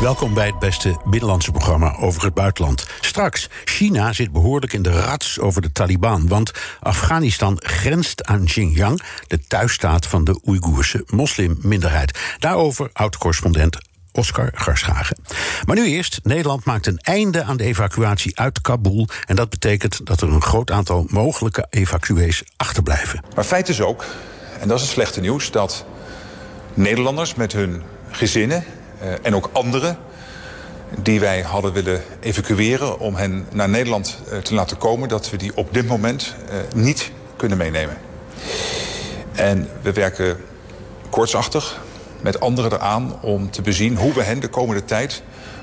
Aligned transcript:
Welkom 0.00 0.34
bij 0.34 0.46
het 0.46 0.58
beste 0.58 0.96
binnenlandse 1.04 1.50
programma 1.50 1.96
over 1.96 2.24
het 2.24 2.34
buitenland. 2.34 2.86
Straks, 3.00 3.48
China 3.64 4.12
zit 4.12 4.32
behoorlijk 4.32 4.72
in 4.72 4.82
de 4.82 5.00
rats 5.00 5.38
over 5.38 5.62
de 5.62 5.72
Taliban... 5.72 6.28
want 6.28 6.50
Afghanistan 6.80 7.56
grenst 7.58 8.24
aan 8.24 8.44
Xinjiang... 8.44 9.02
de 9.26 9.46
thuisstaat 9.46 10.06
van 10.06 10.24
de 10.24 10.40
Oeigoerse 10.46 11.04
moslimminderheid. 11.06 12.18
Daarover 12.38 12.90
oud-correspondent 12.92 13.78
Oscar 14.12 14.50
Garschagen. 14.54 15.18
Maar 15.66 15.76
nu 15.76 15.86
eerst, 15.86 16.20
Nederland 16.22 16.64
maakt 16.64 16.86
een 16.86 16.98
einde 16.98 17.42
aan 17.42 17.56
de 17.56 17.64
evacuatie 17.64 18.38
uit 18.38 18.60
Kabul... 18.60 19.08
en 19.26 19.36
dat 19.36 19.50
betekent 19.50 20.06
dat 20.06 20.20
er 20.20 20.32
een 20.32 20.42
groot 20.42 20.70
aantal 20.70 21.06
mogelijke 21.08 21.66
evacuees 21.70 22.42
achterblijven. 22.56 23.20
Maar 23.34 23.44
feit 23.44 23.68
is 23.68 23.80
ook, 23.80 24.04
en 24.60 24.68
dat 24.68 24.76
is 24.76 24.82
het 24.82 24.92
slechte 24.92 25.20
nieuws... 25.20 25.50
dat 25.50 25.84
Nederlanders 26.74 27.34
met 27.34 27.52
hun 27.52 27.82
gezinnen 28.10 28.64
en 29.22 29.34
ook 29.34 29.50
anderen 29.52 29.98
die 31.02 31.20
wij 31.20 31.40
hadden 31.40 31.72
willen 31.72 32.02
evacueren 32.20 32.98
om 32.98 33.14
hen 33.14 33.46
naar 33.52 33.68
Nederland 33.68 34.18
uh, 34.32 34.38
te 34.38 34.54
laten 34.54 34.78
komen, 34.78 35.08
dat 35.08 35.30
we 35.30 35.36
die 35.36 35.56
op 35.56 35.74
dit 35.74 35.86
moment 35.86 36.34
uh, 36.48 36.54
niet 36.74 37.10
kunnen 37.36 37.58
meenemen. 37.58 37.96
En 39.32 39.68
we 39.82 39.92
werken 39.92 40.36
koortsachtig 41.10 41.80
met 42.20 42.40
anderen 42.40 42.72
eraan 42.72 43.22
om 43.22 43.50
te 43.50 43.62
bezien 43.62 43.96
hoe 43.96 44.14
we 44.14 44.22
hen 44.22 44.40
de 44.40 44.48
komende 44.48 44.84
tijd 44.84 45.22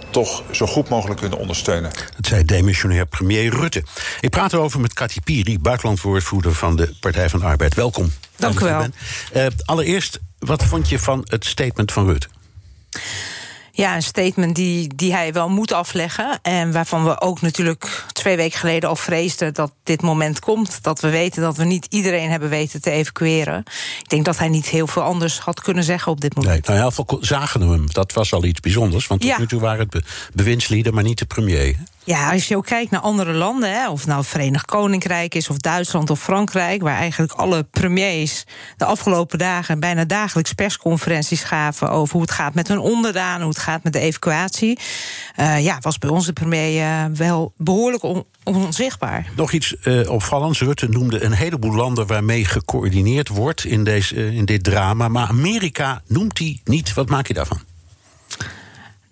toch 0.10 0.44
zo 0.52 0.66
goed 0.66 0.90
mogelijk 0.90 1.20
kunnen 1.20 1.40
ondersteunen. 1.40 1.92
Dat 2.16 2.26
zei 2.26 2.46
demissionair 2.46 3.06
premier 3.06 3.56
Rutte. 3.56 3.84
Ik 4.22 4.30
praat 4.30 4.54
erover 4.54 4.80
met 4.80 4.94
Kati 4.94 5.22
Piri, 5.22 5.60
buitenlandwoordvoerder 5.60 6.54
van 6.54 6.76
de 6.76 6.94
Partij 7.00 7.30
van 7.30 7.40
de 7.40 7.46
Arbeid. 7.46 7.74
Welkom. 7.74 8.12
Dank 8.36 8.60
u 8.60 8.66
wel. 8.66 8.86
Uh, 9.36 9.46
allereerst, 9.66 10.20
wat 10.40 10.64
vond 10.64 10.90
je 10.90 11.00
van 11.00 11.22
het 11.30 11.46
statement 11.46 11.92
van 11.92 12.06
Rutte? 12.06 12.28
Ja, 13.76 13.96
een 13.96 14.04
statement 14.04 14.56
die, 14.56 14.96
die 14.96 15.14
hij 15.14 15.34
wel 15.34 15.50
moet 15.50 15.72
afleggen. 15.72 16.40
En 16.42 16.72
waarvan 16.72 17.04
we 17.04 17.22
ook 17.22 17.42
natuurlijk 17.42 18.06
twee 18.12 18.36
weken 18.36 18.60
geleden 18.60 18.90
al 18.90 18.96
vreesden 18.96 19.54
dat 19.54 19.74
dit 19.84 20.02
moment 20.02 20.40
komt. 20.40 20.84
Dat 20.84 21.02
we 21.02 21.10
weten 21.10 21.42
dat 21.42 21.58
we 21.58 21.64
niet 21.64 21.86
iedereen 21.90 22.30
hebben 22.30 22.50
weten 22.50 22.82
te 22.82 22.92
evacueren. 22.92 23.64
Ik 24.00 24.10
denk 24.10 24.26
dat 24.26 24.38
hij 24.38 24.50
niet 24.50 24.66
heel 24.66 24.88
veel 24.88 25.02
anders 25.02 25.40
had 25.40 25.62
kunnen 25.62 25.84
zeggen 25.84 26.12
op 26.12 26.22
dit 26.22 26.36
moment. 26.36 26.68
Nee, 26.68 26.78
nou, 26.78 26.80
heel 26.80 27.06
veel 27.06 27.18
zagen 27.22 27.62
hem. 27.62 27.86
Dat 27.92 28.14
was 28.14 28.34
al 28.34 28.46
iets 28.46 28.60
bijzonders. 28.60 29.08
Want 29.08 29.22
tot 29.22 29.30
ja. 29.30 29.40
nu 29.40 29.48
toe 29.48 29.62
waren 29.62 29.80
het 29.80 29.90
be 29.90 30.04
bewindslieden, 30.34 30.94
maar 30.94 31.04
niet 31.04 31.20
de 31.20 31.26
premier. 31.26 31.76
Ja, 32.06 32.32
als 32.32 32.48
je 32.48 32.58
ook 32.58 32.66
kijkt 32.66 32.92
naar 32.92 33.02
andere 33.02 33.34
landen, 33.34 33.72
hè, 33.72 33.90
of 33.90 34.06
nou 34.06 34.24
Verenigd 34.24 34.66
Koninkrijk 34.66 35.36
is, 35.36 35.50
of 35.50 35.58
Duitsland 35.58 36.10
of 36.10 36.20
Frankrijk, 36.20 36.82
waar 36.82 36.98
eigenlijk 36.98 37.32
alle 37.32 37.64
premiers 37.64 38.44
de 38.78 38.86
afgelopen 38.86 39.38
dagen 39.38 39.80
bijna 39.80 40.06
dagelijks 40.06 40.54
persconferenties 40.54 41.44
gaven 41.44 41.90
over 41.90 42.14
hoe 42.14 42.22
het 42.22 42.32
gaat 42.32 42.54
met 42.54 42.68
hun 42.68 42.80
onderdanen, 42.80 43.42
hoe 43.42 43.50
het 43.50 43.60
gaat 43.60 43.84
met 43.84 43.94
de 43.94 44.00
evacuatie. 44.00 44.80
Uh, 45.40 45.64
ja, 45.64 45.78
was 45.82 45.98
bij 45.98 46.10
ons 46.10 46.26
de 46.26 46.34
premier 46.34 46.82
uh, 46.82 47.06
wel 47.16 47.54
behoorlijk 47.58 48.04
on 48.04 48.26
onzichtbaar. 48.44 49.26
Nog 49.36 49.52
iets 49.52 49.76
uh, 49.84 50.10
opvallends. 50.10 50.62
Rutte 50.62 50.90
noemde 50.90 51.24
een 51.24 51.32
heleboel 51.32 51.76
landen 51.76 52.08
waarmee 52.08 52.46
gecoördineerd 52.46 53.28
wordt 53.28 53.66
in, 53.66 53.84
deze, 53.84 54.36
in 54.36 54.46
dit 54.46 54.64
drama. 54.64 55.08
Maar 55.08 55.28
Amerika 55.28 56.02
noemt 56.08 56.38
hij 56.38 56.62
niet. 56.64 56.94
Wat 56.94 57.10
maak 57.10 57.28
je 57.28 57.34
daarvan? 57.34 57.60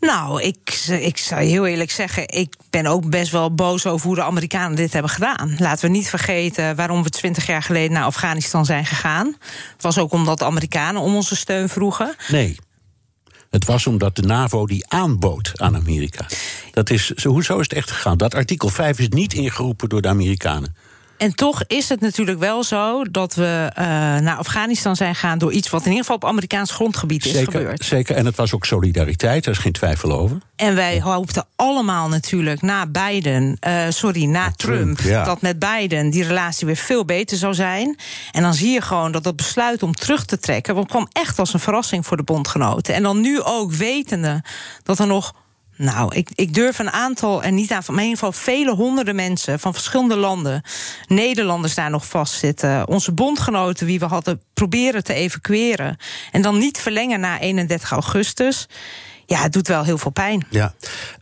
Nou, 0.02 0.42
ik, 0.42 0.86
ik 0.88 1.18
zou 1.18 1.42
heel 1.42 1.66
eerlijk 1.66 1.92
zeggen, 1.92 2.28
ik 2.28 2.56
ben 2.70 2.86
ook 2.86 3.10
best 3.10 3.32
wel 3.32 3.54
boos 3.54 3.86
over 3.86 4.08
hoe 4.08 4.16
de 4.16 4.24
Amerikanen 4.24 4.76
dit 4.76 4.94
hebben 4.94 5.12
gedaan. 5.12 5.56
Laten 5.58 5.86
we 5.86 5.96
niet 5.96 6.10
vergeten 6.10 6.76
waarom 6.76 7.04
we 7.04 7.10
twintig 7.10 7.46
jaar 7.46 7.64
geleden 7.64 7.92
naar 7.92 8.04
Afghanistan 8.04 8.66
zijn 8.66 8.86
gegaan. 8.86 9.36
Het 9.74 9.82
was 9.82 9.98
ook 9.98 10.12
omdat 10.12 10.40
de 10.40 10.46
Amerikanen 10.46 11.02
om 11.02 11.16
onze 11.16 11.36
steun 11.36 11.70
vroegen. 11.70 12.16
Nee. 12.28 12.58
Het 13.50 13.66
was 13.66 13.88
omdat 13.88 14.16
de 14.16 14.22
NAVO 14.22 14.66
die 14.66 14.88
aanbood 14.88 15.52
aan 15.56 15.76
Amerika. 15.76 16.26
Dat 16.72 16.90
is, 16.90 17.14
hoezo 17.24 17.60
is 17.60 17.68
het 17.70 17.74
echt 17.74 17.92
gegaan? 17.92 18.18
Dat 18.18 18.36
artikel 18.36 18.70
5 18.70 19.00
is 19.00 19.08
niet 19.10 19.34
ingeroepen 19.34 19.90
door 19.90 20.02
de 20.02 20.08
Amerikanen. 20.08 20.76
En 21.22 21.36
toch 21.36 21.64
is 21.68 21.90
het 21.90 22.00
natuurlijk 22.00 22.40
wel 22.40 22.64
zo 22.64 23.04
dat 23.04 23.36
we 23.36 23.72
uh, 23.80 23.84
naar 24.18 24.36
Afghanistan 24.36 24.96
zijn 24.96 25.16
gegaan 25.16 25.38
door 25.38 25.52
iets 25.52 25.70
wat 25.70 25.82
in 25.82 25.88
ieder 25.88 26.02
geval 26.02 26.16
op 26.16 26.26
Amerikaans 26.26 26.72
grondgebied 26.72 27.26
is 27.26 27.32
zeker, 27.32 27.52
gebeurd. 27.52 27.86
Zeker, 27.86 28.16
en 28.16 28.26
het 28.26 28.36
was 28.36 28.54
ook 28.54 28.66
solidariteit, 28.66 29.44
daar 29.44 29.54
is 29.54 29.60
geen 29.60 29.72
twijfel 29.72 30.12
over. 30.12 30.38
En 30.56 30.76
wij 30.76 31.02
hoopten 31.02 31.46
allemaal 31.56 32.10
natuurlijk 32.10 32.62
na 32.62 32.88
Biden, 32.88 33.58
uh, 33.68 33.84
sorry, 33.90 34.26
na, 34.26 34.46
na 34.46 34.52
Trump, 34.52 34.98
Trump 34.98 35.00
ja. 35.00 35.24
dat 35.24 35.42
met 35.42 35.60
Biden 35.60 36.10
die 36.10 36.24
relatie 36.24 36.68
weer 36.68 36.76
veel 36.76 37.06
beter 37.06 37.38
zou 37.38 37.54
zijn. 37.54 37.98
En 38.32 38.42
dan 38.42 38.54
zie 38.54 38.72
je 38.72 38.82
gewoon 38.82 39.12
dat 39.12 39.24
dat 39.24 39.36
besluit 39.36 39.84
om 39.84 39.94
terug 39.94 40.26
te 40.26 40.40
trekken, 40.40 40.76
want 40.76 40.88
kwam 40.88 41.08
echt 41.12 41.40
als 41.40 41.54
een 41.54 41.60
verrassing 41.60 42.06
voor 42.06 42.18
de 42.18 42.24
bondgenoten. 42.24 42.94
En 42.94 43.04
dan 43.04 43.22
nu 43.22 43.42
ook 43.42 43.72
wetende 43.72 44.44
dat 44.84 45.00
er 45.00 45.08
nog 45.08 45.34
nou, 45.82 46.16
ik, 46.16 46.30
ik 46.36 46.54
durf 46.54 46.80
een 46.80 46.92
aantal, 46.92 47.44
en 47.44 47.56
niet 47.56 47.72
aan, 47.72 47.84
maar 47.88 48.04
in 48.04 48.10
ieder 48.10 48.18
geval 48.18 48.32
vele 48.32 48.72
honderden 48.72 49.16
mensen 49.16 49.60
van 49.60 49.74
verschillende 49.74 50.16
landen, 50.16 50.64
Nederlanders 51.08 51.76
daar 51.76 51.90
nog 51.90 52.06
vastzitten. 52.08 52.88
Onze 52.88 53.12
bondgenoten, 53.12 53.86
wie 53.86 54.00
we 54.00 54.06
hadden 54.06 54.42
proberen 54.54 55.04
te 55.04 55.14
evacueren. 55.14 55.98
En 56.32 56.42
dan 56.42 56.58
niet 56.58 56.78
verlengen 56.78 57.20
na 57.20 57.40
31 57.40 57.92
augustus. 57.92 58.68
Ja, 59.26 59.42
het 59.42 59.54
doet 59.54 59.68
wel 59.68 59.84
heel 59.84 59.98
veel 59.98 60.12
pijn. 60.12 60.46
Ja, 60.50 60.74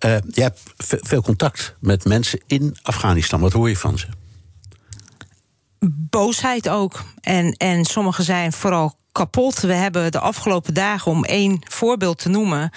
uh, 0.05 0.15
je 0.29 0.41
hebt 0.41 0.61
veel 0.77 1.21
contact 1.21 1.75
met 1.79 2.05
mensen 2.05 2.41
in 2.47 2.77
Afghanistan. 2.81 3.39
Wat 3.39 3.53
hoor 3.53 3.69
je 3.69 3.77
van 3.77 3.97
ze? 3.97 4.07
Boosheid 6.09 6.69
ook. 6.69 7.03
En, 7.21 7.53
en 7.53 7.85
sommigen 7.85 8.23
zijn 8.23 8.53
vooral 8.53 8.97
kapot. 9.19 9.59
We 9.59 9.73
hebben 9.73 10.11
de 10.11 10.19
afgelopen 10.19 10.73
dagen, 10.73 11.11
om 11.11 11.23
één 11.23 11.61
voorbeeld 11.67 12.19
te 12.19 12.29
noemen, 12.29 12.71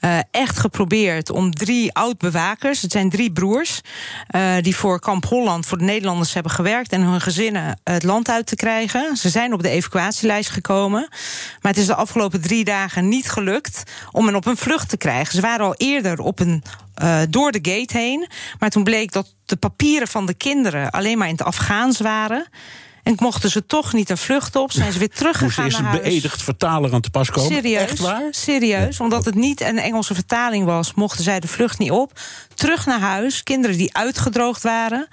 uh, 0.00 0.18
echt 0.30 0.58
geprobeerd 0.58 1.30
om 1.30 1.54
drie 1.54 1.94
oud-bewakers, 1.94 2.82
het 2.82 2.92
zijn 2.92 3.10
drie 3.10 3.32
broers, 3.32 3.80
uh, 4.36 4.52
die 4.60 4.76
voor 4.76 5.00
Kamp 5.00 5.24
Holland, 5.24 5.66
voor 5.66 5.78
de 5.78 5.84
Nederlanders 5.84 6.34
hebben 6.34 6.52
gewerkt 6.52 6.92
en 6.92 7.02
hun 7.02 7.20
gezinnen 7.20 7.80
het 7.84 8.02
land 8.02 8.28
uit 8.28 8.46
te 8.46 8.56
krijgen. 8.56 9.16
Ze 9.16 9.28
zijn 9.28 9.52
op 9.52 9.62
de 9.62 9.68
evacuatielijst 9.68 10.50
gekomen, 10.50 11.08
maar 11.60 11.72
het 11.72 11.80
is 11.80 11.86
de 11.86 11.94
afgelopen 11.94 12.40
drie 12.40 12.64
dagen 12.64 13.08
niet 13.08 13.30
gelukt 13.30 13.82
om 14.12 14.26
hen 14.26 14.36
op 14.36 14.46
een 14.46 14.56
vlucht 14.56 14.88
te 14.88 14.96
krijgen. 14.96 15.34
Ze 15.34 15.40
waren 15.40 15.66
al 15.66 15.74
eerder 15.74 16.20
op 16.20 16.40
een 16.40 16.62
uh, 17.02 17.20
door 17.30 17.52
de 17.52 17.70
gate 17.70 17.98
heen, 17.98 18.28
maar 18.58 18.70
toen 18.70 18.84
bleek 18.84 19.12
dat 19.12 19.34
de 19.46 19.56
papieren 19.56 20.08
van 20.08 20.26
de 20.26 20.34
kinderen 20.34 20.90
alleen 20.90 21.18
maar 21.18 21.28
in 21.28 21.36
het 21.36 21.44
Afghaans 21.44 21.98
waren. 21.98 22.48
En 23.02 23.14
mochten 23.18 23.50
ze 23.50 23.66
toch 23.66 23.92
niet 23.92 24.10
een 24.10 24.18
vlucht 24.18 24.56
op, 24.56 24.72
zijn 24.72 24.92
ze 24.92 24.98
weer 24.98 25.08
teruggegaan 25.10 25.64
Moest 25.64 25.80
naar 25.80 25.90
huis. 25.90 26.04
een 26.04 26.10
beëdigd 26.10 26.42
vertaler 26.42 26.92
aan 26.92 27.00
te 27.00 27.10
pas 27.10 27.30
komen? 27.30 27.52
Serieus, 27.52 27.82
Echt 27.82 27.98
waar? 27.98 28.22
serieus. 28.30 29.00
Omdat 29.00 29.24
het 29.24 29.34
niet 29.34 29.60
een 29.60 29.78
Engelse 29.78 30.14
vertaling 30.14 30.64
was, 30.64 30.94
mochten 30.94 31.24
zij 31.24 31.40
de 31.40 31.48
vlucht 31.48 31.78
niet 31.78 31.90
op. 31.90 32.12
Terug 32.54 32.86
naar 32.86 33.00
huis, 33.00 33.42
kinderen 33.42 33.76
die 33.76 33.94
uitgedroogd 33.96 34.62
waren. 34.62 35.08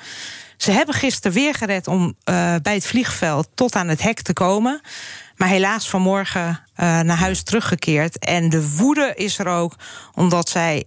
Ze 0.57 0.72
hebben 0.72 0.96
gisteren 0.96 1.31
weer 1.31 1.53
gered 1.53 1.88
om 1.88 2.01
uh, 2.29 2.56
bij 2.62 2.73
het 2.73 2.88
vliegveld 2.88 3.47
tot 3.56 3.75
aan 3.75 3.88
het 3.88 4.02
hek 4.02 4.22
te 4.22 4.34
komen. 4.34 4.81
Maar 5.35 5.47
helaas 5.47 5.90
vanmorgen 5.90 6.47
uh, 6.50 7.00
naar 7.00 7.17
huis 7.17 7.44
teruggekeerd. 7.44 8.19
En 8.19 8.50
de 8.50 8.75
woede 8.75 9.13
is 9.16 9.40
er 9.40 9.47
ook 9.47 9.75
omdat 10.13 10.50
zij 10.50 10.84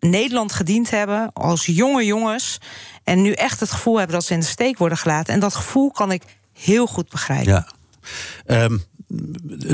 Nederland 0.00 0.52
gediend 0.52 0.90
hebben 0.90 1.30
als 1.32 1.66
jonge 1.66 2.04
jongens. 2.04 2.58
En 3.04 3.22
nu 3.22 3.32
echt 3.32 3.60
het 3.60 3.70
gevoel 3.70 3.96
hebben 3.96 4.16
dat 4.16 4.24
ze 4.24 4.32
in 4.32 4.40
de 4.40 4.46
steek 4.46 4.78
worden 4.78 4.98
gelaten. 4.98 5.34
En 5.34 5.40
dat 5.40 5.54
gevoel 5.54 5.90
kan 5.90 6.12
ik 6.12 6.22
heel 6.52 6.86
goed 6.86 7.08
begrijpen. 7.08 7.66
Ja. 8.46 8.66
Um, 8.66 8.84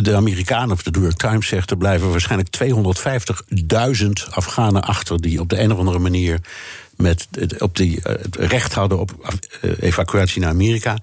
de 0.02 0.16
Amerikanen 0.16 0.70
of 0.70 0.82
de 0.82 0.90
New 0.90 1.02
York 1.02 1.16
Times 1.16 1.48
zegt... 1.48 1.70
er 1.70 1.76
blijven 1.76 2.10
waarschijnlijk 2.10 2.56
250.000 2.64 4.08
Afghanen 4.30 4.82
achter... 4.82 5.20
die 5.20 5.40
op 5.40 5.48
de 5.48 5.60
een 5.60 5.72
of 5.72 5.78
andere 5.78 5.98
manier 5.98 6.40
met 6.96 7.28
op 7.58 7.76
die, 7.76 8.00
het 8.02 8.36
recht 8.36 8.72
hadden 8.72 9.00
op 9.00 9.34
evacuatie 9.80 10.40
naar 10.40 10.50
Amerika. 10.50 10.98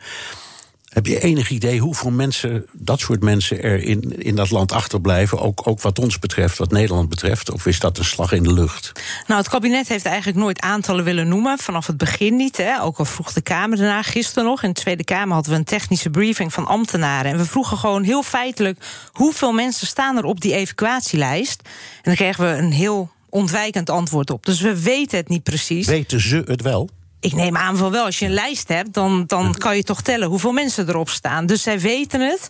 Heb 0.92 1.06
je 1.06 1.20
enig 1.20 1.50
idee 1.50 1.80
hoeveel 1.80 2.12
mensen, 2.12 2.66
dat 2.72 3.00
soort 3.00 3.22
mensen, 3.24 3.64
er 3.64 3.84
in, 3.84 4.22
in 4.24 4.36
dat 4.36 4.50
land 4.50 4.72
achterblijven? 4.72 5.40
Ook, 5.40 5.68
ook 5.68 5.82
wat 5.82 6.00
ons 6.00 6.20
betreft, 6.20 6.58
wat 6.58 6.72
Nederland 6.72 7.10
betreft? 7.10 7.52
Of 7.52 7.66
is 7.66 7.80
dat 7.80 7.98
een 7.98 8.06
slag 8.06 8.32
in 8.32 8.44
de 8.44 8.54
lucht? 8.54 8.92
Nou, 9.28 9.40
het 9.40 9.50
kabinet 9.50 9.88
heeft 9.88 10.06
eigenlijk 10.06 10.38
nooit 10.38 10.62
aantallen 10.62 11.04
willen 11.04 11.28
noemen. 11.28 11.58
Vanaf 11.58 11.88
het 11.88 11.98
begin 11.98 12.36
niet. 12.36 12.58
Hè. 12.58 12.82
Ook 12.82 12.98
al 12.98 13.06
vroeg 13.06 13.34
de 13.34 13.42
Kamer 13.42 13.78
daarna. 13.78 14.02
Gisteren 14.02 14.44
nog 14.44 14.64
in 14.64 14.70
de 14.70 14.82
Tweede 14.82 15.04
Kamer 15.04 15.34
hadden 15.34 15.52
we 15.52 15.58
een 15.58 15.66
technische 15.66 16.10
briefing 16.10 16.54
van 16.54 16.68
ambtenaren. 16.68 17.32
En 17.32 17.38
we 17.38 17.46
vroegen 17.46 17.78
gewoon 17.78 18.04
heel 18.04 18.24
feitelijk 18.24 18.80
hoeveel 19.12 19.52
mensen 19.52 19.88
staan 19.88 20.18
er 20.18 20.26
op 20.26 20.42
die 20.42 20.54
evacuatielijst. 20.54 21.62
En 21.96 22.02
dan 22.04 22.16
kregen 22.16 22.44
we 22.44 22.62
een 22.62 22.72
heel 22.72 23.12
ontwijkend 23.30 23.90
antwoord 23.90 24.30
op. 24.30 24.46
Dus 24.46 24.62
we 24.62 24.82
weten 24.82 25.18
het 25.18 25.30
niet 25.30 25.44
precies. 25.44 25.88
Weten 25.88 26.22
ze 26.22 26.42
het 26.46 26.62
wel? 26.62 26.90
Ik 27.22 27.34
neem 27.34 27.58
aan 27.58 27.78
van 27.78 27.92
wel. 27.92 28.06
Als 28.06 28.20
je 28.20 28.26
een 28.26 28.34
lijst 28.34 28.68
hebt, 28.68 28.94
dan, 28.94 29.24
dan 29.28 29.54
kan 29.54 29.76
je 29.76 29.84
toch 29.84 30.02
tellen 30.02 30.28
hoeveel 30.28 30.52
mensen 30.52 30.90
erop 30.90 31.10
staan. 31.10 31.46
Dus 31.46 31.62
zij 31.62 31.80
weten 31.80 32.22
het. 32.22 32.48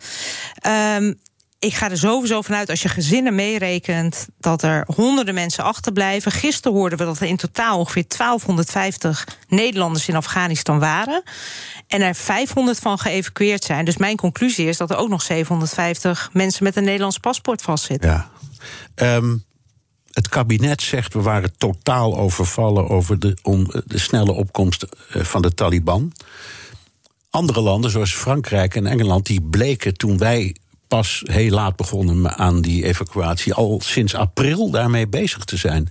Um, 0.97 1.19
ik 1.61 1.73
ga 1.73 1.89
er 1.89 1.97
sowieso 1.97 2.41
vanuit, 2.41 2.69
als 2.69 2.81
je 2.81 2.89
gezinnen 2.89 3.35
meerekent, 3.35 4.27
dat 4.39 4.63
er 4.63 4.83
honderden 4.95 5.33
mensen 5.33 5.63
achterblijven. 5.63 6.31
Gisteren 6.31 6.77
hoorden 6.77 6.97
we 6.97 7.05
dat 7.05 7.19
er 7.19 7.27
in 7.27 7.37
totaal 7.37 7.79
ongeveer 7.79 8.05
1250 8.17 9.27
Nederlanders 9.47 10.07
in 10.07 10.15
Afghanistan 10.15 10.79
waren. 10.79 11.23
En 11.87 12.01
er 12.01 12.15
500 12.15 12.79
van 12.79 12.99
geëvacueerd 12.99 13.63
zijn. 13.63 13.85
Dus 13.85 13.97
mijn 13.97 14.15
conclusie 14.15 14.67
is 14.67 14.77
dat 14.77 14.89
er 14.89 14.97
ook 14.97 15.09
nog 15.09 15.21
750 15.21 16.29
mensen 16.33 16.63
met 16.63 16.75
een 16.75 16.83
Nederlands 16.83 17.17
paspoort 17.17 17.61
vastzitten. 17.61 18.09
Ja. 18.95 19.15
Um, 19.15 19.43
het 20.11 20.29
kabinet 20.29 20.81
zegt 20.81 21.13
we 21.13 21.21
waren 21.21 21.57
totaal 21.57 22.17
overvallen 22.17 22.89
over 22.89 23.19
de, 23.19 23.37
de 23.85 23.99
snelle 23.99 24.31
opkomst 24.31 24.83
eh, 24.83 25.23
van 25.23 25.41
de 25.41 25.53
Taliban. 25.53 26.13
Andere 27.29 27.61
landen, 27.61 27.91
zoals 27.91 28.15
Frankrijk 28.15 28.75
en 28.75 28.85
Engeland, 28.85 29.25
die 29.25 29.41
bleken 29.41 29.97
toen 29.97 30.17
wij 30.17 30.55
pas 30.87 31.23
heel 31.25 31.51
laat 31.51 31.75
begonnen 31.75 32.37
aan 32.37 32.61
die 32.61 32.85
evacuatie, 32.85 33.53
al 33.53 33.81
sinds 33.83 34.15
april 34.15 34.71
daarmee 34.71 35.07
bezig 35.07 35.43
te 35.43 35.57
zijn. 35.57 35.89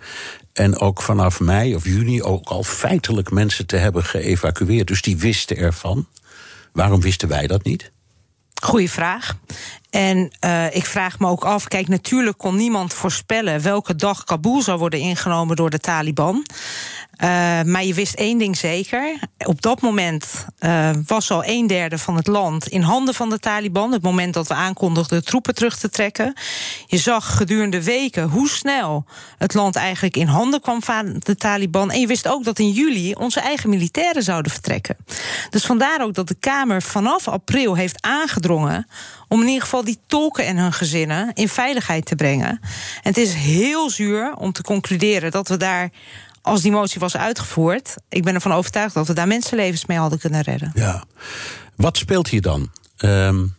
En 0.52 0.78
ook 0.78 1.02
vanaf 1.02 1.40
mei 1.40 1.74
of 1.74 1.84
juni 1.84 2.22
ook 2.22 2.48
al 2.48 2.62
feitelijk 2.62 3.30
mensen 3.30 3.66
te 3.66 3.76
hebben 3.76 4.04
geëvacueerd. 4.04 4.86
Dus 4.86 5.02
die 5.02 5.16
wisten 5.16 5.56
ervan. 5.56 6.06
Waarom 6.72 7.00
wisten 7.00 7.28
wij 7.28 7.46
dat 7.46 7.64
niet? 7.64 7.90
Goeie 8.62 8.90
vraag. 8.90 9.36
En 9.90 10.30
uh, 10.44 10.74
ik 10.74 10.86
vraag 10.86 11.18
me 11.18 11.26
ook 11.26 11.44
af, 11.44 11.68
kijk, 11.68 11.88
natuurlijk 11.88 12.38
kon 12.38 12.56
niemand 12.56 12.94
voorspellen 12.94 13.62
welke 13.62 13.94
dag 13.94 14.24
Kabul 14.24 14.62
zou 14.62 14.78
worden 14.78 15.00
ingenomen 15.00 15.56
door 15.56 15.70
de 15.70 15.78
Taliban. 15.78 16.46
Uh, 17.20 17.26
maar 17.62 17.84
je 17.84 17.94
wist 17.94 18.14
één 18.14 18.38
ding 18.38 18.56
zeker. 18.56 19.18
Op 19.38 19.62
dat 19.62 19.80
moment 19.80 20.46
uh, 20.60 20.90
was 21.06 21.30
al 21.30 21.44
een 21.44 21.66
derde 21.66 21.98
van 21.98 22.16
het 22.16 22.26
land 22.26 22.68
in 22.68 22.82
handen 22.82 23.14
van 23.14 23.30
de 23.30 23.38
Taliban. 23.38 23.92
Het 23.92 24.02
moment 24.02 24.34
dat 24.34 24.48
we 24.48 24.54
aankondigden 24.54 25.24
troepen 25.24 25.54
terug 25.54 25.78
te 25.78 25.88
trekken. 25.88 26.34
Je 26.86 26.98
zag 26.98 27.36
gedurende 27.36 27.82
weken 27.82 28.28
hoe 28.28 28.48
snel 28.48 29.04
het 29.38 29.54
land 29.54 29.76
eigenlijk 29.76 30.16
in 30.16 30.26
handen 30.26 30.60
kwam 30.60 30.82
van 30.82 31.16
de 31.18 31.36
Taliban. 31.36 31.90
En 31.90 32.00
je 32.00 32.06
wist 32.06 32.28
ook 32.28 32.44
dat 32.44 32.58
in 32.58 32.70
juli 32.70 33.14
onze 33.14 33.40
eigen 33.40 33.70
militairen 33.70 34.22
zouden 34.22 34.52
vertrekken. 34.52 34.96
Dus 35.50 35.64
vandaar 35.64 36.02
ook 36.02 36.14
dat 36.14 36.28
de 36.28 36.36
Kamer 36.40 36.82
vanaf 36.82 37.28
april 37.28 37.74
heeft 37.74 38.02
aangedrongen 38.02 38.86
om 39.28 39.40
in 39.40 39.46
ieder 39.46 39.62
geval 39.62 39.84
die 39.84 39.98
tolken 40.06 40.46
en 40.46 40.56
hun 40.56 40.72
gezinnen 40.72 41.30
in 41.34 41.48
veiligheid 41.48 42.04
te 42.04 42.14
brengen. 42.14 42.48
En 42.50 42.60
het 43.02 43.16
is 43.16 43.34
heel 43.34 43.90
zuur 43.90 44.34
om 44.36 44.52
te 44.52 44.62
concluderen 44.62 45.30
dat 45.30 45.48
we 45.48 45.56
daar 45.56 45.90
als 46.42 46.62
die 46.62 46.72
motie 46.72 47.00
was 47.00 47.16
uitgevoerd, 47.16 47.94
ik 48.08 48.24
ben 48.24 48.34
ervan 48.34 48.52
overtuigd 48.52 48.94
dat 48.94 49.06
we 49.06 49.12
daar 49.12 49.26
mensenlevens 49.26 49.86
mee 49.86 49.98
hadden 49.98 50.18
kunnen 50.18 50.40
redden. 50.40 50.72
Ja. 50.74 51.04
Wat 51.76 51.96
speelt 51.96 52.28
hier 52.28 52.42
dan? 52.42 52.70
Um, 52.98 53.58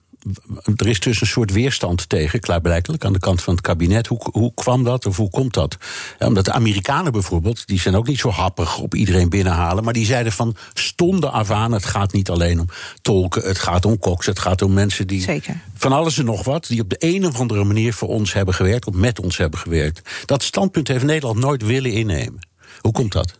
er 0.76 0.88
is 0.88 1.00
dus 1.00 1.22
een 1.22 1.28
soort 1.28 1.52
weerstand 1.52 2.10
tegen, 2.10 2.40
klaarblijkelijk, 2.40 3.06
aan 3.06 3.14
de 3.14 3.20
kant 3.20 3.42
van 3.42 3.54
het 3.54 3.64
kabinet. 3.64 4.08
Hoe, 4.08 4.20
hoe 4.32 4.54
kwam 4.54 4.84
dat 4.84 5.06
of 5.06 5.18
hoe 5.18 5.30
komt 5.30 5.54
dat? 5.54 5.78
Ja, 6.20 6.28
omdat 6.28 6.46
de 6.46 6.52
Amerikanen 6.52 7.12
bijvoorbeeld, 7.12 7.68
die 7.68 7.80
zijn 7.80 7.96
ook 7.96 8.08
niet 8.08 8.20
zo 8.20 8.30
happig 8.30 8.80
op 8.80 8.96
iedereen 8.96 9.30
binnenhalen. 9.30 9.84
Maar 9.84 9.94
die 9.94 10.06
zeiden 10.06 10.32
van 10.32 10.56
stonden 10.74 11.32
af 11.32 11.52
aan: 11.52 11.72
het 11.72 11.86
gaat 11.86 12.14
niet 12.14 12.30
alleen 12.30 12.60
om 12.60 12.68
tolken, 13.02 13.48
het 13.48 13.60
gaat 13.60 13.86
om 13.86 14.00
koks, 14.00 14.26
het 14.26 14.40
gaat 14.40 14.62
om 14.62 14.74
mensen 14.74 15.08
die. 15.08 15.22
Zeker. 15.22 15.60
Van 15.76 15.92
alles 15.92 16.18
en 16.18 16.26
nog 16.26 16.44
wat, 16.44 16.68
die 16.68 16.82
op 16.82 16.90
de 16.90 16.96
een 17.00 17.26
of 17.26 17.40
andere 17.40 17.64
manier 17.64 17.94
voor 17.94 18.08
ons 18.08 18.34
hebben 18.34 18.54
gewerkt, 18.54 18.88
of 18.88 18.94
met 18.94 19.20
ons 19.20 19.38
hebben 19.38 19.60
gewerkt. 19.60 20.10
Dat 20.26 20.44
standpunt 20.44 20.88
heeft 20.88 21.04
Nederland 21.04 21.40
nooit 21.40 21.64
willen 21.64 21.92
innemen. 21.92 22.50
Hoe 22.82 22.92
komt 22.92 23.12
dat? 23.12 23.40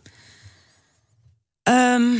Um, 1.62 2.18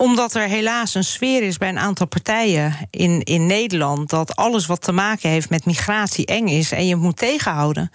omdat 0.00 0.34
er 0.34 0.48
helaas 0.48 0.94
een 0.94 1.04
sfeer 1.04 1.42
is 1.42 1.58
bij 1.58 1.68
een 1.68 1.78
aantal 1.78 2.06
partijen 2.06 2.76
in, 2.90 3.22
in 3.22 3.46
Nederland 3.46 4.10
dat 4.10 4.36
alles 4.36 4.66
wat 4.66 4.82
te 4.82 4.92
maken 4.92 5.30
heeft 5.30 5.50
met 5.50 5.64
migratie 5.64 6.26
eng 6.26 6.46
is 6.46 6.72
en 6.72 6.86
je 6.86 6.96
moet 6.96 7.16
tegenhouden. 7.16 7.90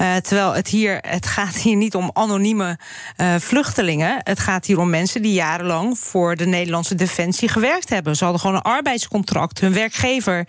Uh, 0.00 0.16
terwijl 0.16 0.54
het 0.54 0.68
hier, 0.68 0.98
het 1.00 1.26
gaat 1.26 1.54
hier 1.56 1.76
niet 1.76 1.94
om 1.94 2.10
anonieme 2.12 2.78
uh, 3.16 3.34
vluchtelingen. 3.38 4.20
Het 4.22 4.40
gaat 4.40 4.66
hier 4.66 4.78
om 4.78 4.90
mensen 4.90 5.22
die 5.22 5.32
jarenlang 5.32 5.98
voor 5.98 6.36
de 6.36 6.46
Nederlandse 6.46 6.94
defensie 6.94 7.48
gewerkt 7.48 7.88
hebben. 7.88 8.16
Ze 8.16 8.24
hadden 8.24 8.40
gewoon 8.40 8.56
een 8.56 8.62
arbeidscontract. 8.62 9.60
Hun 9.60 9.72
werkgever 9.72 10.48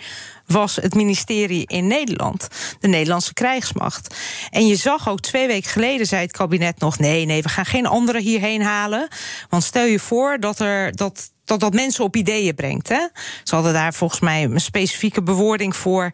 was 0.51 0.75
het 0.75 0.93
ministerie 0.93 1.67
in 1.67 1.87
Nederland, 1.87 2.47
de 2.79 2.87
Nederlandse 2.87 3.33
krijgsmacht. 3.33 4.15
En 4.49 4.67
je 4.67 4.75
zag 4.75 5.09
ook 5.09 5.19
twee 5.19 5.47
weken 5.47 5.69
geleden, 5.69 6.05
zei 6.05 6.21
het 6.21 6.31
kabinet 6.31 6.79
nog: 6.79 6.99
nee, 6.99 7.25
nee, 7.25 7.41
we 7.41 7.49
gaan 7.49 7.65
geen 7.65 7.85
anderen 7.85 8.21
hierheen 8.21 8.61
halen. 8.61 9.07
Want 9.49 9.63
stel 9.63 9.85
je 9.85 9.99
voor 9.99 10.39
dat 10.39 10.59
er 10.59 10.95
dat 10.95 11.31
dat 11.49 11.59
dat 11.59 11.73
mensen 11.73 12.03
op 12.03 12.15
ideeën 12.15 12.55
brengt. 12.55 12.89
Hè? 12.89 13.07
Ze 13.43 13.55
hadden 13.55 13.73
daar 13.73 13.93
volgens 13.93 14.19
mij 14.19 14.43
een 14.43 14.61
specifieke 14.61 15.23
bewoording 15.23 15.75
voor. 15.75 16.11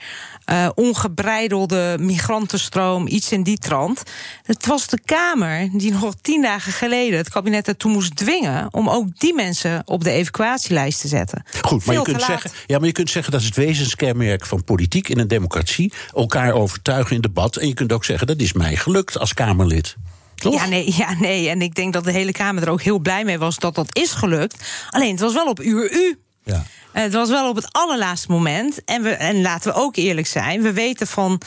Uh, 0.52 0.70
ongebreidelde 0.76 1.98
migrantenstroom, 2.00 3.08
iets 3.08 3.32
in 3.32 3.44
die 3.44 3.58
trant. 3.58 4.04
Het 4.44 4.66
was 4.66 4.88
de 4.88 5.00
Kamer 5.06 5.70
die 5.72 5.92
nog 5.92 6.14
tien 6.22 6.42
dagen 6.42 6.72
geleden 6.72 7.18
het 7.18 7.30
kabinet 7.30 7.68
ertoe 7.68 7.92
moest 7.92 8.16
dwingen 8.16 8.68
om 8.72 8.90
ook 8.90 9.20
die 9.20 9.34
mensen 9.34 9.82
op 9.86 10.04
de 10.04 10.12
evacuatielijst 10.12 11.02
te 11.02 11.08
zetten. 11.08 11.44
Goed, 11.62 11.86
maar 11.86 11.96
je, 11.96 12.02
kunt 12.02 12.22
zeggen, 12.22 12.52
ja, 12.66 12.78
maar 12.78 12.88
je 12.88 12.94
kunt 12.94 13.10
zeggen 13.10 13.32
dat 13.32 13.42
is 13.42 13.48
het 13.48 13.56
wezenskenmerk 13.56 14.46
van 14.46 14.64
politiek 14.64 15.10
in 15.10 15.20
een 15.20 15.28
democratie. 15.28 15.94
Elkaar 16.14 16.54
overtuigen 16.54 17.16
in 17.16 17.22
debat. 17.22 17.56
En 17.56 17.68
je 17.68 17.74
kunt 17.74 17.92
ook 17.92 18.06
zeggen 18.06 18.28
dat 18.28 18.40
is 18.40 18.54
mij 18.54 18.76
gelukt 18.76 19.20
als 19.20 19.34
Kamerlid. 19.34 19.96
Ja 20.36 20.66
nee, 20.66 20.94
ja, 20.98 21.14
nee. 21.20 21.50
En 21.50 21.62
ik 21.62 21.76
denk 21.76 21.94
dat 21.94 22.04
de 22.04 22.12
hele 22.12 22.32
Kamer 22.32 22.64
er 22.64 22.70
ook 22.70 22.82
heel 22.82 23.00
blij 23.00 23.24
mee 23.24 23.40
was 23.40 23.58
dat 23.58 23.76
dat 23.76 23.98
is 23.98 24.12
gelukt. 24.12 24.86
Alleen 24.90 25.12
het 25.12 25.20
was 25.20 25.34
wel 25.34 25.48
op 25.48 25.62
uur 25.62 25.92
u. 25.94 26.20
Ja. 26.44 26.66
Het 26.92 27.14
was 27.14 27.30
wel 27.30 27.50
op 27.50 27.56
het 27.56 27.68
allerlaatste 27.72 28.32
moment. 28.32 28.84
En, 28.84 29.02
we, 29.02 29.10
en 29.10 29.42
laten 29.42 29.74
we 29.74 29.80
ook 29.80 29.96
eerlijk 29.96 30.28
zijn. 30.28 30.62
We 30.62 30.74
weten 30.74 31.08
van. 31.08 31.42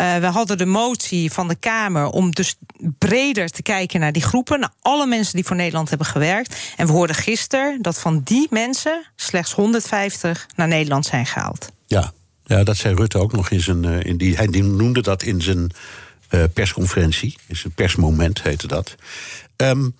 Uh, 0.00 0.16
we 0.16 0.26
hadden 0.26 0.58
de 0.58 0.66
motie 0.66 1.32
van 1.32 1.48
de 1.48 1.54
Kamer 1.54 2.06
om 2.06 2.30
dus 2.30 2.54
breder 2.98 3.48
te 3.48 3.62
kijken 3.62 4.00
naar 4.00 4.12
die 4.12 4.22
groepen. 4.22 4.60
Naar 4.60 4.72
alle 4.82 5.06
mensen 5.06 5.34
die 5.34 5.44
voor 5.44 5.56
Nederland 5.56 5.88
hebben 5.88 6.06
gewerkt. 6.06 6.56
En 6.76 6.86
we 6.86 6.92
hoorden 6.92 7.16
gisteren 7.16 7.82
dat 7.82 7.98
van 7.98 8.20
die 8.24 8.46
mensen 8.50 9.06
slechts 9.16 9.52
150 9.52 10.46
naar 10.56 10.68
Nederland 10.68 11.06
zijn 11.06 11.26
gehaald. 11.26 11.70
Ja, 11.86 12.12
ja 12.44 12.64
dat 12.64 12.76
zei 12.76 12.94
Rutte 12.94 13.18
ook 13.18 13.32
nog 13.32 13.50
in 13.50 13.60
zijn. 13.60 13.84
Uh, 13.84 14.04
in 14.04 14.16
die, 14.16 14.36
hij 14.36 14.46
noemde 14.46 15.02
dat 15.02 15.22
in 15.22 15.40
zijn 15.42 15.70
uh, 16.30 16.42
persconferentie. 16.54 17.36
Is 17.46 17.64
een 17.64 17.72
persmoment, 17.72 18.42
heette 18.42 18.66
dat. 18.66 18.94
Um, 19.56 19.96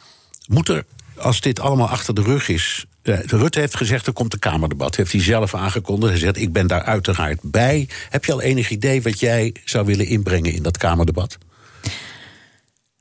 moet 0.47 0.69
er, 0.69 0.85
als 1.17 1.41
dit 1.41 1.61
allemaal 1.61 1.89
achter 1.89 2.15
de 2.15 2.23
rug 2.23 2.49
is. 2.49 2.87
Uh, 3.03 3.19
Rutte 3.21 3.61
heeft 3.61 3.77
gezegd, 3.77 4.07
er 4.07 4.13
komt 4.13 4.33
een 4.33 4.39
Kamerdebat. 4.39 4.97
Heeft 4.97 5.13
hij 5.13 5.23
zelf 5.23 5.55
aangekondigd. 5.55 6.11
Hij 6.11 6.21
zegt, 6.21 6.37
ik 6.37 6.53
ben 6.53 6.67
daar 6.67 6.83
uiteraard 6.83 7.39
bij. 7.43 7.89
Heb 8.09 8.25
je 8.25 8.33
al 8.33 8.43
enig 8.43 8.71
idee 8.71 9.03
wat 9.03 9.21
jij 9.21 9.55
zou 9.65 9.87
willen 9.87 10.07
inbrengen 10.07 10.53
in 10.53 10.63
dat 10.63 10.77
Kamerdebat? 10.77 11.39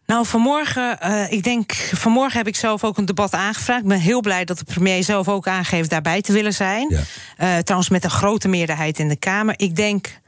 Nou, 0.05 0.25
vanmorgen, 0.25 0.97
uh, 1.03 1.31
ik 1.31 1.43
denk, 1.43 1.73
vanmorgen 1.73 2.37
heb 2.37 2.47
ik 2.47 2.55
zelf 2.55 2.83
ook 2.83 2.97
een 2.97 3.05
debat 3.05 3.31
aangevraagd. 3.31 3.81
Ik 3.81 3.87
ben 3.87 3.99
heel 3.99 4.21
blij 4.21 4.45
dat 4.45 4.57
de 4.57 4.63
premier 4.63 5.03
zelf 5.03 5.27
ook 5.27 5.47
aangeeft 5.47 5.89
daarbij 5.89 6.21
te 6.21 6.33
willen 6.33 6.53
zijn. 6.53 6.89
Ja. 6.89 6.97
Uh, 6.97 7.61
trouwens, 7.61 7.89
met 7.89 8.03
een 8.03 8.09
grote 8.09 8.47
meerderheid 8.47 8.99
in 8.99 9.07
de 9.07 9.15
Kamer. 9.15 9.53
Ik 9.57 9.75
denk 9.75 10.19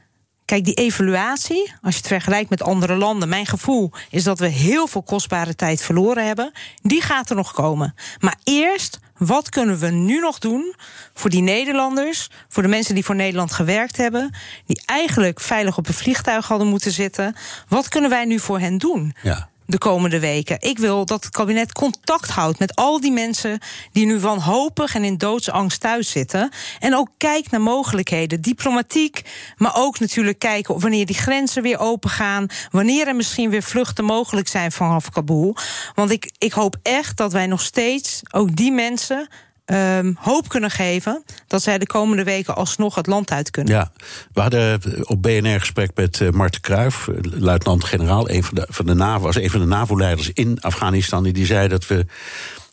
Kijk, 0.50 0.64
die 0.64 0.74
evaluatie, 0.74 1.72
als 1.82 1.94
je 1.94 2.00
het 2.00 2.08
vergelijkt 2.08 2.50
met 2.50 2.62
andere 2.62 2.94
landen, 2.94 3.28
mijn 3.28 3.46
gevoel 3.46 3.92
is 4.10 4.24
dat 4.24 4.38
we 4.38 4.46
heel 4.46 4.86
veel 4.86 5.02
kostbare 5.02 5.54
tijd 5.54 5.82
verloren 5.82 6.26
hebben. 6.26 6.52
Die 6.82 7.02
gaat 7.02 7.30
er 7.30 7.36
nog 7.36 7.52
komen. 7.52 7.94
Maar 8.18 8.36
eerst, 8.44 8.98
wat 9.18 9.48
kunnen 9.48 9.78
we 9.78 9.90
nu 9.90 10.20
nog 10.20 10.38
doen 10.38 10.74
voor 11.14 11.30
die 11.30 11.42
Nederlanders, 11.42 12.30
voor 12.48 12.62
de 12.62 12.68
mensen 12.68 12.94
die 12.94 13.04
voor 13.04 13.14
Nederland 13.14 13.52
gewerkt 13.52 13.96
hebben, 13.96 14.34
die 14.66 14.82
eigenlijk 14.86 15.40
veilig 15.40 15.78
op 15.78 15.88
een 15.88 15.94
vliegtuig 15.94 16.48
hadden 16.48 16.66
moeten 16.66 16.92
zitten? 16.92 17.36
Wat 17.68 17.88
kunnen 17.88 18.10
wij 18.10 18.24
nu 18.24 18.38
voor 18.38 18.58
hen 18.58 18.78
doen? 18.78 19.14
Ja 19.22 19.48
de 19.70 19.78
komende 19.78 20.20
weken. 20.20 20.56
Ik 20.60 20.78
wil 20.78 21.06
dat 21.06 21.24
het 21.24 21.32
kabinet 21.32 21.72
contact 21.72 22.30
houdt 22.30 22.58
met 22.58 22.76
al 22.76 23.00
die 23.00 23.12
mensen 23.12 23.58
die 23.92 24.06
nu 24.06 24.18
wanhopig 24.18 24.94
en 24.94 25.04
in 25.04 25.16
doodsangst 25.16 25.80
thuis 25.80 26.10
zitten. 26.10 26.50
En 26.78 26.96
ook 26.96 27.08
kijkt 27.16 27.50
naar 27.50 27.60
mogelijkheden, 27.60 28.40
diplomatiek, 28.40 29.22
maar 29.56 29.76
ook 29.76 29.98
natuurlijk 29.98 30.38
kijken 30.38 30.80
wanneer 30.80 31.06
die 31.06 31.16
grenzen 31.16 31.62
weer 31.62 31.78
open 31.78 32.10
gaan, 32.10 32.46
wanneer 32.70 33.06
er 33.06 33.16
misschien 33.16 33.50
weer 33.50 33.62
vluchten 33.62 34.04
mogelijk 34.04 34.48
zijn 34.48 34.72
vanaf 34.72 35.10
Kabul. 35.10 35.56
Want 35.94 36.10
ik, 36.10 36.30
ik 36.38 36.52
hoop 36.52 36.76
echt 36.82 37.16
dat 37.16 37.32
wij 37.32 37.46
nog 37.46 37.60
steeds 37.60 38.20
ook 38.30 38.56
die 38.56 38.72
mensen 38.72 39.28
um, 39.66 40.16
hoop 40.18 40.48
kunnen 40.48 40.70
geven 40.70 41.24
dat 41.46 41.62
zij 41.62 41.78
de 41.78 41.86
komende 41.86 42.24
weken 42.24 42.56
alsnog 42.56 42.94
het 42.94 43.06
land 43.06 43.30
uit 43.30 43.50
kunnen. 43.50 43.74
Ja, 43.74 43.92
we 44.32 44.40
hadden 44.40 44.80
op 45.08 45.22
BNR 45.22 45.60
gesprek 45.60 45.90
met 45.94 46.20
uh, 46.20 46.30
Marten 46.30 46.60
Kruijf, 46.60 47.08
eh, 47.08 47.14
luitenant-generaal, 47.22 48.30
een 48.30 48.44
van 48.44 48.54
de, 48.54 48.66
van 48.68 48.86
de 48.86 48.94
NAVO, 48.94 49.30
een 49.32 49.50
van 49.50 49.60
de 49.60 49.66
NAVO-leiders 49.66 50.30
in 50.32 50.60
Afghanistan. 50.60 51.22
Die 51.22 51.46
zei 51.46 51.68
dat 51.68 51.86
we 51.86 52.06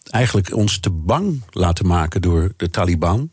eigenlijk 0.09 0.55
ons 0.55 0.79
te 0.79 0.89
bang 0.89 1.41
laten 1.49 1.87
maken 1.87 2.21
door 2.21 2.51
de 2.57 2.69
Taliban. 2.69 3.31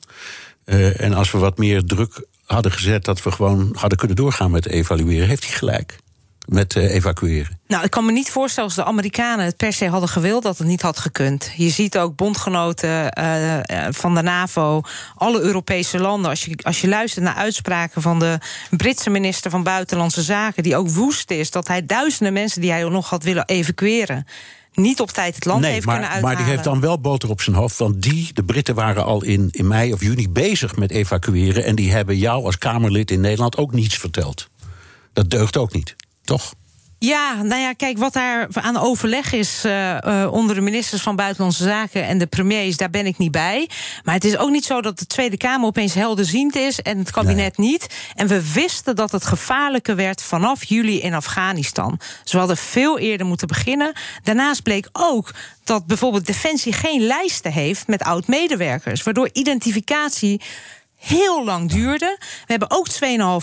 Uh, 0.65 1.01
en 1.01 1.15
als 1.15 1.31
we 1.31 1.39
wat 1.39 1.59
meer 1.59 1.85
druk 1.85 2.27
hadden 2.45 2.73
gezet, 2.73 3.05
dat 3.05 3.23
we 3.23 3.33
gewoon 3.33 3.71
hadden 3.79 3.99
kunnen 3.99 4.17
doorgaan 4.17 4.51
met 4.51 4.67
evalueren, 4.67 5.29
heeft 5.29 5.45
hij 5.45 5.53
gelijk. 5.53 5.99
Met 6.45 6.75
uh, 6.75 6.95
evacueren? 6.95 7.59
Nou, 7.67 7.85
ik 7.85 7.91
kan 7.91 8.05
me 8.05 8.13
niet 8.13 8.31
voorstellen 8.31 8.69
als 8.69 8.79
de 8.79 8.85
Amerikanen 8.85 9.45
het 9.45 9.57
per 9.57 9.73
se 9.73 9.89
hadden 9.89 10.09
gewild 10.09 10.43
dat 10.43 10.59
het 10.59 10.67
niet 10.67 10.83
had 10.83 10.99
gekund. 10.99 11.51
Je 11.57 11.71
ziet 11.71 11.99
ook 11.99 12.17
bondgenoten 12.17 13.19
uh, 13.19 13.87
van 13.91 14.15
de 14.15 14.23
NAVO, 14.23 14.81
alle 15.15 15.41
Europese 15.41 15.99
landen. 15.99 16.31
Als 16.31 16.45
je, 16.45 16.57
als 16.63 16.81
je 16.81 16.89
luistert 16.89 17.25
naar 17.25 17.35
uitspraken 17.35 18.03
van 18.03 18.19
de 18.19 18.39
Britse 18.71 19.11
minister 19.11 19.51
van 19.51 19.63
Buitenlandse 19.63 20.23
Zaken, 20.23 20.63
die 20.63 20.77
ook 20.77 20.89
woest 20.89 21.31
is 21.31 21.51
dat 21.51 21.69
hij 21.69 21.87
duizenden 21.87 22.33
mensen 22.33 22.61
die 22.61 22.71
hij 22.71 22.89
nog 22.89 23.11
had 23.11 23.23
willen 23.23 23.45
evacueren 23.47 24.27
niet 24.75 25.01
op 25.01 25.11
tijd 25.11 25.35
het 25.35 25.45
land 25.45 25.61
nee, 25.61 25.73
heeft 25.73 25.87
maar, 25.87 25.95
kunnen 25.95 26.13
uithalen. 26.13 26.37
Maar 26.37 26.45
die 26.45 26.55
heeft 26.55 26.69
dan 26.69 26.81
wel 26.81 27.01
boter 27.01 27.31
op 27.31 27.41
zijn 27.41 27.57
hoofd. 27.57 27.79
Want 27.79 28.03
die, 28.03 28.31
de 28.33 28.45
Britten 28.45 28.75
waren 28.75 29.05
al 29.05 29.23
in, 29.25 29.49
in 29.51 29.69
mei 29.69 29.93
of 29.93 30.01
juni 30.01 30.29
bezig 30.29 30.77
met 30.77 30.91
evacueren. 30.91 31.65
En 31.65 31.75
die 31.75 31.93
hebben 31.93 32.19
jou 32.19 32.45
als 32.45 32.59
Kamerlid 32.59 33.11
in 33.11 33.21
Nederland 33.21 33.57
ook 33.57 33.73
niets 33.73 33.97
verteld. 33.97 34.49
Dat 35.13 35.31
deugt 35.31 35.57
ook 35.57 35.73
niet, 35.73 35.97
toch? 36.25 36.55
Ja, 37.05 37.43
nou 37.43 37.61
ja, 37.61 37.73
kijk, 37.73 37.99
wat 37.99 38.13
daar 38.13 38.49
aan 38.53 38.77
overleg 38.77 39.33
is 39.33 39.63
uh, 39.65 39.97
uh, 40.07 40.33
onder 40.33 40.55
de 40.55 40.61
ministers 40.61 41.03
van 41.03 41.17
Buitenlandse 41.17 41.63
Zaken 41.63 42.07
en 42.07 42.19
de 42.19 42.27
premiers, 42.27 42.77
daar 42.77 42.91
ben 42.91 43.07
ik 43.07 43.19
niet 43.19 43.31
bij. 43.31 43.69
Maar 44.05 44.15
het 44.15 44.25
is 44.25 44.37
ook 44.37 44.51
niet 44.51 44.65
zo 44.65 44.81
dat 44.81 44.99
de 44.99 45.07
Tweede 45.07 45.37
Kamer 45.37 45.67
opeens 45.67 45.95
helderziend 45.95 46.57
is 46.57 46.81
en 46.81 46.99
het 46.99 47.11
kabinet 47.11 47.59
nee. 47.59 47.71
niet. 47.71 47.87
En 48.15 48.27
we 48.27 48.53
wisten 48.53 48.97
dat 48.97 49.13
het 49.13 49.25
gevaarlijker 49.25 49.97
werd 49.97 50.23
vanaf 50.23 50.65
juli 50.65 51.01
in 51.01 51.15
Afghanistan. 51.15 52.01
Dus 52.23 52.33
we 52.33 52.39
hadden 52.39 52.57
veel 52.57 52.99
eerder 52.99 53.27
moeten 53.27 53.49
beginnen. 53.49 53.93
Daarnaast 54.23 54.63
bleek 54.63 54.89
ook 54.93 55.31
dat 55.65 55.87
bijvoorbeeld 55.87 56.27
Defensie 56.27 56.73
geen 56.73 57.01
lijsten 57.01 57.53
heeft 57.53 57.87
met 57.87 58.03
oud-medewerkers, 58.03 59.03
waardoor 59.03 59.29
identificatie 59.33 60.41
heel 60.97 61.45
lang 61.45 61.71
duurde. 61.71 62.17
We 62.21 62.53
hebben 62.53 62.71
ook 62.71 62.89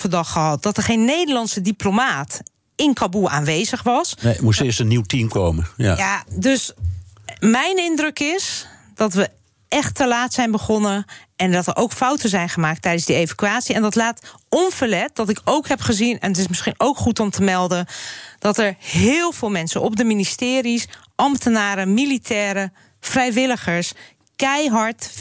2,5 0.01 0.09
dag 0.09 0.31
gehad 0.31 0.63
dat 0.63 0.77
er 0.77 0.83
geen 0.83 1.05
Nederlandse 1.05 1.61
diplomaat 1.61 2.41
in 2.81 2.93
Kabul 2.93 3.29
aanwezig 3.29 3.83
was. 3.83 4.15
Nee, 4.21 4.37
moest 4.41 4.61
eerst 4.61 4.79
een 4.79 4.87
nieuw 4.87 5.01
team 5.01 5.27
komen. 5.27 5.67
Ja. 5.77 5.97
ja, 5.97 6.23
dus 6.35 6.73
mijn 7.39 7.77
indruk 7.77 8.19
is 8.19 8.67
dat 8.95 9.13
we 9.13 9.29
echt 9.67 9.95
te 9.95 10.07
laat 10.07 10.33
zijn 10.33 10.51
begonnen. 10.51 11.05
En 11.35 11.51
dat 11.51 11.67
er 11.67 11.75
ook 11.75 11.91
fouten 11.91 12.29
zijn 12.29 12.49
gemaakt 12.49 12.81
tijdens 12.81 13.05
die 13.05 13.15
evacuatie. 13.15 13.75
En 13.75 13.81
dat 13.81 13.95
laat 13.95 14.21
onverlet 14.49 15.15
dat 15.15 15.29
ik 15.29 15.41
ook 15.45 15.67
heb 15.67 15.81
gezien, 15.81 16.19
en 16.19 16.29
het 16.29 16.37
is 16.37 16.47
misschien 16.47 16.73
ook 16.77 16.97
goed 16.97 17.19
om 17.19 17.29
te 17.29 17.41
melden, 17.41 17.85
dat 18.39 18.57
er 18.57 18.75
heel 18.79 19.31
veel 19.31 19.49
mensen 19.49 19.81
op 19.81 19.95
de 19.95 20.03
ministeries, 20.03 20.87
ambtenaren, 21.15 21.93
militairen, 21.93 22.73
vrijwilligers 22.99 23.91
keihard 24.41 25.11
24-7 25.11 25.13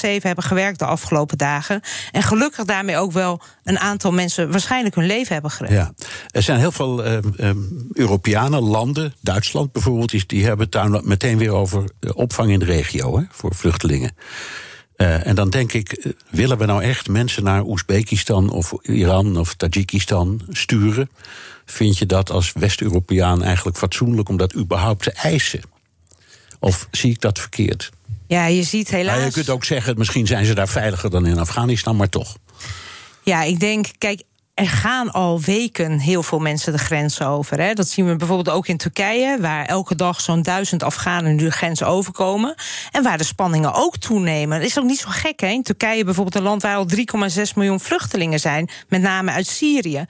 hebben 0.00 0.44
gewerkt 0.44 0.78
de 0.78 0.84
afgelopen 0.84 1.38
dagen. 1.38 1.80
En 2.12 2.22
gelukkig 2.22 2.64
daarmee 2.64 2.96
ook 2.96 3.12
wel 3.12 3.40
een 3.64 3.78
aantal 3.78 4.12
mensen 4.12 4.50
waarschijnlijk 4.50 4.94
hun 4.94 5.06
leven 5.06 5.32
hebben 5.32 5.50
gered. 5.50 5.72
Ja. 5.72 5.92
Er 6.30 6.42
zijn 6.42 6.58
heel 6.58 6.72
veel 6.72 7.06
uh, 7.06 7.18
uh, 7.36 7.50
Europeanen, 7.92 8.62
landen, 8.62 9.14
Duitsland 9.20 9.72
bijvoorbeeld, 9.72 10.28
die, 10.28 10.44
hebben 10.44 10.64
het 10.64 10.72
daar 10.72 11.04
meteen 11.04 11.38
weer 11.38 11.52
over 11.52 11.90
opvang 12.14 12.50
in 12.50 12.58
de 12.58 12.64
regio 12.64 13.18
hè, 13.18 13.24
voor 13.30 13.54
vluchtelingen. 13.54 14.14
Uh, 14.96 15.26
en 15.26 15.34
dan 15.34 15.50
denk 15.50 15.72
ik, 15.72 16.14
willen 16.30 16.58
we 16.58 16.66
nou 16.66 16.82
echt 16.82 17.08
mensen 17.08 17.44
naar 17.44 17.64
Oezbekistan 17.64 18.50
of 18.50 18.72
Iran 18.82 19.36
of 19.36 19.54
Tajikistan 19.54 20.40
sturen? 20.48 21.10
Vind 21.64 21.98
je 21.98 22.06
dat 22.06 22.30
als 22.30 22.52
West-Europeaan 22.52 23.42
eigenlijk 23.42 23.76
fatsoenlijk 23.76 24.28
om 24.28 24.36
dat 24.36 24.54
überhaupt 24.54 25.02
te 25.02 25.12
eisen? 25.12 25.60
Of 26.58 26.88
zie 26.90 27.10
ik 27.10 27.20
dat 27.20 27.38
verkeerd? 27.38 27.90
Ja, 28.30 28.46
je 28.46 28.62
ziet 28.62 28.90
helaas. 28.90 29.14
Nou, 29.14 29.26
je 29.26 29.32
kunt 29.32 29.50
ook 29.50 29.64
zeggen, 29.64 29.98
misschien 29.98 30.26
zijn 30.26 30.44
ze 30.44 30.54
daar 30.54 30.68
veiliger 30.68 31.10
dan 31.10 31.26
in 31.26 31.38
Afghanistan, 31.38 31.96
maar 31.96 32.08
toch. 32.08 32.36
Ja, 33.22 33.42
ik 33.42 33.60
denk, 33.60 33.86
kijk, 33.98 34.22
er 34.60 34.68
gaan 34.68 35.12
al 35.12 35.40
weken 35.40 35.98
heel 35.98 36.22
veel 36.22 36.38
mensen 36.38 36.72
de 36.72 36.78
grens 36.78 37.22
over. 37.22 37.60
Hè. 37.60 37.72
Dat 37.72 37.88
zien 37.88 38.06
we 38.06 38.16
bijvoorbeeld 38.16 38.56
ook 38.56 38.66
in 38.66 38.76
Turkije, 38.76 39.40
waar 39.40 39.64
elke 39.64 39.94
dag 39.94 40.20
zo'n 40.20 40.42
duizend 40.42 40.82
Afghanen 40.82 41.36
nu 41.36 41.44
de 41.44 41.50
grens 41.50 41.82
overkomen. 41.82 42.54
En 42.90 43.02
waar 43.02 43.18
de 43.18 43.24
spanningen 43.24 43.74
ook 43.74 43.96
toenemen. 43.96 44.58
Dat 44.58 44.68
is 44.68 44.78
ook 44.78 44.84
niet 44.84 44.98
zo 44.98 45.08
gek. 45.10 45.40
Hè. 45.40 45.46
In 45.46 45.62
Turkije 45.62 46.04
bijvoorbeeld 46.04 46.36
een 46.36 46.42
land 46.42 46.62
waar 46.62 46.76
al 46.76 46.86
3,6 46.96 47.42
miljoen 47.54 47.80
vluchtelingen 47.80 48.40
zijn, 48.40 48.70
met 48.88 49.02
name 49.02 49.30
uit 49.30 49.46
Syrië. 49.46 50.04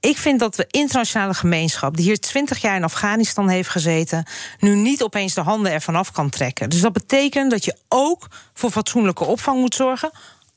Ik 0.00 0.16
vind 0.16 0.40
dat 0.40 0.54
de 0.54 0.66
internationale 0.70 1.34
gemeenschap, 1.34 1.96
die 1.96 2.04
hier 2.04 2.20
20 2.20 2.60
jaar 2.60 2.76
in 2.76 2.84
Afghanistan 2.84 3.48
heeft 3.48 3.68
gezeten, 3.68 4.26
nu 4.58 4.74
niet 4.74 5.02
opeens 5.02 5.34
de 5.34 5.40
handen 5.40 5.72
ervan 5.72 5.96
af 5.96 6.12
kan 6.12 6.30
trekken. 6.30 6.70
Dus 6.70 6.80
dat 6.80 6.92
betekent 6.92 7.50
dat 7.50 7.64
je 7.64 7.76
ook 7.88 8.28
voor 8.54 8.70
fatsoenlijke 8.70 9.24
opvang 9.24 9.60
moet 9.60 9.74
zorgen 9.74 10.10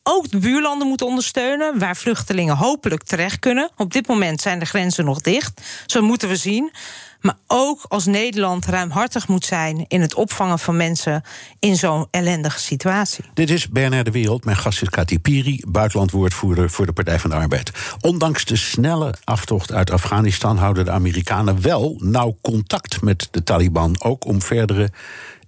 ook 0.07 0.31
de 0.31 0.37
buurlanden 0.37 0.87
moeten 0.87 1.07
ondersteunen, 1.07 1.79
waar 1.79 1.95
vluchtelingen 1.95 2.55
hopelijk 2.55 3.03
terecht 3.03 3.39
kunnen. 3.39 3.69
Op 3.77 3.93
dit 3.93 4.07
moment 4.07 4.41
zijn 4.41 4.59
de 4.59 4.65
grenzen 4.65 5.05
nog 5.05 5.21
dicht, 5.21 5.61
zo 5.85 6.01
moeten 6.01 6.29
we 6.29 6.35
zien. 6.35 6.71
Maar 7.21 7.37
ook 7.47 7.85
als 7.87 8.05
Nederland 8.05 8.65
ruimhartig 8.65 9.27
moet 9.27 9.45
zijn 9.45 9.85
in 9.87 10.01
het 10.01 10.13
opvangen 10.13 10.59
van 10.59 10.77
mensen 10.77 11.23
in 11.59 11.75
zo'n 11.75 12.07
ellendige 12.11 12.59
situatie. 12.59 13.25
Dit 13.33 13.49
is 13.49 13.69
BNR 13.69 14.03
de 14.03 14.11
Wereld. 14.11 14.45
Mijn 14.45 14.57
gast 14.57 14.81
is 14.81 14.89
Kati 14.89 15.19
Piri, 15.19 15.63
buitenlandwoordvoerder 15.67 16.69
voor 16.69 16.85
de 16.85 16.93
Partij 16.93 17.19
van 17.19 17.29
de 17.29 17.35
Arbeid. 17.35 17.71
Ondanks 18.01 18.45
de 18.45 18.55
snelle 18.55 19.13
aftocht 19.23 19.71
uit 19.71 19.91
Afghanistan 19.91 20.57
houden 20.57 20.85
de 20.85 20.91
Amerikanen 20.91 21.61
wel 21.61 21.95
nauw 21.99 22.37
contact 22.41 23.01
met 23.01 23.27
de 23.31 23.43
Taliban, 23.43 23.95
ook 24.03 24.25
om 24.25 24.41
verdere 24.41 24.91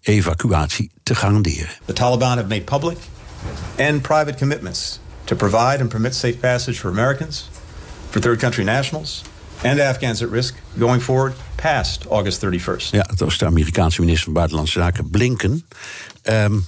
evacuatie 0.02 0.92
te 1.04 1.16
garanderen. 1.16 1.70
The 1.86 1.94
Taliban 1.94 2.38
have 2.38 2.48
made 2.48 2.62
public 2.62 2.98
and 3.78 4.02
private 4.02 4.38
commitments 4.38 5.00
to 5.24 5.36
provide 5.36 5.80
and 5.80 5.90
permit 5.90 6.16
safe 6.16 6.40
passage 6.40 6.80
for 6.80 6.90
Americans, 6.90 7.50
for 8.10 8.22
third 8.22 8.40
country 8.40 8.64
nationals, 8.64 9.22
and 9.64 9.80
Afghans 9.80 10.22
at 10.22 10.30
risk 10.30 10.56
going 10.78 11.02
forward 11.02 11.34
past 11.56 12.06
August 12.10 12.46
31st. 12.46 12.92
Ja, 12.92 13.04
dat 13.04 13.20
was 13.20 13.38
de 13.38 13.46
Amerikaanse 13.46 14.00
minister 14.00 14.24
van 14.24 14.34
Buitenlandse 14.34 14.80
Zaken 14.80 15.10
Blinken. 15.10 15.66
Um, 16.24 16.66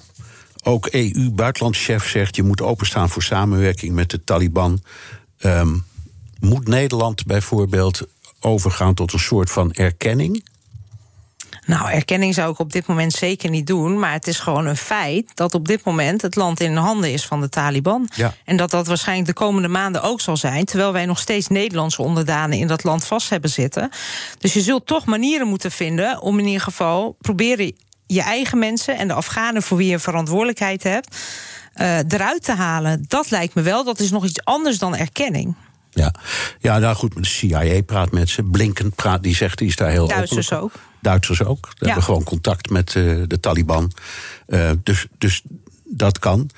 ook 0.64 0.88
EU-buitenlandschef 0.88 2.08
zegt 2.08 2.36
je 2.36 2.44
moet 2.44 2.62
openstaan 2.62 3.10
voor 3.10 3.24
samenwerking 3.24 3.94
met 3.94 4.10
de 4.10 4.24
Taliban. 4.24 4.82
Um, 5.46 5.84
moet 6.40 6.68
Nederland 6.68 7.26
bijvoorbeeld 7.26 8.02
overgaan 8.40 8.94
tot 8.94 9.14
een 9.14 9.20
soort 9.20 9.52
van 9.52 9.72
erkenning? 9.72 10.44
Nou, 11.72 11.92
erkenning 11.92 12.34
zou 12.34 12.52
ik 12.52 12.60
op 12.60 12.72
dit 12.72 12.88
moment 12.88 13.14
zeker 13.14 13.50
niet 13.50 13.68
doen. 13.68 14.00
Maar 14.00 14.12
het 14.14 14.28
is 14.28 14.40
gewoon 14.40 14.66
een 14.66 14.78
feit 14.78 15.32
dat 15.34 15.54
op 15.54 15.68
dit 15.68 15.84
moment 15.84 16.22
het 16.22 16.36
land 16.36 16.60
in 16.60 16.74
de 16.74 16.80
handen 16.80 17.12
is 17.12 17.26
van 17.26 17.42
de 17.42 17.50
Taliban. 17.50 18.10
Ja. 18.16 18.34
En 18.46 18.58
dat 18.58 18.72
dat 18.72 18.88
waarschijnlijk 18.88 19.28
de 19.28 19.34
komende 19.34 19.68
maanden 19.68 20.02
ook 20.02 20.22
zal 20.22 20.38
zijn. 20.38 20.66
Terwijl 20.66 20.94
wij 20.94 21.06
nog 21.06 21.20
steeds 21.20 21.48
Nederlandse 21.48 22.02
onderdanen 22.02 22.58
in 22.58 22.68
dat 22.68 22.84
land 22.84 23.06
vast 23.06 23.30
hebben 23.30 23.50
zitten. 23.50 23.90
Dus 24.40 24.54
je 24.54 24.62
zult 24.62 24.86
toch 24.86 25.06
manieren 25.06 25.48
moeten 25.48 25.72
vinden 25.72 26.22
om 26.22 26.40
in 26.40 26.46
ieder 26.46 26.62
geval 26.62 27.16
proberen 27.20 27.76
je 28.06 28.22
eigen 28.22 28.60
mensen 28.60 28.98
en 28.98 29.08
de 29.08 29.14
Afghanen 29.14 29.64
voor 29.64 29.78
wie 29.78 29.90
je 29.90 30.00
verantwoordelijkheid 30.00 30.84
hebt. 30.84 31.18
Uh, 31.76 31.98
eruit 31.98 32.44
te 32.44 32.54
halen. 32.54 33.06
Dat 33.08 33.30
lijkt 33.30 33.54
me 33.54 33.62
wel. 33.62 33.84
Dat 33.84 34.00
is 34.00 34.12
nog 34.12 34.26
iets 34.26 34.44
anders 34.44 34.78
dan 34.78 34.96
erkenning. 34.96 35.56
Ja, 35.90 36.14
ja 36.60 36.78
nou 36.78 36.96
goed, 36.96 37.16
de 37.16 37.26
CIA 37.26 37.82
praat 37.82 38.12
met 38.12 38.30
ze. 38.30 38.44
Blinken 38.44 38.92
praat, 38.92 39.24
die 39.24 39.36
zegt, 39.36 39.58
die 39.58 39.68
is 39.68 39.76
daar 39.76 39.90
heel 39.90 40.08
Duitsers 40.08 40.52
openlijk. 40.52 40.76
ook. 40.76 40.91
Duitsers 41.02 41.44
ook. 41.44 41.62
Die 41.64 41.74
Ja. 41.76 41.86
hebben 41.86 42.04
gewoon 42.04 42.24
contact 42.24 42.70
met 42.70 42.94
uh, 42.96 43.24
de 43.28 43.40
Taliban. 43.40 43.92
Uh, 44.48 44.72
dus, 44.84 45.08
dus 45.18 45.42
dat 45.86 46.20
kan. 46.20 46.50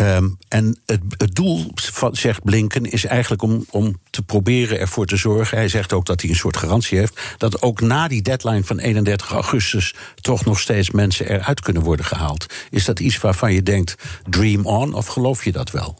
Um, 0.00 0.38
en 0.48 0.78
het, 0.86 1.00
het 1.16 1.34
doel, 1.34 1.70
van, 1.74 2.16
zegt 2.16 2.42
Blinken, 2.44 2.84
is 2.84 3.04
eigenlijk 3.04 3.42
om, 3.42 3.64
om 3.70 3.98
te 4.10 4.22
proberen 4.22 4.78
ervoor 4.78 5.06
te 5.06 5.16
zorgen. 5.16 5.56
Hij 5.56 5.68
zegt 5.68 5.92
ook 5.92 6.06
dat 6.06 6.20
hij 6.20 6.30
een 6.30 6.36
soort 6.36 6.56
garantie 6.56 6.98
heeft. 6.98 7.20
dat 7.38 7.62
ook 7.62 7.80
na 7.80 8.08
die 8.08 8.22
deadline 8.22 8.64
van 8.64 8.78
31 8.78 9.30
augustus. 9.30 9.94
toch 10.20 10.44
nog 10.44 10.60
steeds 10.60 10.90
mensen 10.90 11.28
eruit 11.30 11.60
kunnen 11.60 11.82
worden 11.82 12.06
gehaald. 12.06 12.46
Is 12.70 12.84
dat 12.84 13.00
iets 13.00 13.18
waarvan 13.18 13.52
je 13.52 13.62
denkt: 13.62 13.94
dream 14.28 14.66
on, 14.66 14.94
of 14.94 15.06
geloof 15.06 15.44
je 15.44 15.52
dat 15.52 15.70
wel? 15.70 15.98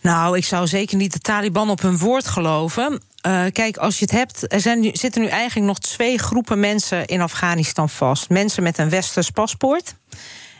Nou, 0.00 0.36
ik 0.36 0.44
zou 0.44 0.66
zeker 0.66 0.96
niet 0.96 1.12
de 1.12 1.18
Taliban 1.18 1.70
op 1.70 1.80
hun 1.80 1.98
woord 1.98 2.26
geloven. 2.28 3.02
Uh, 3.26 3.44
kijk, 3.52 3.76
als 3.76 3.98
je 3.98 4.04
het 4.04 4.14
hebt, 4.14 4.52
er 4.52 4.60
zijn 4.60 4.80
nu, 4.80 4.90
zitten 4.92 5.20
nu 5.20 5.28
eigenlijk 5.28 5.66
nog 5.66 5.78
twee 5.78 6.18
groepen 6.18 6.60
mensen 6.60 7.06
in 7.06 7.20
Afghanistan 7.20 7.88
vast. 7.88 8.28
Mensen 8.28 8.62
met 8.62 8.78
een 8.78 8.90
westers 8.90 9.30
paspoort. 9.30 9.94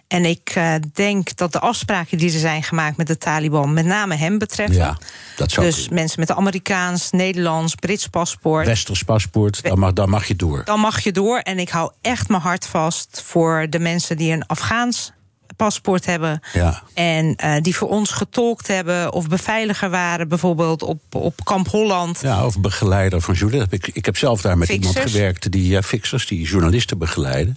En 0.09 0.25
ik 0.25 0.55
uh, 0.57 0.75
denk 0.93 1.37
dat 1.37 1.53
de 1.53 1.61
afspraken 1.61 2.19
die 2.19 2.33
er 2.33 2.39
zijn 2.39 2.63
gemaakt 2.63 2.97
met 2.97 3.07
de 3.07 3.19
Taliban 3.19 3.73
met 3.73 3.85
name 3.85 4.15
hem 4.15 4.39
betreffen. 4.39 4.77
Ja, 4.77 4.99
dat 5.37 5.51
zou 5.51 5.67
dus 5.67 5.75
kunnen. 5.75 5.95
mensen 5.95 6.21
met 6.21 6.29
een 6.29 6.37
Amerikaans, 6.37 7.11
Nederlands, 7.11 7.75
Brits 7.75 8.07
paspoort. 8.07 8.67
Westers 8.67 9.03
paspoort, 9.03 9.63
dan 9.63 9.79
mag, 9.79 9.93
dan 9.93 10.09
mag 10.09 10.25
je 10.25 10.37
door. 10.37 10.65
Dan 10.65 10.81
mag 10.81 11.01
je 11.01 11.13
door. 11.13 11.39
En 11.39 11.59
ik 11.59 11.69
hou 11.69 11.93
echt 12.01 12.29
mijn 12.29 12.43
hart 12.43 12.67
vast 12.67 13.23
voor 13.25 13.67
de 13.71 13.79
mensen 13.79 14.17
die 14.17 14.33
een 14.33 14.47
Afghaans 14.47 15.13
paspoort 15.57 16.07
hebben. 16.07 16.41
Ja. 16.53 16.83
En 16.95 17.37
uh, 17.45 17.55
die 17.61 17.77
voor 17.77 17.89
ons 17.89 18.11
getolkt 18.11 18.67
hebben 18.67 19.13
of 19.13 19.29
beveiliger 19.29 19.91
waren, 19.91 20.29
bijvoorbeeld 20.29 20.83
op, 20.83 21.01
op 21.11 21.45
Kamp 21.45 21.69
Holland. 21.69 22.19
Ja, 22.23 22.47
of 22.47 22.61
begeleider 22.61 23.21
van 23.21 23.35
journalisten. 23.35 23.79
Ik, 23.79 23.91
ik 23.93 24.05
heb 24.05 24.17
zelf 24.17 24.41
daar 24.41 24.59
met 24.59 24.69
Fixers. 24.69 24.95
iemand 24.95 25.11
gewerkt 25.11 25.53
die 25.53 25.69
ja, 25.69 25.83
fixers, 25.83 26.27
die 26.27 26.47
journalisten 26.47 26.99
begeleiden. 26.99 27.57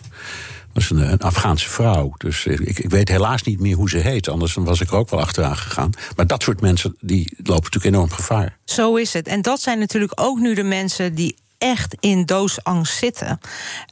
Dat 0.74 0.88
was 0.90 0.90
een, 0.90 1.12
een 1.12 1.20
Afghaanse 1.20 1.70
vrouw. 1.70 2.14
Dus 2.18 2.46
ik, 2.46 2.80
ik 2.80 2.90
weet 2.90 3.10
helaas 3.10 3.44
niet 3.44 3.60
meer 3.60 3.76
hoe 3.76 3.90
ze 3.90 3.98
heet. 3.98 4.30
Anders 4.30 4.54
was 4.54 4.82
ik 4.82 4.90
er 4.90 4.96
ook 4.96 5.10
wel 5.10 5.20
achteraan 5.20 5.58
gegaan. 5.58 5.90
Maar 6.16 6.28
dat 6.28 6.44
soort 6.44 6.62
mensen 6.62 6.96
die 7.00 7.34
lopen 7.38 7.64
natuurlijk 7.64 7.96
enorm 7.96 8.12
gevaar. 8.12 8.58
Zo 8.66 8.96
is 8.96 9.14
het. 9.14 9.28
En 9.28 9.42
dat 9.42 9.62
zijn 9.62 9.80
natuurlijk 9.80 10.12
ook 10.16 10.40
nu 10.40 10.54
de 10.54 10.64
mensen 10.64 11.16
die 11.16 11.36
echt 11.64 11.96
in 12.00 12.26
doodsangst 12.26 12.98
zitten. 12.98 13.40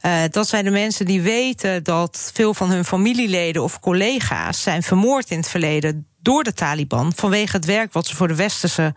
Uh, 0.02 0.12
dat 0.30 0.48
zijn 0.48 0.64
de 0.64 0.70
mensen 0.70 1.06
die 1.06 1.20
weten 1.20 1.84
dat 1.84 2.30
veel 2.34 2.54
van 2.54 2.70
hun 2.70 2.84
familieleden 2.84 3.62
of 3.62 3.80
collega's 3.80 4.62
zijn 4.62 4.82
vermoord 4.82 5.30
in 5.30 5.36
het 5.36 5.48
verleden 5.48 6.06
door 6.20 6.44
de 6.44 6.52
Taliban 6.52 7.12
vanwege 7.16 7.56
het 7.56 7.64
werk 7.64 7.92
wat 7.92 8.06
ze 8.06 8.16
voor 8.16 8.28
de 8.28 8.34
westerse 8.34 8.94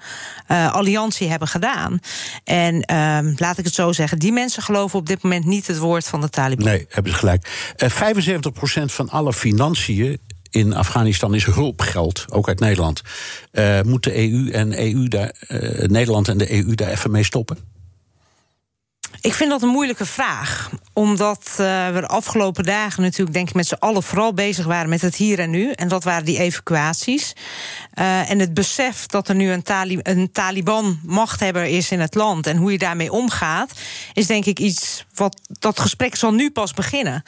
uh, 0.52 0.74
alliantie 0.74 1.30
hebben 1.30 1.48
gedaan. 1.48 2.00
En 2.44 2.76
uh, 2.76 3.34
laat 3.36 3.58
ik 3.58 3.66
het 3.66 3.74
zo 3.74 3.92
zeggen, 3.92 4.20
die 4.20 4.32
mensen 4.32 4.64
geloven 4.64 5.00
op 5.00 5.08
dit 5.08 5.24
moment 5.24 5.46
niet 5.46 5.68
het 5.68 5.78
woord 5.78 6.08
van 6.08 6.22
de 6.22 6.30
Taliban. 6.30 6.66
Nee, 6.66 6.86
hebben 6.90 7.12
ze 7.12 7.18
gelijk. 7.18 7.74
Uh, 7.84 7.90
75% 8.82 8.86
van 8.86 9.10
alle 9.10 9.34
financiën 9.34 10.20
in 10.50 10.74
Afghanistan 10.74 11.36
is 11.36 11.46
hulpgeld, 11.46 12.26
ook 12.30 12.48
uit 12.48 12.60
Nederland. 12.60 13.02
Moet 13.84 14.04
de 14.04 14.32
EU 14.32 14.50
en 14.52 14.80
EU 14.80 15.08
daar, 15.08 15.36
Nederland 15.88 16.28
en 16.28 16.38
de 16.38 16.54
EU 16.54 16.76
daar 16.76 16.90
even 16.90 17.12
mee 17.12 17.24
stoppen? 17.24 17.75
Ik 19.26 19.34
vind 19.34 19.50
dat 19.50 19.62
een 19.62 19.70
moeilijke 19.70 20.06
vraag. 20.06 20.70
Omdat 20.94 21.48
uh, 21.50 21.90
we 21.90 22.00
de 22.00 22.08
afgelopen 22.08 22.64
dagen 22.64 23.04
natuurlijk, 23.04 23.34
denk 23.34 23.48
ik, 23.48 23.56
met 23.56 23.68
z'n 23.68 23.74
allen 23.80 24.04
vooral 24.04 24.34
bezig 24.34 24.66
waren 24.66 24.90
met 24.90 25.02
het 25.02 25.16
hier 25.16 25.40
en 25.40 25.50
nu. 25.50 25.72
En 25.72 25.88
dat 25.88 26.04
waren 26.04 26.26
die 26.26 26.40
evacuaties. 26.40 27.34
Uh, 28.00 28.30
en 28.30 28.40
het 28.40 28.54
besef 28.54 29.06
dat 29.06 29.28
er 29.28 29.36
nu 29.36 29.52
een, 29.52 29.64
tali 29.64 30.00
een 30.04 30.32
Taliban-machthebber 30.32 31.64
is 31.64 31.92
in 31.92 32.00
het 32.00 32.16
land 32.16 32.48
en 32.48 32.58
hoe 32.58 32.72
je 32.72 32.78
daarmee 32.78 33.12
omgaat, 33.12 33.72
is 34.14 34.28
denk 34.28 34.46
ik 34.46 34.60
iets 34.60 35.06
wat. 35.16 35.42
Dat 35.60 35.80
gesprek 35.80 36.16
zal 36.16 36.32
nu 36.34 36.52
pas 36.52 36.74
beginnen. 36.74 37.24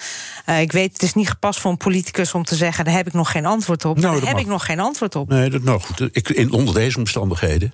Uh, 0.49 0.61
ik 0.61 0.71
weet, 0.71 0.93
het 0.93 1.03
is 1.03 1.13
niet 1.13 1.29
gepast 1.29 1.59
voor 1.59 1.71
een 1.71 1.77
politicus 1.77 2.33
om 2.33 2.43
te 2.43 2.55
zeggen: 2.55 2.85
daar 2.85 2.93
heb 2.93 3.07
ik 3.07 3.13
nog 3.13 3.31
geen 3.31 3.45
antwoord 3.45 3.85
op. 3.85 3.99
Nou, 3.99 4.13
daar 4.13 4.25
heb 4.25 4.33
mag. 4.33 4.41
ik 4.41 4.47
nog 4.47 4.65
geen 4.65 4.79
antwoord 4.79 5.15
op. 5.15 5.29
Nee, 5.29 5.49
dat 5.49 5.63
nog. 5.63 5.89
Ik, 6.11 6.29
in, 6.29 6.51
onder 6.51 6.73
deze 6.73 6.97
omstandigheden 6.97 7.73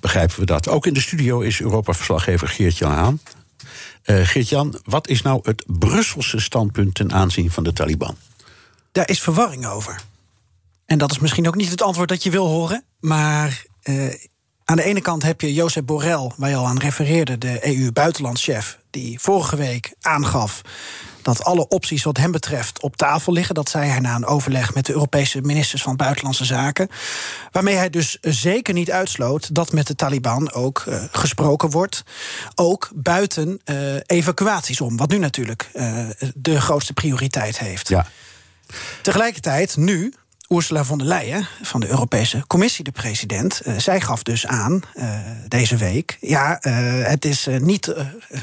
begrijpen 0.00 0.38
we 0.38 0.46
dat. 0.46 0.68
Ook 0.68 0.86
in 0.86 0.94
de 0.94 1.00
studio 1.00 1.40
is 1.40 1.60
Europa-verslaggever 1.60 2.48
Geert-Jan 2.48 2.92
Haan. 2.92 3.15
Uh, 4.06 4.26
Geert-Jan, 4.26 4.80
wat 4.84 5.08
is 5.08 5.22
nou 5.22 5.40
het 5.42 5.64
Brusselse 5.66 6.40
standpunt 6.40 6.94
ten 6.94 7.12
aanzien 7.12 7.50
van 7.50 7.64
de 7.64 7.72
Taliban? 7.72 8.16
Daar 8.92 9.08
is 9.08 9.20
verwarring 9.20 9.66
over. 9.66 10.00
En 10.84 10.98
dat 10.98 11.10
is 11.10 11.18
misschien 11.18 11.48
ook 11.48 11.54
niet 11.54 11.70
het 11.70 11.82
antwoord 11.82 12.08
dat 12.08 12.22
je 12.22 12.30
wil 12.30 12.46
horen. 12.46 12.84
Maar 13.00 13.64
uh, 13.82 14.14
aan 14.64 14.76
de 14.76 14.82
ene 14.82 15.00
kant 15.00 15.22
heb 15.22 15.40
je 15.40 15.54
Jozef 15.54 15.84
Borrell, 15.84 16.30
waar 16.36 16.50
je 16.50 16.56
al 16.56 16.66
aan 16.66 16.78
refereerde, 16.78 17.38
de 17.38 17.66
EU-buitenlandchef, 17.66 18.78
die 18.90 19.20
vorige 19.20 19.56
week 19.56 19.94
aangaf 20.00 20.62
dat 21.26 21.44
alle 21.44 21.68
opties 21.68 22.02
wat 22.02 22.16
hem 22.16 22.30
betreft 22.30 22.82
op 22.82 22.96
tafel 22.96 23.32
liggen. 23.32 23.54
Dat 23.54 23.68
zei 23.68 23.88
hij 23.88 24.00
na 24.00 24.14
een 24.14 24.26
overleg 24.26 24.74
met 24.74 24.86
de 24.86 24.92
Europese 24.92 25.40
ministers 25.40 25.82
van 25.82 25.96
Buitenlandse 25.96 26.44
Zaken. 26.44 26.88
Waarmee 27.52 27.74
hij 27.74 27.90
dus 27.90 28.18
zeker 28.20 28.74
niet 28.74 28.90
uitsloot 28.90 29.54
dat 29.54 29.72
met 29.72 29.86
de 29.86 29.94
Taliban 29.94 30.52
ook 30.52 30.84
uh, 30.88 31.02
gesproken 31.10 31.70
wordt. 31.70 32.02
Ook 32.54 32.90
buiten 32.94 33.60
uh, 33.64 33.94
evacuaties 34.06 34.80
om, 34.80 34.96
wat 34.96 35.10
nu 35.10 35.18
natuurlijk 35.18 35.70
uh, 35.74 36.08
de 36.34 36.60
grootste 36.60 36.92
prioriteit 36.92 37.58
heeft. 37.58 37.88
Ja. 37.88 38.06
Tegelijkertijd, 39.02 39.76
nu, 39.76 40.12
Ursula 40.48 40.84
von 40.84 40.98
der 40.98 41.06
Leyen 41.06 41.48
van 41.62 41.80
de 41.80 41.88
Europese 41.88 42.44
Commissie, 42.46 42.84
de 42.84 42.92
president, 42.92 43.62
uh, 43.66 43.78
zij 43.78 44.00
gaf 44.00 44.22
dus 44.22 44.46
aan 44.46 44.80
uh, 44.94 45.20
deze 45.48 45.76
week: 45.76 46.16
ja, 46.20 46.58
uh, 46.66 47.06
het 47.08 47.24
is 47.24 47.46
niet 47.60 47.94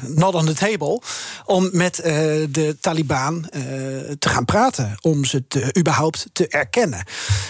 not 0.08 0.34
on 0.34 0.46
the 0.46 0.54
table 0.54 1.02
om 1.46 1.70
met 1.72 1.96
de 1.96 2.78
Taliban 2.80 3.50
te 4.20 4.30
gaan 4.30 4.46
praten, 4.46 4.96
om 5.02 5.26
ze 5.26 5.48
te, 5.48 5.76
überhaupt 5.78 6.30
te 6.34 6.48
erkennen. 6.48 7.06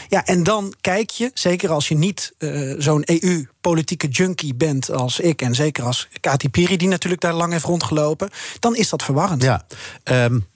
Ja, 0.07 0.25
en 0.25 0.43
dan 0.43 0.73
kijk 0.81 1.09
je, 1.09 1.31
zeker 1.33 1.71
als 1.71 1.87
je 1.87 1.95
niet 1.95 2.33
zo'n 2.77 3.03
EU-politieke 3.05 4.07
junkie 4.07 4.55
bent 4.55 4.91
als 4.91 5.19
ik, 5.19 5.41
en 5.41 5.55
zeker 5.55 5.83
als 5.83 6.07
Kati 6.19 6.49
Piri, 6.49 6.77
die 6.77 6.87
natuurlijk 6.87 7.21
daar 7.21 7.33
lang 7.33 7.51
heeft 7.51 7.65
rondgelopen, 7.65 8.29
dan 8.59 8.75
is 8.75 8.89
dat 8.89 9.03
verwarrend. 9.03 9.43
Ja, 9.43 9.65
um, 10.03 10.47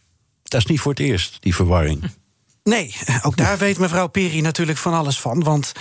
dat 0.43 0.61
is 0.61 0.65
niet 0.65 0.79
voor 0.79 0.91
het 0.91 1.01
eerst, 1.01 1.37
die 1.39 1.55
verwarring. 1.55 2.03
Nee, 2.67 2.95
ook 3.21 3.37
daar 3.37 3.57
weet 3.57 3.77
mevrouw 3.77 4.07
Piri 4.07 4.41
natuurlijk 4.41 4.77
van 4.77 4.93
alles 4.93 5.19
van. 5.19 5.43
Want 5.43 5.71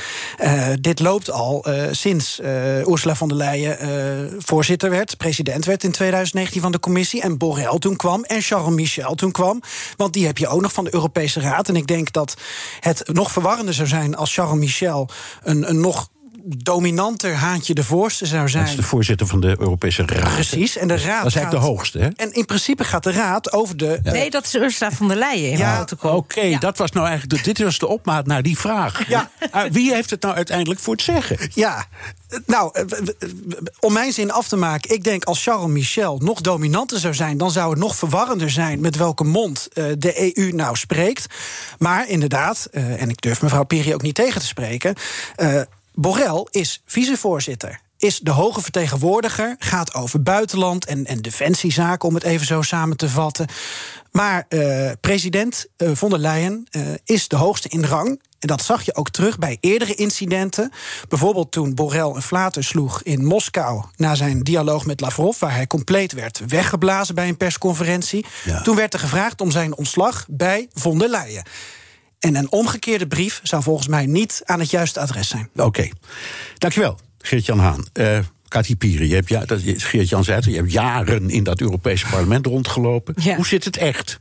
uh, 0.42 0.68
dit 0.80 1.00
loopt 1.00 1.30
al 1.30 1.68
uh, 1.68 1.82
sinds 1.90 2.40
uh, 2.40 2.86
Ursula 2.86 3.14
von 3.14 3.28
der 3.28 3.36
Leyen 3.36 4.32
voorzitter 4.38 4.90
werd, 4.90 5.16
president 5.16 5.64
werd 5.64 5.84
in 5.84 5.92
2019 5.92 6.60
van 6.60 6.72
de 6.72 6.80
commissie. 6.80 7.22
En 7.22 7.38
Borrell 7.38 7.78
toen 7.78 7.96
kwam 7.96 8.24
en 8.24 8.42
Charles 8.42 8.74
Michel 8.74 9.14
toen 9.14 9.32
kwam. 9.32 9.62
Want 9.96 10.12
die 10.12 10.26
heb 10.26 10.38
je 10.38 10.48
ook 10.48 10.60
nog 10.60 10.72
van 10.72 10.84
de 10.84 10.94
Europese 10.94 11.40
Raad. 11.40 11.68
En 11.68 11.76
ik 11.76 11.86
denk 11.86 12.12
dat 12.12 12.36
het 12.80 13.02
nog 13.12 13.30
verwarrender 13.30 13.74
zou 13.74 13.88
zijn 13.88 14.16
als 14.16 14.34
Charles 14.34 14.58
Michel 14.58 15.08
een, 15.42 15.68
een 15.68 15.80
nog 15.80 16.08
dominanter 16.46 17.34
Haantje 17.34 17.74
de 17.74 17.84
Voorste 17.84 18.26
zou 18.26 18.48
zijn. 18.48 18.62
Dat 18.62 18.72
is 18.72 18.78
de 18.78 18.86
voorzitter 18.86 19.26
van 19.26 19.40
de 19.40 19.56
Europese 19.58 20.02
Raad. 20.06 20.34
Precies, 20.34 20.76
en 20.76 20.88
de 20.88 20.96
Raad. 20.96 21.22
Dat 21.22 21.26
is 21.26 21.34
eigenlijk 21.34 21.64
de 21.64 21.70
hoogste, 21.70 21.98
hè? 21.98 22.08
En 22.08 22.32
in 22.32 22.44
principe 22.44 22.84
gaat 22.84 23.02
de 23.02 23.12
Raad 23.12 23.52
over 23.52 23.76
de. 23.76 24.00
Ja. 24.02 24.12
Nee, 24.12 24.30
dat 24.30 24.44
is 24.44 24.54
Ursula 24.54 24.92
von 24.92 25.08
der 25.08 25.16
Leyen. 25.16 25.50
In 25.50 25.58
ja, 25.58 25.80
oké, 25.92 26.08
okay, 26.08 26.50
ja. 26.50 26.58
dat 26.58 26.78
was 26.78 26.90
nou 26.90 27.06
eigenlijk. 27.06 27.44
Dit 27.44 27.58
was 27.58 27.78
de 27.78 27.86
opmaat 27.86 28.26
naar 28.26 28.42
die 28.42 28.58
vraag. 28.58 29.08
Ja. 29.08 29.30
Wie 29.70 29.94
heeft 29.94 30.10
het 30.10 30.22
nou 30.22 30.34
uiteindelijk 30.34 30.80
voor 30.80 30.94
het 30.94 31.02
zeggen? 31.02 31.38
Ja, 31.54 31.84
nou, 32.46 32.84
om 33.80 33.92
mijn 33.92 34.12
zin 34.12 34.32
af 34.32 34.48
te 34.48 34.56
maken, 34.56 34.94
ik 34.94 35.04
denk 35.04 35.24
als 35.24 35.42
Charles 35.42 35.70
Michel 35.70 36.18
nog 36.18 36.40
dominanter 36.40 36.98
zou 36.98 37.14
zijn, 37.14 37.38
dan 37.38 37.50
zou 37.50 37.70
het 37.70 37.78
nog 37.78 37.96
verwarrender 37.96 38.50
zijn 38.50 38.80
met 38.80 38.96
welke 38.96 39.24
mond 39.24 39.68
de 39.98 40.36
EU 40.36 40.52
nou 40.52 40.76
spreekt. 40.76 41.26
Maar 41.78 42.08
inderdaad, 42.08 42.68
en 42.72 43.10
ik 43.10 43.20
durf 43.20 43.42
mevrouw 43.42 43.64
Piri 43.64 43.94
ook 43.94 44.02
niet 44.02 44.14
tegen 44.14 44.40
te 44.40 44.46
spreken. 44.46 44.94
Borrell 45.96 46.46
is 46.50 46.82
vicevoorzitter 46.86 47.80
is 47.98 48.18
de 48.18 48.30
hoge 48.30 48.60
vertegenwoordiger, 48.60 49.56
gaat 49.58 49.94
over 49.94 50.22
buitenland 50.22 50.84
en, 50.84 51.06
en 51.06 51.22
defensiezaken, 51.22 52.08
om 52.08 52.14
het 52.14 52.24
even 52.24 52.46
zo 52.46 52.62
samen 52.62 52.96
te 52.96 53.08
vatten. 53.08 53.46
Maar 54.10 54.46
uh, 54.48 54.90
president 55.00 55.66
uh, 55.76 55.90
von 55.94 56.10
der 56.10 56.18
Leyen 56.18 56.66
uh, 56.70 56.82
is 57.04 57.28
de 57.28 57.36
hoogste 57.36 57.68
in 57.68 57.84
rang. 57.84 58.22
En 58.38 58.48
dat 58.48 58.62
zag 58.62 58.82
je 58.82 58.94
ook 58.94 59.10
terug 59.10 59.38
bij 59.38 59.56
eerdere 59.60 59.94
incidenten. 59.94 60.72
Bijvoorbeeld 61.08 61.52
toen 61.52 61.74
Borrell 61.74 62.14
een 62.14 62.22
flater 62.22 62.64
sloeg 62.64 63.02
in 63.02 63.24
Moskou 63.24 63.84
na 63.96 64.14
zijn 64.14 64.42
dialoog 64.42 64.86
met 64.86 65.00
Lavrov, 65.00 65.38
waar 65.38 65.54
hij 65.54 65.66
compleet 65.66 66.12
werd 66.12 66.42
weggeblazen 66.46 67.14
bij 67.14 67.28
een 67.28 67.36
persconferentie. 67.36 68.26
Ja. 68.44 68.62
Toen 68.62 68.76
werd 68.76 68.94
er 68.94 69.00
gevraagd 69.00 69.40
om 69.40 69.50
zijn 69.50 69.76
ontslag 69.76 70.24
bij 70.28 70.68
von 70.74 70.98
der 70.98 71.08
Leyen. 71.08 71.44
En 72.18 72.34
een 72.34 72.52
omgekeerde 72.52 73.06
brief 73.06 73.40
zou 73.42 73.62
volgens 73.62 73.88
mij 73.88 74.06
niet 74.06 74.42
aan 74.44 74.60
het 74.60 74.70
juiste 74.70 75.00
adres 75.00 75.28
zijn. 75.28 75.48
Oké, 75.52 75.62
okay. 75.62 75.92
dankjewel, 76.58 76.98
Geert-Jan 77.18 77.58
Haan. 77.58 77.86
Uh, 77.92 78.18
Kati 78.48 78.76
Piri, 78.76 79.08
je 79.08 79.14
hebt, 79.14 79.28
ja, 79.28 79.44
dat, 79.44 79.60
Geert-Jan 79.64 80.24
zei 80.24 80.40
je 80.44 80.56
hebt 80.56 80.72
jaren 80.72 81.30
in 81.30 81.44
dat 81.44 81.60
Europese 81.60 82.06
parlement 82.06 82.46
rondgelopen. 82.46 83.14
Ja. 83.22 83.36
Hoe 83.36 83.46
zit 83.46 83.64
het 83.64 83.76
echt? 83.76 84.20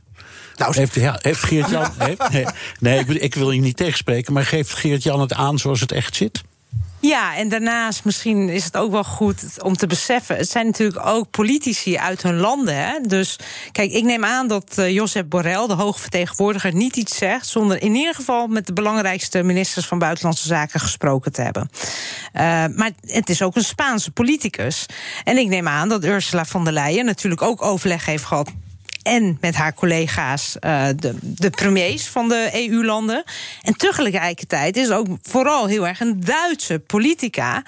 Nou, 0.56 0.74
heeft, 0.74 0.94
ja, 0.94 1.18
heeft 1.22 1.42
Geert-Jan... 1.42 1.90
nee, 2.30 2.46
nee 2.80 2.98
ik, 2.98 3.08
ik, 3.08 3.34
wil 3.34 3.50
je 3.50 3.60
niet 3.60 3.76
tegenspreken, 3.76 4.32
maar 4.32 4.44
geeft 4.44 4.72
Geert-Jan 4.72 5.20
het 5.20 5.32
aan 5.32 5.58
zoals 5.58 5.80
het 5.80 5.92
echt 5.92 6.16
zit? 6.16 6.42
Ja, 7.00 7.36
en 7.36 7.48
daarnaast 7.48 8.04
misschien 8.04 8.48
is 8.48 8.64
het 8.64 8.76
ook 8.76 8.90
wel 8.90 9.04
goed 9.04 9.62
om 9.62 9.76
te 9.76 9.86
beseffen... 9.86 10.36
het 10.36 10.50
zijn 10.50 10.66
natuurlijk 10.66 11.06
ook 11.06 11.30
politici 11.30 11.96
uit 11.98 12.22
hun 12.22 12.36
landen. 12.36 12.76
Hè? 12.76 13.00
Dus 13.00 13.38
kijk, 13.72 13.92
ik 13.92 14.04
neem 14.04 14.24
aan 14.24 14.48
dat 14.48 14.76
uh, 14.78 14.90
Josep 14.90 15.28
Borrell, 15.28 15.66
de 15.66 15.72
hoogvertegenwoordiger... 15.72 16.74
niet 16.74 16.96
iets 16.96 17.16
zegt 17.16 17.46
zonder 17.46 17.82
in 17.82 17.94
ieder 17.94 18.14
geval 18.14 18.46
met 18.46 18.66
de 18.66 18.72
belangrijkste 18.72 19.42
ministers... 19.42 19.86
van 19.86 19.98
Buitenlandse 19.98 20.46
Zaken 20.46 20.80
gesproken 20.80 21.32
te 21.32 21.42
hebben. 21.42 21.68
Uh, 21.72 22.40
maar 22.74 22.90
het 23.00 23.30
is 23.30 23.42
ook 23.42 23.56
een 23.56 23.64
Spaanse 23.64 24.10
politicus. 24.10 24.86
En 25.24 25.36
ik 25.36 25.48
neem 25.48 25.68
aan 25.68 25.88
dat 25.88 26.04
Ursula 26.04 26.44
von 26.44 26.64
der 26.64 26.72
Leyen 26.72 27.04
natuurlijk 27.04 27.42
ook 27.42 27.62
overleg 27.62 28.04
heeft 28.04 28.24
gehad 28.24 28.50
en 29.06 29.38
met 29.40 29.54
haar 29.54 29.74
collega's, 29.74 30.56
uh, 30.60 30.86
de, 30.96 31.14
de 31.20 31.50
premiers 31.50 32.06
van 32.06 32.28
de 32.28 32.50
EU-landen. 32.52 33.24
En 33.62 33.76
tegelijkertijd 33.76 34.76
is 34.76 34.90
ook 34.90 35.06
vooral 35.22 35.66
heel 35.66 35.86
erg 35.86 36.00
een 36.00 36.20
Duitse 36.20 36.78
politica. 36.78 37.64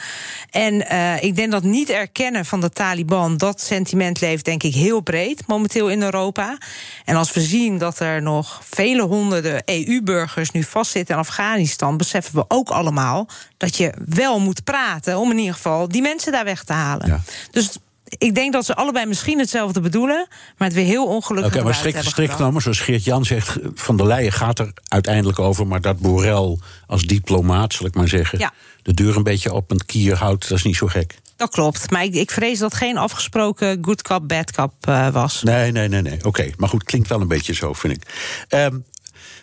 En 0.50 0.74
uh, 0.74 1.22
ik 1.22 1.36
denk 1.36 1.50
dat 1.50 1.62
niet 1.62 1.90
erkennen 1.90 2.44
van 2.44 2.60
de 2.60 2.70
Taliban, 2.70 3.36
dat 3.36 3.60
sentiment 3.60 4.20
leeft 4.20 4.44
denk 4.44 4.62
ik 4.62 4.74
heel 4.74 5.00
breed 5.00 5.46
momenteel 5.46 5.88
in 5.88 6.02
Europa. 6.02 6.58
En 7.04 7.16
als 7.16 7.32
we 7.32 7.40
zien 7.40 7.78
dat 7.78 8.00
er 8.00 8.22
nog 8.22 8.60
vele 8.64 9.02
honderden 9.02 9.62
EU-burgers 9.64 10.50
nu 10.50 10.62
vastzitten 10.62 11.14
in 11.14 11.20
Afghanistan, 11.20 11.96
beseffen 11.96 12.34
we 12.34 12.44
ook 12.48 12.68
allemaal 12.68 13.28
dat 13.56 13.76
je 13.76 13.92
wel 14.06 14.40
moet 14.40 14.64
praten 14.64 15.18
om 15.18 15.30
in 15.30 15.38
ieder 15.38 15.54
geval 15.54 15.88
die 15.88 16.02
mensen 16.02 16.32
daar 16.32 16.44
weg 16.44 16.64
te 16.64 16.72
halen. 16.72 17.08
Ja. 17.08 17.20
Dus 17.50 17.78
ik 18.18 18.34
denk 18.34 18.52
dat 18.52 18.64
ze 18.64 18.74
allebei 18.74 19.06
misschien 19.06 19.38
hetzelfde 19.38 19.80
bedoelen, 19.80 20.26
maar 20.56 20.68
het 20.68 20.76
weer 20.76 20.86
heel 20.86 21.06
ongelukkig 21.06 21.50
Oké, 21.50 21.60
okay, 21.60 21.62
maar 21.62 21.74
strikt, 21.74 22.04
strikt 22.04 22.34
genomen, 22.34 22.62
zoals 22.62 22.80
Geert-Jan 22.80 23.24
zegt, 23.24 23.58
Van 23.74 23.96
der 23.96 24.06
Leyen 24.06 24.32
gaat 24.32 24.58
er 24.58 24.72
uiteindelijk 24.88 25.38
over, 25.38 25.66
maar 25.66 25.80
dat 25.80 25.98
Borrell 25.98 26.58
als 26.86 27.02
diplomaat, 27.02 27.72
zal 27.72 27.86
ik 27.86 27.94
maar 27.94 28.08
zeggen, 28.08 28.38
ja. 28.38 28.52
de 28.82 28.94
deur 28.94 29.16
een 29.16 29.22
beetje 29.22 29.52
op 29.52 29.70
een 29.70 29.84
kier 29.86 30.16
houdt, 30.16 30.48
dat 30.48 30.58
is 30.58 30.64
niet 30.64 30.76
zo 30.76 30.86
gek. 30.86 31.14
Dat 31.36 31.50
klopt, 31.50 31.90
maar 31.90 32.04
ik, 32.04 32.14
ik 32.14 32.30
vrees 32.30 32.58
dat 32.58 32.74
geen 32.74 32.96
afgesproken 32.96 33.78
good 33.82 34.02
cop, 34.02 34.28
bad 34.28 34.52
cop 34.52 34.72
uh, 34.88 35.08
was. 35.08 35.42
Nee, 35.42 35.72
nee, 35.72 35.88
nee, 35.88 36.02
nee. 36.02 36.16
Oké, 36.16 36.26
okay. 36.26 36.54
maar 36.56 36.68
goed, 36.68 36.84
klinkt 36.84 37.08
wel 37.08 37.20
een 37.20 37.28
beetje 37.28 37.54
zo, 37.54 37.72
vind 37.72 37.92
ik. 37.92 38.02
Um, 38.48 38.84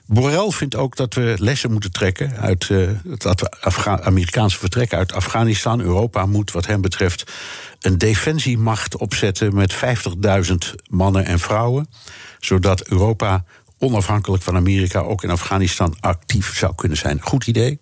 Borrell 0.07 0.49
vindt 0.49 0.75
ook 0.75 0.95
dat 0.95 1.13
we 1.13 1.35
lessen 1.39 1.71
moeten 1.71 1.91
trekken 1.91 2.37
uit 2.37 2.69
uh, 2.69 2.89
het 3.09 3.61
Afga 3.61 4.01
Amerikaanse 4.01 4.57
vertrek 4.57 4.93
uit 4.93 5.13
Afghanistan. 5.13 5.81
Europa 5.81 6.25
moet, 6.25 6.51
wat 6.51 6.65
hem 6.65 6.81
betreft, 6.81 7.31
een 7.79 7.97
defensiemacht 7.97 8.97
opzetten 8.97 9.55
met 9.55 9.75
50.000 9.75 10.55
mannen 10.89 11.25
en 11.25 11.39
vrouwen, 11.39 11.89
zodat 12.39 12.87
Europa 12.87 13.43
onafhankelijk 13.77 14.43
van 14.43 14.55
Amerika 14.55 14.99
ook 14.99 15.23
in 15.23 15.29
Afghanistan 15.29 15.95
actief 15.99 16.57
zou 16.57 16.75
kunnen 16.75 16.97
zijn. 16.97 17.21
Goed 17.21 17.47
idee? 17.47 17.79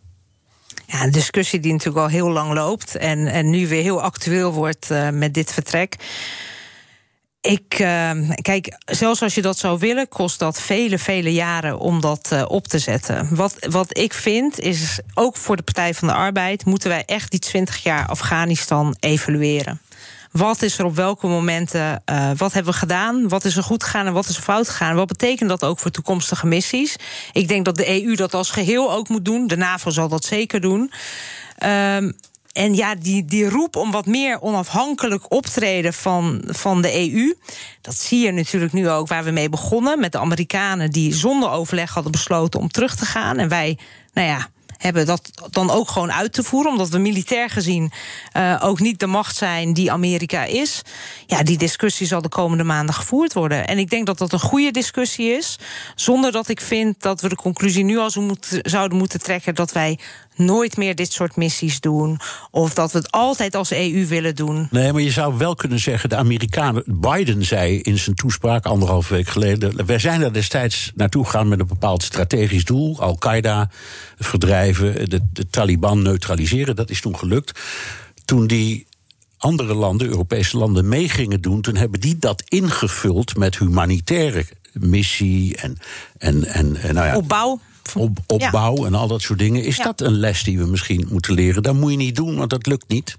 Ja, 0.85 1.03
een 1.03 1.11
discussie 1.11 1.59
die 1.59 1.71
natuurlijk 1.71 2.05
al 2.05 2.11
heel 2.11 2.29
lang 2.29 2.53
loopt 2.53 2.95
en, 2.95 3.27
en 3.27 3.49
nu 3.49 3.67
weer 3.67 3.81
heel 3.81 4.01
actueel 4.01 4.53
wordt 4.53 4.91
uh, 4.91 5.09
met 5.09 5.33
dit 5.33 5.53
vertrek. 5.53 5.95
Ik, 7.43 7.79
uh, 7.79 8.11
kijk, 8.41 8.77
zelfs 8.85 9.21
als 9.21 9.35
je 9.35 9.41
dat 9.41 9.57
zou 9.57 9.79
willen, 9.79 10.07
kost 10.07 10.39
dat 10.39 10.61
vele, 10.61 10.99
vele 10.99 11.33
jaren 11.33 11.79
om 11.79 12.01
dat 12.01 12.29
uh, 12.33 12.43
op 12.47 12.67
te 12.67 12.79
zetten. 12.79 13.35
Wat, 13.35 13.55
wat 13.69 13.97
ik 13.97 14.13
vind, 14.13 14.59
is 14.59 14.99
ook 15.13 15.37
voor 15.37 15.55
de 15.55 15.63
Partij 15.63 15.93
van 15.93 16.07
de 16.07 16.13
Arbeid 16.13 16.65
moeten 16.65 16.89
wij 16.89 17.03
echt 17.05 17.31
die 17.31 17.39
20 17.39 17.83
jaar 17.83 18.07
Afghanistan 18.07 18.95
evalueren. 18.99 19.81
Wat 20.31 20.61
is 20.61 20.77
er 20.77 20.85
op 20.85 20.95
welke 20.95 21.27
momenten, 21.27 22.03
uh, 22.11 22.31
wat 22.37 22.53
hebben 22.53 22.71
we 22.71 22.79
gedaan? 22.79 23.27
Wat 23.27 23.45
is 23.45 23.57
er 23.57 23.63
goed 23.63 23.83
gegaan 23.83 24.05
en 24.05 24.13
wat 24.13 24.27
is 24.27 24.35
er 24.35 24.43
fout 24.43 24.69
gegaan? 24.69 24.95
Wat 24.95 25.07
betekent 25.07 25.49
dat 25.49 25.63
ook 25.63 25.79
voor 25.79 25.91
toekomstige 25.91 26.47
missies? 26.47 26.95
Ik 27.31 27.47
denk 27.47 27.65
dat 27.65 27.75
de 27.75 28.03
EU 28.03 28.15
dat 28.15 28.33
als 28.33 28.51
geheel 28.51 28.91
ook 28.91 29.09
moet 29.09 29.25
doen. 29.25 29.47
De 29.47 29.57
NAVO 29.57 29.89
zal 29.89 30.07
dat 30.07 30.25
zeker 30.25 30.61
doen. 30.61 30.91
Um, 31.65 32.13
en 32.53 32.75
ja, 32.75 32.95
die, 32.95 33.25
die 33.25 33.49
roep 33.49 33.75
om 33.75 33.91
wat 33.91 34.05
meer 34.05 34.41
onafhankelijk 34.41 35.31
optreden 35.31 35.93
van, 35.93 36.43
van 36.47 36.81
de 36.81 37.11
EU. 37.11 37.35
Dat 37.81 37.95
zie 37.95 38.25
je 38.25 38.31
natuurlijk 38.31 38.73
nu 38.73 38.89
ook 38.89 39.07
waar 39.07 39.23
we 39.23 39.31
mee 39.31 39.49
begonnen. 39.49 39.99
Met 39.99 40.11
de 40.11 40.19
Amerikanen 40.19 40.91
die 40.91 41.13
zonder 41.13 41.49
overleg 41.49 41.93
hadden 41.93 42.11
besloten 42.11 42.59
om 42.59 42.69
terug 42.69 42.95
te 42.95 43.05
gaan. 43.05 43.37
En 43.37 43.49
wij, 43.49 43.77
nou 44.13 44.27
ja, 44.27 44.49
hebben 44.83 45.05
dat 45.05 45.49
dan 45.49 45.71
ook 45.71 45.89
gewoon 45.89 46.11
uit 46.11 46.33
te 46.33 46.43
voeren. 46.43 46.71
Omdat 46.71 46.89
we 46.89 46.97
militair 46.97 47.49
gezien 47.49 47.91
uh, 48.37 48.59
ook 48.63 48.79
niet 48.79 48.99
de 48.99 49.07
macht 49.07 49.35
zijn 49.35 49.73
die 49.73 49.91
Amerika 49.91 50.43
is. 50.43 50.81
Ja, 51.25 51.43
die 51.43 51.57
discussie 51.57 52.07
zal 52.07 52.21
de 52.21 52.29
komende 52.29 52.63
maanden 52.63 52.95
gevoerd 52.95 53.33
worden. 53.33 53.67
En 53.67 53.77
ik 53.77 53.89
denk 53.89 54.05
dat 54.05 54.17
dat 54.17 54.33
een 54.33 54.39
goede 54.39 54.71
discussie 54.71 55.31
is. 55.31 55.59
Zonder 55.95 56.31
dat 56.31 56.47
ik 56.47 56.61
vind 56.61 57.01
dat 57.01 57.21
we 57.21 57.29
de 57.29 57.35
conclusie 57.35 57.83
nu 57.83 57.97
al 57.97 58.11
zouden 58.61 58.97
moeten 58.97 59.21
trekken 59.21 59.55
dat 59.55 59.71
wij 59.71 59.99
nooit 60.35 60.77
meer 60.77 60.95
dit 60.95 61.13
soort 61.13 61.35
missies 61.35 61.79
doen. 61.79 62.19
Of 62.51 62.73
dat 62.73 62.91
we 62.91 62.97
het 62.97 63.11
altijd 63.11 63.55
als 63.55 63.71
EU 63.71 64.05
willen 64.07 64.35
doen. 64.35 64.67
Nee, 64.71 64.93
maar 64.93 65.01
je 65.01 65.11
zou 65.11 65.37
wel 65.37 65.55
kunnen 65.55 65.79
zeggen, 65.79 66.09
de 66.09 66.15
Amerikanen. 66.15 66.83
Biden 66.85 67.45
zei 67.45 67.79
in 67.79 67.97
zijn 67.97 68.15
toespraak 68.15 68.65
anderhalve 68.65 69.13
week 69.13 69.27
geleden. 69.27 69.85
Wij 69.85 69.99
zijn 69.99 70.21
er 70.21 70.33
destijds 70.33 70.91
naartoe 70.95 71.25
gegaan 71.25 71.47
met 71.47 71.59
een 71.59 71.67
bepaald 71.67 72.03
strategisch 72.03 72.65
doel. 72.65 72.99
Al-Qaeda 72.99 73.69
verdrijven, 74.17 75.09
de, 75.09 75.19
de 75.33 75.47
Taliban 75.47 76.01
neutraliseren. 76.01 76.75
Dat 76.75 76.89
is 76.89 77.01
toen 77.01 77.17
gelukt. 77.17 77.59
Toen 78.25 78.47
die 78.47 78.87
andere 79.37 79.73
landen, 79.73 80.07
Europese 80.07 80.57
landen, 80.57 80.87
mee 80.87 81.09
gingen 81.09 81.41
doen, 81.41 81.61
toen 81.61 81.75
hebben 81.75 81.99
die 81.99 82.17
dat 82.17 82.43
ingevuld 82.47 83.37
met 83.37 83.57
humanitaire 83.57 84.45
missie 84.73 85.57
en, 85.57 85.77
en, 86.17 86.45
en, 86.45 86.75
en 86.75 86.93
nou 86.93 87.07
ja, 87.07 87.15
opbouw. 87.15 87.59
Op, 87.97 88.17
opbouw 88.27 88.85
en 88.85 88.93
al 88.93 89.07
dat 89.07 89.21
soort 89.21 89.39
dingen. 89.39 89.63
Is 89.63 89.77
dat 89.77 90.01
een 90.01 90.19
les 90.19 90.43
die 90.43 90.57
we 90.57 90.65
misschien 90.65 91.07
moeten 91.11 91.33
leren? 91.33 91.63
Dat 91.63 91.75
moet 91.75 91.91
je 91.91 91.97
niet 91.97 92.15
doen, 92.15 92.35
want 92.35 92.49
dat 92.49 92.65
lukt 92.65 92.87
niet. 92.87 93.17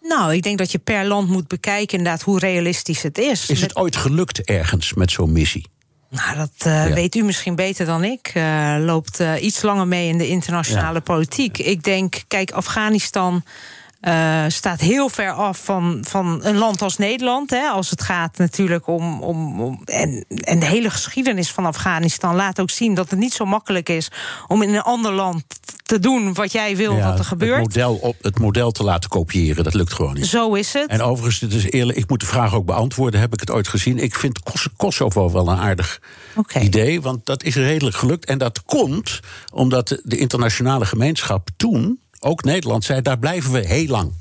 Nou, 0.00 0.34
ik 0.34 0.42
denk 0.42 0.58
dat 0.58 0.72
je 0.72 0.78
per 0.78 1.06
land 1.06 1.28
moet 1.28 1.48
bekijken 1.48 1.98
inderdaad 1.98 2.22
hoe 2.22 2.38
realistisch 2.38 3.02
het 3.02 3.18
is. 3.18 3.48
Is 3.48 3.60
het 3.60 3.76
ooit 3.76 3.96
gelukt 3.96 4.44
ergens 4.44 4.94
met 4.94 5.10
zo'n 5.10 5.32
missie? 5.32 5.66
Nou, 6.10 6.36
dat 6.36 6.66
uh, 6.66 6.88
ja. 6.88 6.94
weet 6.94 7.14
u 7.14 7.22
misschien 7.22 7.54
beter 7.54 7.86
dan 7.86 8.04
ik. 8.04 8.32
Uh, 8.34 8.76
loopt 8.78 9.20
uh, 9.20 9.42
iets 9.42 9.62
langer 9.62 9.86
mee 9.86 10.08
in 10.08 10.18
de 10.18 10.28
internationale 10.28 11.00
politiek. 11.00 11.58
Ik 11.58 11.82
denk, 11.82 12.22
kijk, 12.28 12.50
Afghanistan 12.50 13.44
uh, 14.08 14.44
staat 14.48 14.80
heel 14.80 15.08
ver 15.08 15.32
af 15.32 15.64
van, 15.64 16.04
van 16.08 16.40
een 16.42 16.56
land 16.56 16.82
als 16.82 16.96
Nederland. 16.96 17.50
Hè, 17.50 17.68
als 17.68 17.90
het 17.90 18.02
gaat 18.02 18.38
natuurlijk 18.38 18.86
om. 18.86 19.22
om, 19.22 19.60
om 19.60 19.80
en, 19.84 20.24
en 20.28 20.58
de 20.58 20.66
hele 20.66 20.90
geschiedenis 20.90 21.50
van 21.50 21.66
Afghanistan 21.66 22.34
laat 22.34 22.60
ook 22.60 22.70
zien 22.70 22.94
dat 22.94 23.10
het 23.10 23.18
niet 23.18 23.32
zo 23.32 23.44
makkelijk 23.44 23.88
is 23.88 24.10
om 24.46 24.62
in 24.62 24.74
een 24.74 24.82
ander 24.82 25.12
land 25.12 25.44
te 25.82 25.98
doen 25.98 26.34
wat 26.34 26.52
jij 26.52 26.76
wil 26.76 26.96
ja, 26.96 27.10
dat 27.10 27.18
er 27.18 27.24
gebeurt. 27.24 27.56
Het 27.56 27.66
model, 27.66 27.94
op, 27.94 28.16
het 28.20 28.38
model 28.38 28.70
te 28.70 28.84
laten 28.84 29.10
kopiëren, 29.10 29.64
dat 29.64 29.74
lukt 29.74 29.92
gewoon 29.92 30.14
niet. 30.14 30.26
Zo 30.26 30.54
is 30.54 30.72
het. 30.72 30.88
En 30.88 31.02
overigens, 31.02 31.40
het 31.40 31.52
is 31.52 31.70
eerlijk, 31.70 31.98
ik 31.98 32.08
moet 32.08 32.20
de 32.20 32.26
vraag 32.26 32.54
ook 32.54 32.66
beantwoorden. 32.66 33.20
Heb 33.20 33.32
ik 33.32 33.40
het 33.40 33.50
ooit 33.50 33.68
gezien? 33.68 33.98
Ik 33.98 34.14
vind 34.14 34.40
Kosovo 34.76 35.30
wel 35.30 35.48
een 35.48 35.58
aardig 35.58 36.00
okay. 36.34 36.62
idee, 36.62 37.00
want 37.00 37.26
dat 37.26 37.42
is 37.42 37.54
redelijk 37.54 37.96
gelukt. 37.96 38.24
En 38.24 38.38
dat 38.38 38.62
komt 38.64 39.20
omdat 39.52 40.00
de 40.02 40.16
internationale 40.16 40.86
gemeenschap 40.86 41.48
toen 41.56 42.00
ook 42.24 42.44
Nederland 42.44 42.84
zei, 42.84 43.02
daar 43.02 43.18
blijven 43.18 43.52
we 43.52 43.66
heel 43.66 43.86
lang. 43.86 44.12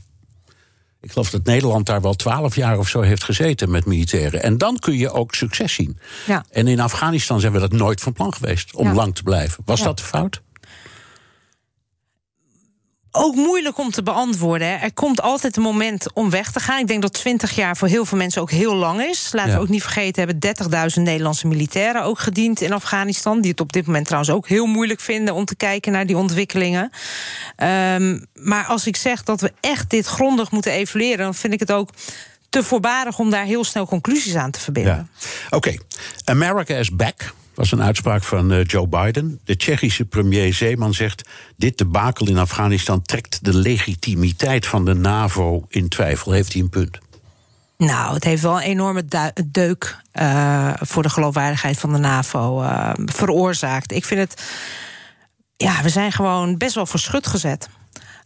Ik 1.01 1.11
geloof 1.11 1.29
dat 1.29 1.43
Nederland 1.43 1.85
daar 1.85 2.01
wel 2.01 2.13
twaalf 2.13 2.55
jaar 2.55 2.77
of 2.77 2.87
zo 2.87 3.01
heeft 3.01 3.23
gezeten 3.23 3.71
met 3.71 3.85
militairen. 3.85 4.43
En 4.43 4.57
dan 4.57 4.79
kun 4.79 4.97
je 4.97 5.11
ook 5.11 5.35
succes 5.35 5.73
zien. 5.73 5.97
Ja. 6.27 6.45
En 6.49 6.67
in 6.67 6.79
Afghanistan 6.79 7.39
zijn 7.39 7.53
we 7.53 7.59
dat 7.59 7.71
nooit 7.71 8.01
van 8.01 8.13
plan 8.13 8.33
geweest 8.33 8.75
om 8.75 8.87
ja. 8.87 8.93
lang 8.93 9.15
te 9.15 9.23
blijven. 9.23 9.63
Was 9.65 9.79
ja. 9.79 9.85
dat 9.85 9.97
de 9.97 10.03
fout? 10.03 10.41
Ook 13.11 13.35
moeilijk 13.35 13.77
om 13.77 13.91
te 13.91 14.03
beantwoorden. 14.03 14.67
Hè. 14.67 14.75
Er 14.75 14.93
komt 14.93 15.21
altijd 15.21 15.55
een 15.55 15.63
moment 15.63 16.13
om 16.13 16.29
weg 16.29 16.51
te 16.51 16.59
gaan. 16.59 16.79
Ik 16.79 16.87
denk 16.87 17.01
dat 17.01 17.13
20 17.13 17.55
jaar 17.55 17.77
voor 17.77 17.87
heel 17.87 18.05
veel 18.05 18.17
mensen 18.17 18.41
ook 18.41 18.51
heel 18.51 18.75
lang 18.75 19.01
is. 19.01 19.29
Laten 19.31 19.51
ja. 19.51 19.57
we 19.57 19.63
ook 19.63 19.69
niet 19.69 19.81
vergeten, 19.81 20.27
hebben 20.27 20.53
30.000 20.97 21.01
Nederlandse 21.01 21.47
militairen 21.47 22.03
ook 22.03 22.19
gediend 22.19 22.61
in 22.61 22.73
Afghanistan. 22.73 23.41
Die 23.41 23.51
het 23.51 23.59
op 23.59 23.73
dit 23.73 23.85
moment 23.85 24.05
trouwens 24.05 24.33
ook 24.33 24.47
heel 24.47 24.65
moeilijk 24.65 24.99
vinden 24.99 25.33
om 25.33 25.45
te 25.45 25.55
kijken 25.55 25.91
naar 25.91 26.05
die 26.05 26.17
ontwikkelingen. 26.17 26.91
Um, 27.93 28.25
maar 28.33 28.65
als 28.65 28.87
ik 28.87 28.95
zeg 28.95 29.23
dat 29.23 29.41
we 29.41 29.53
echt 29.59 29.89
dit 29.89 30.05
grondig 30.05 30.51
moeten 30.51 30.71
evalueren, 30.71 31.25
dan 31.25 31.35
vind 31.35 31.53
ik 31.53 31.59
het 31.59 31.71
ook 31.71 31.89
te 32.49 32.63
voorbarig 32.63 33.19
om 33.19 33.29
daar 33.29 33.45
heel 33.45 33.63
snel 33.63 33.85
conclusies 33.85 34.35
aan 34.35 34.51
te 34.51 34.59
verbinden. 34.59 35.09
Ja. 35.19 35.25
Oké, 35.45 35.55
okay. 35.55 35.79
America 36.23 36.75
is 36.75 36.89
back 36.89 37.33
was 37.61 37.71
een 37.71 37.83
uitspraak 37.83 38.23
van 38.23 38.51
uh, 38.51 38.63
Joe 38.63 38.87
Biden. 38.87 39.39
De 39.43 39.55
Tsjechische 39.55 40.05
premier 40.05 40.53
Zeeman 40.53 40.93
zegt: 40.93 41.29
Dit 41.57 41.77
debakel 41.77 42.27
in 42.27 42.37
Afghanistan 42.37 43.01
trekt 43.01 43.45
de 43.45 43.53
legitimiteit 43.53 44.65
van 44.65 44.85
de 44.85 44.93
NAVO 44.93 45.65
in 45.67 45.89
twijfel. 45.89 46.31
Heeft 46.31 46.53
hij 46.53 46.61
een 46.61 46.69
punt? 46.69 46.97
Nou, 47.77 48.13
het 48.13 48.23
heeft 48.23 48.41
wel 48.41 48.55
een 48.55 48.67
enorme 48.67 49.03
deuk 49.45 49.97
uh, 50.13 50.73
voor 50.79 51.03
de 51.03 51.09
geloofwaardigheid 51.09 51.79
van 51.79 51.91
de 51.93 51.97
NAVO 51.97 52.61
uh, 52.61 52.93
veroorzaakt. 52.95 53.91
Ik 53.91 54.05
vind 54.05 54.19
het. 54.19 54.43
Ja, 55.57 55.81
we 55.81 55.89
zijn 55.89 56.11
gewoon 56.11 56.57
best 56.57 56.75
wel 56.75 56.85
voor 56.85 56.99
schut 56.99 57.27
gezet. 57.27 57.69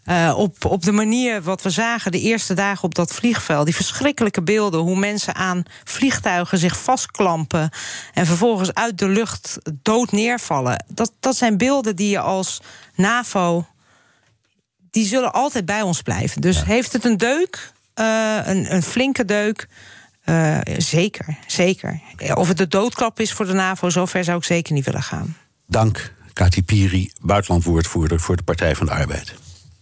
Uh, 0.05 0.33
op, 0.37 0.65
op 0.65 0.83
de 0.83 0.91
manier 0.91 1.41
wat 1.41 1.61
we 1.61 1.69
zagen 1.69 2.11
de 2.11 2.19
eerste 2.19 2.53
dagen 2.53 2.83
op 2.83 2.95
dat 2.95 3.13
vliegveld. 3.13 3.65
Die 3.65 3.75
verschrikkelijke 3.75 4.43
beelden, 4.43 4.79
hoe 4.79 4.97
mensen 4.97 5.35
aan 5.35 5.63
vliegtuigen 5.83 6.57
zich 6.57 6.81
vastklampen 6.81 7.69
en 8.13 8.25
vervolgens 8.25 8.73
uit 8.73 8.97
de 8.97 9.07
lucht 9.07 9.57
dood 9.81 10.11
neervallen. 10.11 10.85
Dat, 10.87 11.11
dat 11.19 11.35
zijn 11.35 11.57
beelden 11.57 11.95
die 11.95 12.09
je 12.09 12.19
als 12.19 12.61
NAVO. 12.95 13.65
die 14.91 15.05
zullen 15.05 15.33
altijd 15.33 15.65
bij 15.65 15.81
ons 15.81 16.01
blijven. 16.01 16.41
Dus 16.41 16.57
ja. 16.57 16.65
heeft 16.65 16.93
het 16.93 17.05
een 17.05 17.17
deuk, 17.17 17.71
uh, 17.99 18.37
een, 18.43 18.73
een 18.73 18.83
flinke 18.83 19.25
deuk. 19.25 19.67
Uh, 20.25 20.57
zeker, 20.77 21.37
zeker. 21.47 22.01
Of 22.35 22.47
het 22.47 22.57
de 22.57 22.67
doodklap 22.67 23.19
is 23.19 23.31
voor 23.31 23.45
de 23.45 23.53
NAVO, 23.53 23.89
zover 23.89 24.23
zou 24.23 24.37
ik 24.37 24.43
zeker 24.43 24.73
niet 24.73 24.85
willen 24.85 25.03
gaan. 25.03 25.37
Dank, 25.67 26.13
Kati 26.33 26.63
Piri, 26.63 27.11
buitenlandwoordvoerder 27.21 28.19
voor 28.19 28.35
de 28.35 28.43
Partij 28.43 28.75
van 28.75 28.85
de 28.85 28.91
Arbeid. 28.91 29.35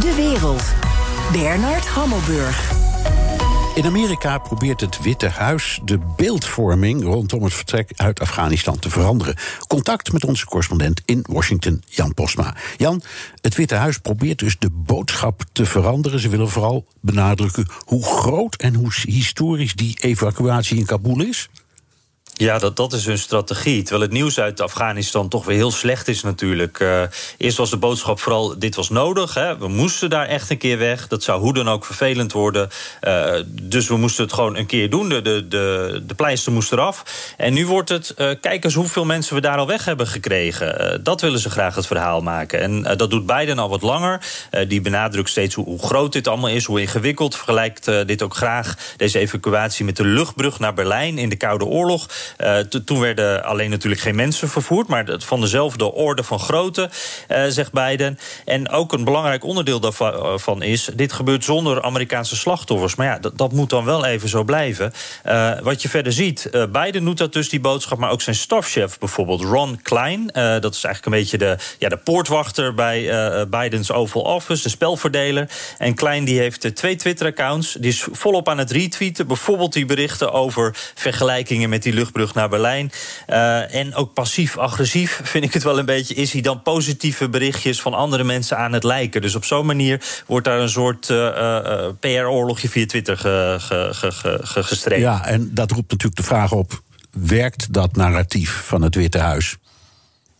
De 0.00 0.14
wereld. 0.14 0.62
Bernard 1.32 1.86
Hammelburg. 1.86 2.72
In 3.74 3.84
Amerika 3.84 4.38
probeert 4.38 4.80
het 4.80 5.02
Witte 5.02 5.28
Huis 5.28 5.80
de 5.84 5.98
beeldvorming 6.16 7.02
rondom 7.02 7.42
het 7.42 7.54
vertrek 7.54 7.92
uit 7.96 8.20
Afghanistan 8.20 8.78
te 8.78 8.90
veranderen. 8.90 9.36
Contact 9.66 10.12
met 10.12 10.24
onze 10.24 10.46
correspondent 10.46 11.02
in 11.04 11.24
Washington, 11.28 11.82
Jan 11.86 12.14
Posma. 12.14 12.54
Jan, 12.76 13.02
het 13.40 13.54
Witte 13.54 13.74
Huis 13.74 13.98
probeert 13.98 14.38
dus 14.38 14.58
de 14.58 14.70
boodschap 14.70 15.44
te 15.52 15.66
veranderen. 15.66 16.20
Ze 16.20 16.28
willen 16.28 16.50
vooral 16.50 16.86
benadrukken 17.00 17.66
hoe 17.84 18.04
groot 18.04 18.54
en 18.54 18.74
hoe 18.74 18.92
historisch 19.02 19.74
die 19.74 19.98
evacuatie 20.00 20.78
in 20.78 20.86
Kabul 20.86 21.20
is. 21.20 21.48
Ja, 22.36 22.58
dat, 22.58 22.76
dat 22.76 22.92
is 22.92 23.06
hun 23.06 23.18
strategie. 23.18 23.82
Terwijl 23.82 24.02
het 24.02 24.12
nieuws 24.12 24.40
uit 24.40 24.60
Afghanistan 24.60 25.28
toch 25.28 25.44
weer 25.44 25.56
heel 25.56 25.70
slecht 25.70 26.08
is 26.08 26.22
natuurlijk. 26.22 26.78
Uh, 26.78 27.02
eerst 27.36 27.56
was 27.56 27.70
de 27.70 27.76
boodschap 27.76 28.20
vooral, 28.20 28.58
dit 28.58 28.74
was 28.74 28.88
nodig. 28.88 29.34
Hè. 29.34 29.58
We 29.58 29.68
moesten 29.68 30.10
daar 30.10 30.26
echt 30.26 30.50
een 30.50 30.58
keer 30.58 30.78
weg. 30.78 31.08
Dat 31.08 31.22
zou 31.22 31.40
hoe 31.40 31.54
dan 31.54 31.68
ook 31.68 31.84
vervelend 31.84 32.32
worden. 32.32 32.68
Uh, 33.02 33.32
dus 33.50 33.88
we 33.88 33.96
moesten 33.96 34.24
het 34.24 34.32
gewoon 34.32 34.56
een 34.56 34.66
keer 34.66 34.90
doen. 34.90 35.08
De, 35.08 35.22
de, 35.22 35.48
de, 35.48 36.02
de 36.06 36.14
pleister 36.14 36.52
moest 36.52 36.72
eraf. 36.72 37.04
En 37.36 37.52
nu 37.52 37.66
wordt 37.66 37.88
het, 37.88 38.14
uh, 38.16 38.30
kijk 38.40 38.64
eens 38.64 38.74
hoeveel 38.74 39.04
mensen 39.04 39.34
we 39.34 39.40
daar 39.40 39.58
al 39.58 39.66
weg 39.66 39.84
hebben 39.84 40.06
gekregen. 40.06 41.00
dat 41.04 41.20
willen 41.20 41.38
ze 41.40 41.50
graag 41.50 41.74
het 41.74 41.86
verhaal 41.86 42.20
maken. 42.20 42.60
En 42.60 42.96
dat 42.96 43.10
doet 43.10 43.26
Biden 43.26 43.58
al 43.58 43.68
wat 43.68 43.82
langer. 43.82 44.20
die 44.68 44.80
benadrukt 44.80 45.30
steeds 45.30 45.54
hoe, 45.54 45.64
hoe, 45.64 45.78
groot 45.78 46.12
dit 46.12 46.28
allemaal 46.28 46.50
is, 46.50 46.64
hoe 46.64 46.80
ingewikkeld. 46.80 47.36
Vergelijkt 47.36 47.84
dit 47.84 48.22
ook 48.22 48.34
graag, 48.34 48.76
deze 48.96 49.18
evacuatie, 49.18 49.84
met 49.84 49.96
de 49.96 50.04
luchtbrug 50.04 50.58
naar 50.58 50.74
Berlijn 50.74 51.18
in 51.18 51.28
de 51.28 51.36
Koude 51.36 51.64
Oorlog. 51.64 52.08
Uh, 52.38 52.58
toen 52.58 53.00
werden 53.00 53.44
alleen 53.44 53.70
natuurlijk 53.70 54.02
geen 54.02 54.14
mensen 54.14 54.48
vervoerd, 54.48 54.88
maar 54.88 55.04
van 55.18 55.40
dezelfde 55.40 55.92
orde 55.92 56.22
van 56.22 56.38
grootte, 56.38 56.90
uh, 57.28 57.44
zegt 57.48 57.72
Biden. 57.72 58.18
En 58.44 58.68
ook 58.68 58.92
een 58.92 59.04
belangrijk 59.04 59.44
onderdeel 59.44 59.80
daarvan 59.80 60.62
is: 60.62 60.88
dit 60.94 61.12
gebeurt 61.12 61.44
zonder 61.44 61.82
Amerikaanse 61.82 62.36
slachtoffers. 62.36 62.94
Maar 62.94 63.06
ja, 63.06 63.18
dat, 63.18 63.38
dat 63.38 63.52
moet 63.52 63.70
dan 63.70 63.84
wel 63.84 64.04
even 64.04 64.28
zo 64.28 64.44
blijven. 64.44 64.92
Uh, 65.26 65.50
wat 65.62 65.82
je 65.82 65.88
verder 65.88 66.12
ziet, 66.12 66.50
Biden 66.72 67.04
doet 67.04 67.18
dat 67.18 67.32
dus, 67.32 67.48
die 67.48 67.60
boodschap, 67.60 67.98
maar 67.98 68.10
ook 68.10 68.22
zijn 68.22 68.36
stafchef 68.36 68.98
bijvoorbeeld, 68.98 69.40
Ron 69.40 69.80
Klein. 69.82 70.26
dat 70.60 70.74
is 70.74 70.84
eigenlijk 70.84 71.04
een 71.04 71.20
beetje 71.20 71.38
de, 71.38 71.56
ja, 71.78 71.88
de 71.88 71.96
poortwachter 71.96 72.74
bij 72.74 73.02
Bidens 73.48 73.92
Oval 73.92 74.22
Office, 74.22 74.62
de 74.62 74.68
spelverdeler. 74.68 75.50
En 75.78 75.94
Klein 75.94 76.24
die 76.24 76.38
heeft 76.38 76.76
twee 76.76 76.96
Twitter-accounts. 76.96 77.72
Die 77.72 77.90
is 77.90 78.06
volop 78.12 78.48
aan 78.48 78.58
het 78.58 78.70
retweeten. 78.70 79.26
Bijvoorbeeld 79.26 79.72
die 79.72 79.86
berichten 79.86 80.32
over 80.32 80.76
vergelijkingen 80.94 81.68
met 81.68 81.82
die 81.82 81.92
lucht 81.92 82.12
brug 82.14 82.34
naar 82.34 82.48
Berlijn. 82.48 82.92
Uh, 83.28 83.74
en 83.74 83.94
ook 83.94 84.14
passief-agressief 84.14 85.20
vind 85.24 85.44
ik 85.44 85.52
het 85.52 85.62
wel 85.62 85.78
een 85.78 85.84
beetje. 85.84 86.14
Is 86.14 86.32
hij 86.32 86.40
dan 86.40 86.62
positieve 86.62 87.28
berichtjes 87.28 87.80
van 87.80 87.94
andere 87.94 88.24
mensen 88.24 88.56
aan 88.58 88.72
het 88.72 88.84
lijken? 88.84 89.20
Dus 89.20 89.34
op 89.34 89.44
zo'n 89.44 89.66
manier 89.66 90.22
wordt 90.26 90.46
daar 90.46 90.60
een 90.60 90.68
soort 90.68 91.08
uh, 91.08 91.16
uh, 91.16 91.86
PR-oorlogje 92.00 92.68
via 92.68 92.86
Twitter 92.86 93.16
ge, 93.16 93.56
ge, 93.60 94.10
ge, 94.42 94.62
gestreden. 94.62 95.04
Ja, 95.04 95.26
en 95.26 95.50
dat 95.54 95.70
roept 95.70 95.90
natuurlijk 95.90 96.20
de 96.20 96.26
vraag 96.26 96.52
op: 96.52 96.82
werkt 97.10 97.72
dat 97.72 97.96
narratief 97.96 98.62
van 98.64 98.82
het 98.82 98.94
Witte 98.94 99.18
Huis? 99.18 99.56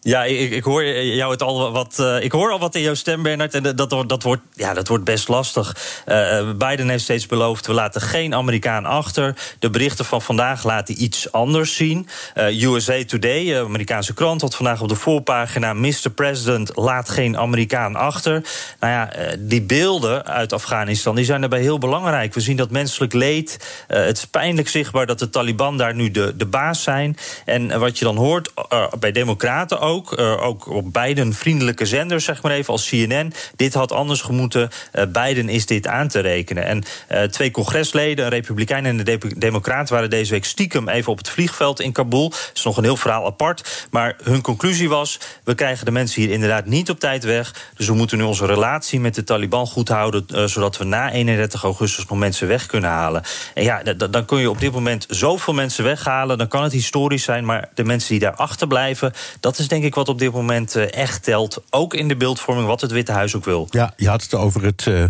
Ja, 0.05 0.25
ik, 0.25 0.51
ik, 0.51 0.65
hoor 0.65 0.85
jou 0.85 1.31
het 1.31 1.43
al 1.43 1.73
wat. 1.73 1.97
Uh, 2.01 2.23
ik 2.23 2.33
hoor 2.33 2.53
al 2.53 2.59
wat 2.59 2.75
in 2.75 2.81
jouw 2.81 2.95
stem, 2.95 3.23
Bernard. 3.23 3.55
En 3.55 3.63
dat, 3.63 3.91
dat, 4.09 4.23
wordt, 4.23 4.43
ja, 4.53 4.75
dat 4.75 4.89
wordt 4.89 5.05
best 5.05 5.29
lastig. 5.29 5.77
Uh, 6.07 6.51
Biden 6.51 6.89
heeft 6.89 7.03
steeds 7.03 7.27
beloofd: 7.27 7.67
we 7.67 7.73
laten 7.73 8.01
geen 8.01 8.35
Amerikaan 8.35 8.85
achter. 8.85 9.37
De 9.59 9.71
berichten 9.71 10.05
van 10.05 10.23
vandaag 10.23 10.65
laten 10.65 11.03
iets 11.03 11.33
anders 11.33 11.77
zien. 11.77 12.09
USA 12.37 13.05
Today, 13.05 13.63
Amerikaanse 13.63 14.15
krant, 14.15 14.41
had 14.41 14.57
vandaag 14.57 14.81
op 14.81 14.89
de 14.89 14.95
voorpagina: 14.95 15.73
Mr. 15.73 16.11
President, 16.15 16.71
laat 16.77 17.09
geen 17.09 17.39
Amerikaan 17.39 17.97
achter. 17.97 18.45
Nou 18.81 18.93
ja, 18.93 19.11
die 19.39 19.63
beelden 19.63 20.27
uit 20.27 20.53
Afghanistan 20.53 21.15
die 21.15 21.25
zijn 21.25 21.41
daarbij 21.41 21.61
heel 21.61 21.79
belangrijk. 21.79 22.35
We 22.35 22.41
zien 22.41 22.57
dat 22.57 22.71
menselijk 22.71 23.13
leed. 23.13 23.85
het 23.87 24.17
is 24.17 24.27
pijnlijk 24.27 24.69
zichtbaar 24.69 25.07
dat 25.07 25.19
de 25.19 25.31
Taliban 25.31 25.77
daar 25.77 25.95
nu 25.95 26.11
de, 26.11 26.37
de 26.37 26.47
baas 26.47 26.83
zijn. 26.83 27.17
En 27.45 27.79
wat 27.79 27.99
je 27.99 28.05
dan 28.05 28.17
hoort 28.17 28.53
bij 28.99 29.13
Democraten 29.13 29.81
ook 29.81 29.94
ook. 29.95 30.19
Uh, 30.19 30.47
ook 30.47 30.69
op 30.69 30.93
beide 30.93 31.33
vriendelijke 31.33 31.87
zenders, 31.87 32.25
zeg 32.25 32.43
maar 32.43 32.53
even, 32.53 32.73
als 32.73 32.89
CNN. 32.89 33.33
Dit 33.57 33.75
had 33.75 33.93
anders 33.93 34.21
gemoeten. 34.21 34.71
Uh, 34.93 35.05
Biden 35.05 35.49
is 35.49 35.67
dit 35.67 35.87
aan 35.87 36.09
te 36.09 36.21
rekenen. 36.21 36.65
En 36.65 36.83
uh, 37.13 37.23
twee 37.23 37.51
congresleden, 37.51 38.25
een 38.25 38.31
republikein 38.31 38.87
en 38.87 38.99
een 38.99 39.05
de 39.05 39.35
democraat... 39.39 39.89
waren 39.89 40.11
deze 40.11 40.31
week 40.31 40.45
stiekem 40.45 40.89
even 40.89 41.13
op 41.13 41.19
het 41.19 41.29
vliegveld 41.29 41.81
in 41.81 41.93
Kabul. 41.93 42.29
Dat 42.31 42.51
is 42.55 42.63
nog 42.63 42.77
een 42.77 42.85
heel 42.85 42.97
verhaal 42.97 43.27
apart. 43.27 43.87
Maar 43.91 44.17
hun 44.23 44.41
conclusie 44.41 44.89
was... 44.89 45.19
we 45.45 45.55
krijgen 45.55 45.85
de 45.85 45.91
mensen 45.91 46.23
hier 46.23 46.31
inderdaad 46.31 46.67
niet 46.67 46.91
op 46.91 47.01
tijd 47.01 47.25
weg. 47.25 47.71
Dus 47.77 47.87
we 47.87 47.95
moeten 47.95 48.19
nu 48.19 48.25
onze 48.25 48.47
relatie 48.47 49.01
met 49.01 49.15
de 49.15 49.25
Taliban 49.25 49.67
goed 49.67 49.89
houden... 49.89 50.51
zodat 50.51 50.77
we 50.77 50.85
na 50.85 51.13
31 51.13 51.63
augustus 51.63 52.07
nog 52.07 52.19
mensen 52.19 52.49
weg 52.49 52.67
kunnen 52.67 52.91
halen. 52.91 53.23
En 53.55 53.63
ja, 53.63 53.83
dan 53.83 54.25
kun 54.25 54.39
je 54.39 54.51
op 54.51 54.61
dit 54.61 54.73
moment 54.73 55.07
zoveel 55.09 55.55
mensen 55.55 55.85
weghalen... 55.85 56.39
dan 56.39 56.49
kan 56.49 56.63
het 56.63 56.73
historisch 56.73 57.23
zijn, 57.23 57.45
maar 57.45 57.69
de 57.75 57.85
mensen 57.85 58.11
die 58.11 58.21
daar 58.21 58.35
achterblijven... 58.35 59.13
dat 59.41 59.59
is 59.59 59.69
denk 59.69 59.84
ik 59.84 59.84
wat 59.93 60.09
op 60.09 60.19
dit 60.19 60.33
moment 60.33 60.77
eh, 60.77 60.93
echt 60.93 61.23
telt. 61.23 61.63
Ook 61.71 61.95
in 61.95 62.09
de 62.09 62.17
beeldvorming, 62.17 62.67
wat 62.67 62.81
het 62.81 62.91
Witte 62.91 63.13
Huis 63.13 63.37
ook 63.37 63.45
wil. 63.45 63.67
Ja, 63.71 63.93
je 63.97 64.09
had 64.09 64.23
het 64.23 64.35
over 64.35 64.65
het. 64.65 64.87
Uh 64.87 65.05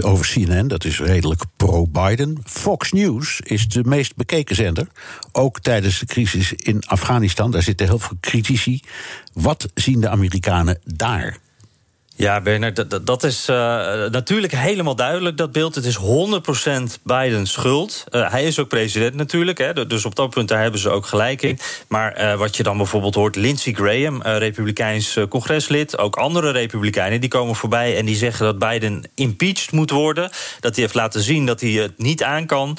over 0.00 0.26
CNN, 0.26 0.68
dat 0.68 0.84
is 0.84 1.00
redelijk 1.00 1.42
pro-Biden. 1.56 2.38
Fox 2.44 2.92
News 2.92 3.40
is 3.40 3.68
de 3.68 3.84
meest 3.84 4.16
bekeken 4.16 4.54
zender. 4.54 4.88
Ook 5.32 5.60
tijdens 5.60 5.98
de 5.98 6.06
crisis 6.06 6.52
in 6.52 6.82
Afghanistan. 6.86 7.50
Daar 7.50 7.62
zitten 7.62 7.86
heel 7.86 7.98
veel 7.98 8.16
critici. 8.20 8.82
Wat 9.32 9.68
zien 9.74 10.00
de 10.00 10.08
Amerikanen 10.08 10.80
daar? 10.84 11.38
Ja, 12.18 12.40
Bernard, 12.40 12.90
dat, 12.90 13.06
dat 13.06 13.22
is 13.22 13.48
uh, 13.48 13.56
natuurlijk 14.10 14.52
helemaal 14.52 14.94
duidelijk, 14.94 15.36
dat 15.36 15.52
beeld. 15.52 15.74
Het 15.74 15.84
is 15.84 15.98
100% 15.98 16.00
Bidens 17.02 17.52
schuld. 17.52 18.04
Uh, 18.10 18.30
hij 18.30 18.44
is 18.44 18.58
ook 18.58 18.68
president 18.68 19.14
natuurlijk, 19.14 19.58
hè, 19.58 19.86
dus 19.86 20.04
op 20.04 20.14
dat 20.14 20.30
punt 20.30 20.48
daar 20.48 20.62
hebben 20.62 20.80
ze 20.80 20.90
ook 20.90 21.06
gelijk 21.06 21.42
in. 21.42 21.58
Maar 21.88 22.20
uh, 22.20 22.34
wat 22.34 22.56
je 22.56 22.62
dan 22.62 22.76
bijvoorbeeld 22.76 23.14
hoort, 23.14 23.36
Lindsey 23.36 23.72
Graham, 23.72 24.22
republikeins 24.22 25.18
congreslid... 25.28 25.98
ook 25.98 26.16
andere 26.16 26.50
republikeinen, 26.50 27.20
die 27.20 27.30
komen 27.30 27.54
voorbij 27.54 27.96
en 27.96 28.04
die 28.04 28.16
zeggen 28.16 28.44
dat 28.44 28.58
Biden 28.58 29.02
impeached 29.14 29.72
moet 29.72 29.90
worden. 29.90 30.30
Dat 30.60 30.74
hij 30.74 30.82
heeft 30.82 30.94
laten 30.94 31.20
zien 31.20 31.46
dat 31.46 31.60
hij 31.60 31.70
het 31.70 31.98
niet 31.98 32.22
aan 32.22 32.46
kan. 32.46 32.78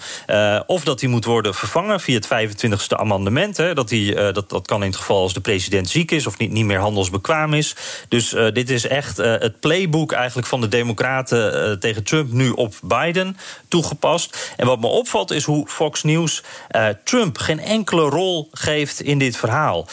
of 0.66 0.84
dat 0.84 1.02
hij 1.02 1.10
moet 1.10 1.26
worden 1.26 1.56
vervangen 1.56 2.00
via 2.00 2.20
het 2.20 2.28
25e 2.28 2.96
amendement. 2.96 3.58
Hè, 3.58 3.74
dat, 3.74 3.90
hij, 3.90 4.32
dat, 4.34 4.50
dat 4.50 4.68
kan 4.68 4.82
in 4.82 4.90
het 4.90 4.98
geval 5.00 5.22
als 5.22 5.34
de 5.34 5.42
president 5.42 5.90
ziek 5.90 6.12
is... 6.12 6.28
of 6.28 6.38
niet, 6.38 6.52
niet 6.52 6.66
meer 6.66 6.80
handelsbekwaam 6.80 7.54
is. 7.54 7.76
Dus 8.08 8.36
dit 8.54 8.70
is 8.70 8.88
echt 8.88 9.28
het 9.32 9.60
playbook 9.60 10.12
eigenlijk 10.12 10.48
van 10.48 10.62
de 10.62 10.68
Democraten 10.68 11.70
uh, 11.70 11.78
tegen 11.78 12.04
Trump 12.04 12.32
nu 12.32 12.50
op 12.50 12.74
Biden 12.84 13.38
toegepast. 13.68 14.54
En 14.58 14.66
wat 14.66 14.80
me 14.80 14.88
opvalt 14.88 15.32
is 15.32 15.44
hoe 15.44 15.68
Fox 15.68 16.04
News 16.04 16.44
uh, 16.72 16.88
Trump 17.04 17.38
geen 17.38 17.60
enkele 17.60 18.02
rol 18.02 18.50
geeft 18.52 19.02
in 19.02 19.20
dit 19.20 19.38
verhaal. 19.38 19.88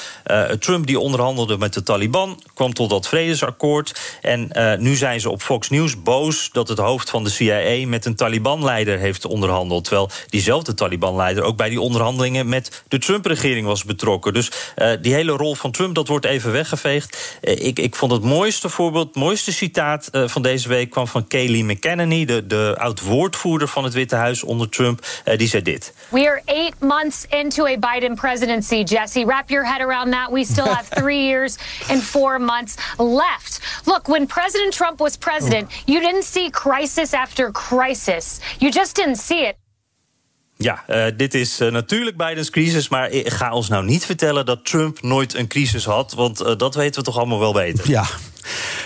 Trump 0.58 0.86
die 0.86 0.98
onderhandelde 0.98 1.58
met 1.58 1.74
de 1.74 1.82
Taliban, 1.82 2.42
kwam 2.54 2.74
tot 2.74 2.90
dat 2.90 3.08
vredesakkoord. 3.08 4.18
En 4.22 4.50
nu 4.78 4.94
zijn 4.94 5.20
ze 5.20 5.30
op 5.30 5.42
Fox 5.42 5.70
News 5.70 6.02
boos 6.02 6.48
dat 6.52 6.68
het 6.68 6.78
hoofd 6.78 7.10
van 7.10 7.24
de 7.24 7.30
CIA 7.30 7.86
met 7.86 8.04
een 8.04 8.16
Taliban-leider 8.16 8.98
heeft 8.98 9.24
onderhandeld. 9.24 9.84
Terwijl 9.84 10.10
diezelfde 10.28 10.74
Taliban-leider 10.74 11.42
ook 11.42 11.56
bij 11.56 11.68
die 11.68 11.80
onderhandelingen 11.80 12.48
met 12.48 12.82
de 12.88 12.98
Trump-regering 12.98 13.66
was 13.66 13.84
betrokken. 13.84 14.32
Dus 14.32 14.50
die 15.00 15.14
hele 15.14 15.32
rol 15.32 15.54
van 15.54 15.70
Trump, 15.70 15.94
dat 15.94 16.08
wordt 16.08 16.26
even 16.26 16.52
weggeveegd. 16.52 17.38
ik, 17.40 17.78
ik 17.78 17.94
vond 17.94 18.12
het 18.12 18.22
mooiste 18.22 18.68
voorbeeld, 18.68 19.14
mooiste 19.26 19.52
citaat 19.52 20.08
uh, 20.12 20.28
van 20.28 20.42
deze 20.42 20.68
week 20.68 20.90
kwam 20.90 21.06
van 21.06 21.26
Kayleigh 21.26 21.64
McEnany, 21.64 22.24
de, 22.24 22.46
de 22.46 22.74
oud-woordvoerder 22.78 23.68
van 23.68 23.84
het 23.84 23.92
Witte 23.92 24.16
Huis 24.16 24.42
onder 24.42 24.68
Trump. 24.68 25.06
Uh, 25.24 25.36
die 25.36 25.48
zei 25.48 25.62
dit. 25.62 25.94
We 26.08 26.28
are 26.28 26.42
eight 26.44 26.80
months 26.80 27.26
into 27.28 27.64
a 27.66 27.78
Biden 27.78 28.14
presidency, 28.14 28.82
Jesse. 28.82 29.24
Wrap 29.24 29.48
your 29.48 29.66
head 29.66 29.80
around 29.80 30.12
that. 30.12 30.30
We 30.30 30.44
still 30.44 30.64
have 30.64 30.88
three 30.88 31.26
years 31.30 31.56
and 31.88 32.02
four 32.02 32.40
months 32.40 32.74
left. 32.98 33.82
Look, 33.84 34.06
when 34.06 34.26
President 34.26 34.72
Trump 34.74 34.98
was 34.98 35.16
president, 35.16 35.70
you 35.84 36.00
didn't 36.00 36.24
see 36.24 36.50
crisis 36.50 37.12
after 37.12 37.52
crisis. 37.52 38.40
You 38.58 38.70
just 38.70 38.94
didn't 38.94 39.18
see 39.18 39.46
it. 39.46 39.56
Ja, 40.58 40.84
uh, 40.88 41.06
dit 41.16 41.34
is 41.34 41.60
uh, 41.60 41.72
natuurlijk 41.72 42.16
Bidens 42.16 42.50
crisis. 42.50 42.88
Maar 42.88 43.08
ga 43.12 43.52
ons 43.52 43.68
nou 43.68 43.84
niet 43.84 44.04
vertellen 44.04 44.46
dat 44.46 44.64
Trump 44.64 45.02
nooit 45.02 45.34
een 45.34 45.46
crisis 45.46 45.84
had. 45.84 46.12
Want 46.12 46.42
uh, 46.42 46.56
dat 46.56 46.74
weten 46.74 47.00
we 47.00 47.06
toch 47.06 47.16
allemaal 47.16 47.38
wel 47.38 47.52
beter. 47.52 47.90
Ja, 47.90 48.06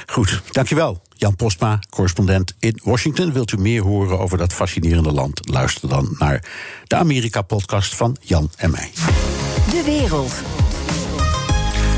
goed. 0.07 0.43
Dankjewel. 0.51 1.03
Jan 1.15 1.37
Postma, 1.37 1.79
correspondent 1.91 2.55
in 2.59 2.81
Washington. 2.85 3.33
Wilt 3.33 3.53
u 3.53 3.57
meer 3.57 3.83
horen 3.83 4.19
over 4.19 4.39
dat 4.39 4.53
fascinerende 4.53 5.13
land? 5.13 5.49
Luister 5.49 5.89
dan 5.89 6.15
naar 6.19 6.45
de 6.87 6.97
Amerika-podcast 6.97 7.95
van 7.95 8.17
Jan 8.21 8.51
en 8.57 8.71
mij. 8.71 8.91
De 9.71 9.83
wereld. 9.85 10.33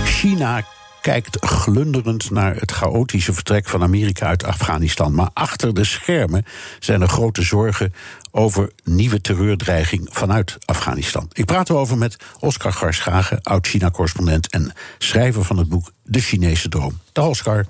China 0.05 0.65
kijkt 1.03 1.47
glunderend 1.47 2.31
naar 2.31 2.57
het 2.57 2.73
chaotische 2.73 3.33
vertrek 3.33 3.69
van 3.69 3.83
Amerika 3.83 4.27
uit 4.27 4.45
Afghanistan. 4.45 5.15
Maar 5.15 5.31
achter 5.33 5.75
de 5.75 5.85
schermen 5.85 6.45
zijn 6.79 7.01
er 7.01 7.09
grote 7.09 7.43
zorgen 7.43 7.95
over 8.31 8.73
nieuwe 8.85 9.21
terreurdreiging 9.21 10.09
vanuit 10.11 10.59
Afghanistan. 10.65 11.31
Ik 11.33 11.45
praat 11.45 11.69
erover 11.69 11.99
met 11.99 12.17
Oscar 12.39 12.73
Garschagen, 12.73 13.43
oud-China-correspondent 13.43 14.51
en 14.51 14.73
schrijver 14.99 15.45
van 15.45 15.57
het 15.57 15.69
boek 15.69 15.93
De 16.13 16.21
Chinese 16.21 16.69
Droom. 16.69 17.01
Dag 17.13 17.27
Oscar. 17.27 17.67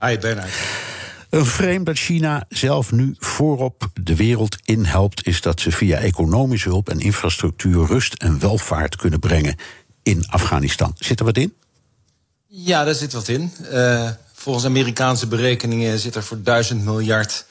Hi 0.00 0.18
Bernard. 0.18 0.50
Een 1.30 1.46
frame 1.46 1.82
dat 1.82 1.98
China 1.98 2.44
zelf 2.48 2.92
nu 2.92 3.14
voorop 3.18 3.88
de 4.02 4.16
wereld 4.16 4.56
inhelpt, 4.64 5.26
is 5.26 5.40
dat 5.40 5.60
ze 5.60 5.70
via 5.70 5.98
economische 5.98 6.68
hulp 6.68 6.88
en 6.88 7.00
infrastructuur 7.00 7.86
rust 7.86 8.14
en 8.14 8.38
welvaart 8.38 8.96
kunnen 8.96 9.18
brengen 9.18 9.56
in 10.02 10.24
Afghanistan. 10.28 10.94
Zit 10.98 11.18
er 11.18 11.24
wat 11.24 11.36
in? 11.36 11.54
Ja, 12.46 12.84
daar 12.84 12.94
zit 12.94 13.12
wat 13.12 13.28
in. 13.28 13.52
Uh, 13.72 14.10
volgens 14.32 14.64
Amerikaanse 14.64 15.26
berekeningen 15.26 15.98
zit 15.98 16.14
er 16.14 16.22
voor 16.22 16.42
duizend 16.42 16.84
miljard 16.84 17.46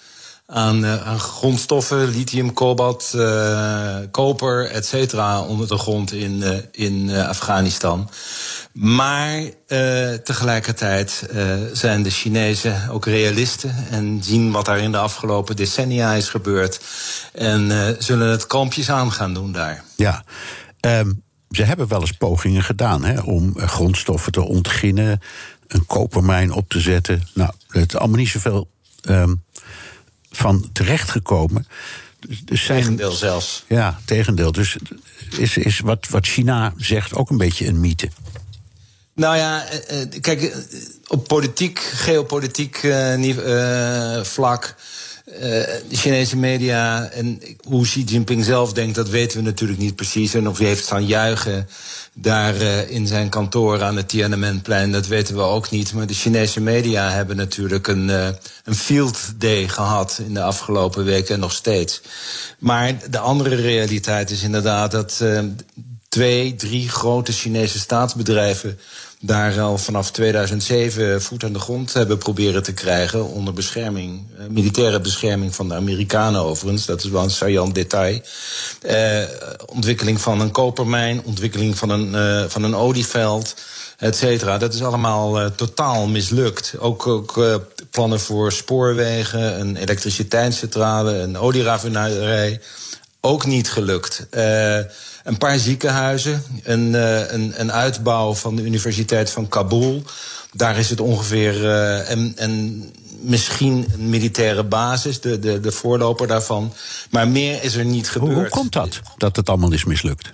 aan, 0.49 0.83
uh, 0.83 1.07
aan 1.07 1.19
grondstoffen, 1.19 2.07
lithium, 2.07 2.53
kobalt, 2.53 3.11
uh, 3.15 3.97
koper, 4.11 4.65
et 4.71 4.85
cetera, 4.85 5.41
onder 5.41 5.67
de 5.67 5.77
grond 5.77 6.11
in, 6.11 6.31
uh, 6.31 6.57
in 6.71 7.09
Afghanistan. 7.15 8.09
Maar 8.71 9.41
tegelijkertijd 10.23 11.29
zijn 11.73 12.03
de 12.03 12.09
Chinezen 12.09 12.89
ook 12.89 13.05
realisten 13.05 13.75
en 13.89 14.19
zien 14.23 14.51
wat 14.51 14.65
daar 14.65 14.79
in 14.79 14.91
de 14.91 14.97
afgelopen 14.97 15.55
decennia 15.55 16.13
is 16.13 16.29
gebeurd. 16.29 16.79
En 17.33 17.95
zullen 17.99 18.27
het 18.27 18.47
kampjes 18.47 18.89
aan 18.89 19.11
gaan 19.11 19.33
doen 19.33 19.51
daar. 19.51 19.83
Ja. 19.95 20.23
Um, 20.81 21.23
ze 21.49 21.63
hebben 21.63 21.87
wel 21.87 21.99
eens 21.99 22.11
pogingen 22.11 22.63
gedaan 22.63 23.03
hè, 23.03 23.19
om 23.19 23.59
grondstoffen 23.59 24.31
te 24.31 24.41
ontginnen, 24.41 25.21
een 25.67 25.85
kopermijn 25.85 26.51
op 26.51 26.69
te 26.69 26.79
zetten. 26.79 27.27
Nou, 27.33 27.51
het 27.67 27.93
is 27.93 27.97
allemaal 27.99 28.17
niet 28.17 28.29
zoveel 28.29 28.69
um, 29.09 29.43
van 30.37 30.69
terechtgekomen. 30.73 31.67
Dus 32.45 32.65
zijn, 32.65 32.79
tegendeel 32.79 33.11
zelfs. 33.11 33.63
Ja, 33.67 33.99
tegendeel. 34.05 34.51
Dus 34.51 34.77
is, 35.37 35.57
is 35.57 35.79
wat, 35.79 36.07
wat 36.09 36.25
China 36.25 36.73
zegt 36.77 37.13
ook 37.13 37.29
een 37.29 37.37
beetje 37.37 37.67
een 37.67 37.79
mythe. 37.79 38.09
Nou 39.13 39.37
ja, 39.37 39.65
kijk, 40.21 40.55
op 41.07 41.27
politiek, 41.27 41.79
geopolitiek 41.79 42.83
uh, 42.83 44.23
vlak. 44.23 44.75
de 45.25 45.81
Chinese 45.91 46.37
media 46.37 47.09
en 47.09 47.41
hoe 47.61 47.83
Xi 47.83 48.03
Jinping 48.03 48.45
zelf 48.45 48.73
denkt, 48.73 48.95
dat 48.95 49.09
weten 49.09 49.37
we 49.37 49.43
natuurlijk 49.43 49.79
niet 49.79 49.95
precies. 49.95 50.33
En 50.33 50.47
of 50.47 50.57
hij 50.57 50.67
heeft 50.67 50.83
staan 50.83 51.05
juichen 51.05 51.67
daar 52.19 52.55
uh, 52.55 52.89
in 52.89 53.07
zijn 53.07 53.29
kantoor 53.29 53.83
aan 53.83 53.95
het 53.95 54.09
Tiananmenplein, 54.09 54.91
dat 54.91 55.07
weten 55.07 55.35
we 55.35 55.41
ook 55.41 55.69
niet. 55.69 55.93
Maar 55.93 56.07
de 56.07 56.13
Chinese 56.13 56.61
media 56.61 57.11
hebben 57.11 57.35
natuurlijk 57.35 57.87
een, 57.87 58.07
uh, 58.09 58.27
een 58.63 58.75
field 58.75 59.19
day 59.35 59.67
gehad 59.67 60.21
in 60.27 60.33
de 60.33 60.41
afgelopen 60.41 61.05
weken 61.05 61.33
en 61.33 61.39
nog 61.39 61.51
steeds. 61.51 62.01
Maar 62.59 62.93
de 63.09 63.19
andere 63.19 63.55
realiteit 63.55 64.29
is 64.29 64.43
inderdaad 64.43 64.91
dat 64.91 65.19
uh, 65.23 65.39
twee, 66.09 66.55
drie 66.55 66.89
grote 66.89 67.31
Chinese 67.31 67.79
staatsbedrijven 67.79 68.79
daar 69.19 69.59
al 69.59 69.77
vanaf 69.77 70.11
2007 70.11 71.21
voet 71.21 71.43
aan 71.43 71.53
de 71.53 71.59
grond 71.59 71.93
hebben 71.93 72.17
proberen 72.17 72.63
te 72.63 72.73
krijgen. 72.73 73.25
onder 73.25 73.53
bescherming, 73.53 74.25
eh, 74.37 74.45
militaire 74.49 74.99
bescherming 74.99 75.55
van 75.55 75.67
de 75.67 75.73
Amerikanen 75.73 76.41
overigens. 76.41 76.85
Dat 76.85 77.03
is 77.03 77.09
wel 77.09 77.23
een 77.23 77.29
saillant 77.29 77.75
detail. 77.75 78.21
Eh, 78.81 79.23
ontwikkeling 79.65 80.21
van 80.21 80.41
een 80.41 80.51
kopermijn, 80.51 81.21
ontwikkeling 81.23 81.77
van 81.77 81.89
een, 81.89 82.13
uh, 82.13 82.49
van 82.49 82.63
een 82.63 82.75
olieveld. 82.75 83.55
Et 83.97 84.15
cetera. 84.15 84.57
Dat 84.57 84.73
is 84.73 84.83
allemaal 84.83 85.41
uh, 85.41 85.45
totaal 85.45 86.07
mislukt. 86.07 86.73
Ook, 86.79 87.07
ook 87.07 87.59
plannen 87.91 88.19
voor 88.19 88.51
spoorwegen, 88.51 89.59
een 89.59 89.75
elektriciteitscentrale, 89.75 91.13
een 91.13 91.37
olieraffinaderij. 91.37 92.61
Ook 93.21 93.45
niet 93.45 93.69
gelukt. 93.69 94.27
Een 95.27 95.37
paar 95.37 95.57
ziekenhuizen, 95.57 96.43
een, 96.63 96.93
uh, 96.93 97.31
een, 97.31 97.53
een, 97.55 97.71
uitbouw 97.71 98.33
van 98.33 98.55
de 98.55 98.61
Universiteit 98.61 99.29
van 99.29 99.47
Kabul. 99.47 100.03
Daar 100.51 100.77
is 100.77 100.89
het 100.89 100.99
ongeveer 100.99 101.63
uh, 101.63 102.09
en, 102.09 102.33
en 102.35 102.83
misschien 103.21 103.87
een 103.93 104.09
militaire 104.09 104.63
basis, 104.63 105.21
de, 105.21 105.39
de, 105.39 105.59
de 105.59 105.71
voorloper 105.71 106.27
daarvan. 106.27 106.73
Maar 107.09 107.27
meer 107.27 107.63
is 107.63 107.75
er 107.75 107.85
niet 107.85 108.09
gebeurd. 108.09 108.33
Hoe, 108.33 108.41
hoe 108.41 108.49
komt 108.49 108.73
dat, 108.73 109.01
dat 109.17 109.35
het 109.35 109.49
allemaal 109.49 109.71
is 109.71 109.85
mislukt? 109.85 110.33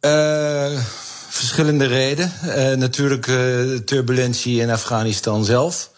Uh, 0.00 0.80
verschillende 1.28 1.86
redenen. 1.86 2.78
natuurlijk 2.78 3.24
turbulentie 3.84 4.60
in 4.60 4.70
Afghanistan 4.70 5.44
zelf. 5.44 5.90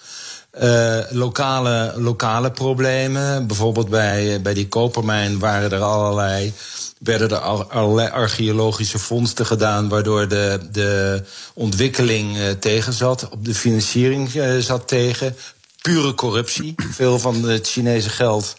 Uh, 0.60 0.98
lokale, 1.10 1.92
lokale 1.96 2.50
problemen. 2.50 3.46
Bijvoorbeeld 3.46 3.88
bij, 3.88 4.40
bij 4.42 4.54
die 4.54 4.68
kopermijn 4.68 5.38
waren 5.38 5.72
er 5.72 5.82
allerlei 5.82 6.52
werden 6.98 7.30
er 7.30 7.38
allerlei 7.68 8.08
archeologische 8.08 8.98
vondsten 8.98 9.46
gedaan, 9.46 9.88
waardoor 9.88 10.28
de, 10.28 10.60
de 10.72 11.22
ontwikkeling 11.54 12.36
uh, 12.36 12.50
tegen 12.50 12.92
zat. 12.92 13.28
Op 13.28 13.44
de 13.44 13.54
financiering 13.54 14.30
zat 14.58 14.88
tegen. 14.88 15.36
Pure 15.82 16.14
corruptie. 16.14 16.74
Veel 16.76 17.18
van 17.18 17.44
het 17.44 17.68
Chinese 17.68 18.10
geld 18.10 18.56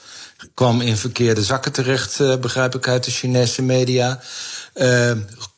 kwam 0.54 0.82
in 0.82 0.98
verkeerde 0.98 1.44
zakken 1.44 1.72
terecht, 1.72 2.40
begrijp 2.42 2.76
ik 2.76 2.88
uit 2.88 3.04
de 3.04 3.12
Chinese 3.12 3.62
media. 3.62 4.20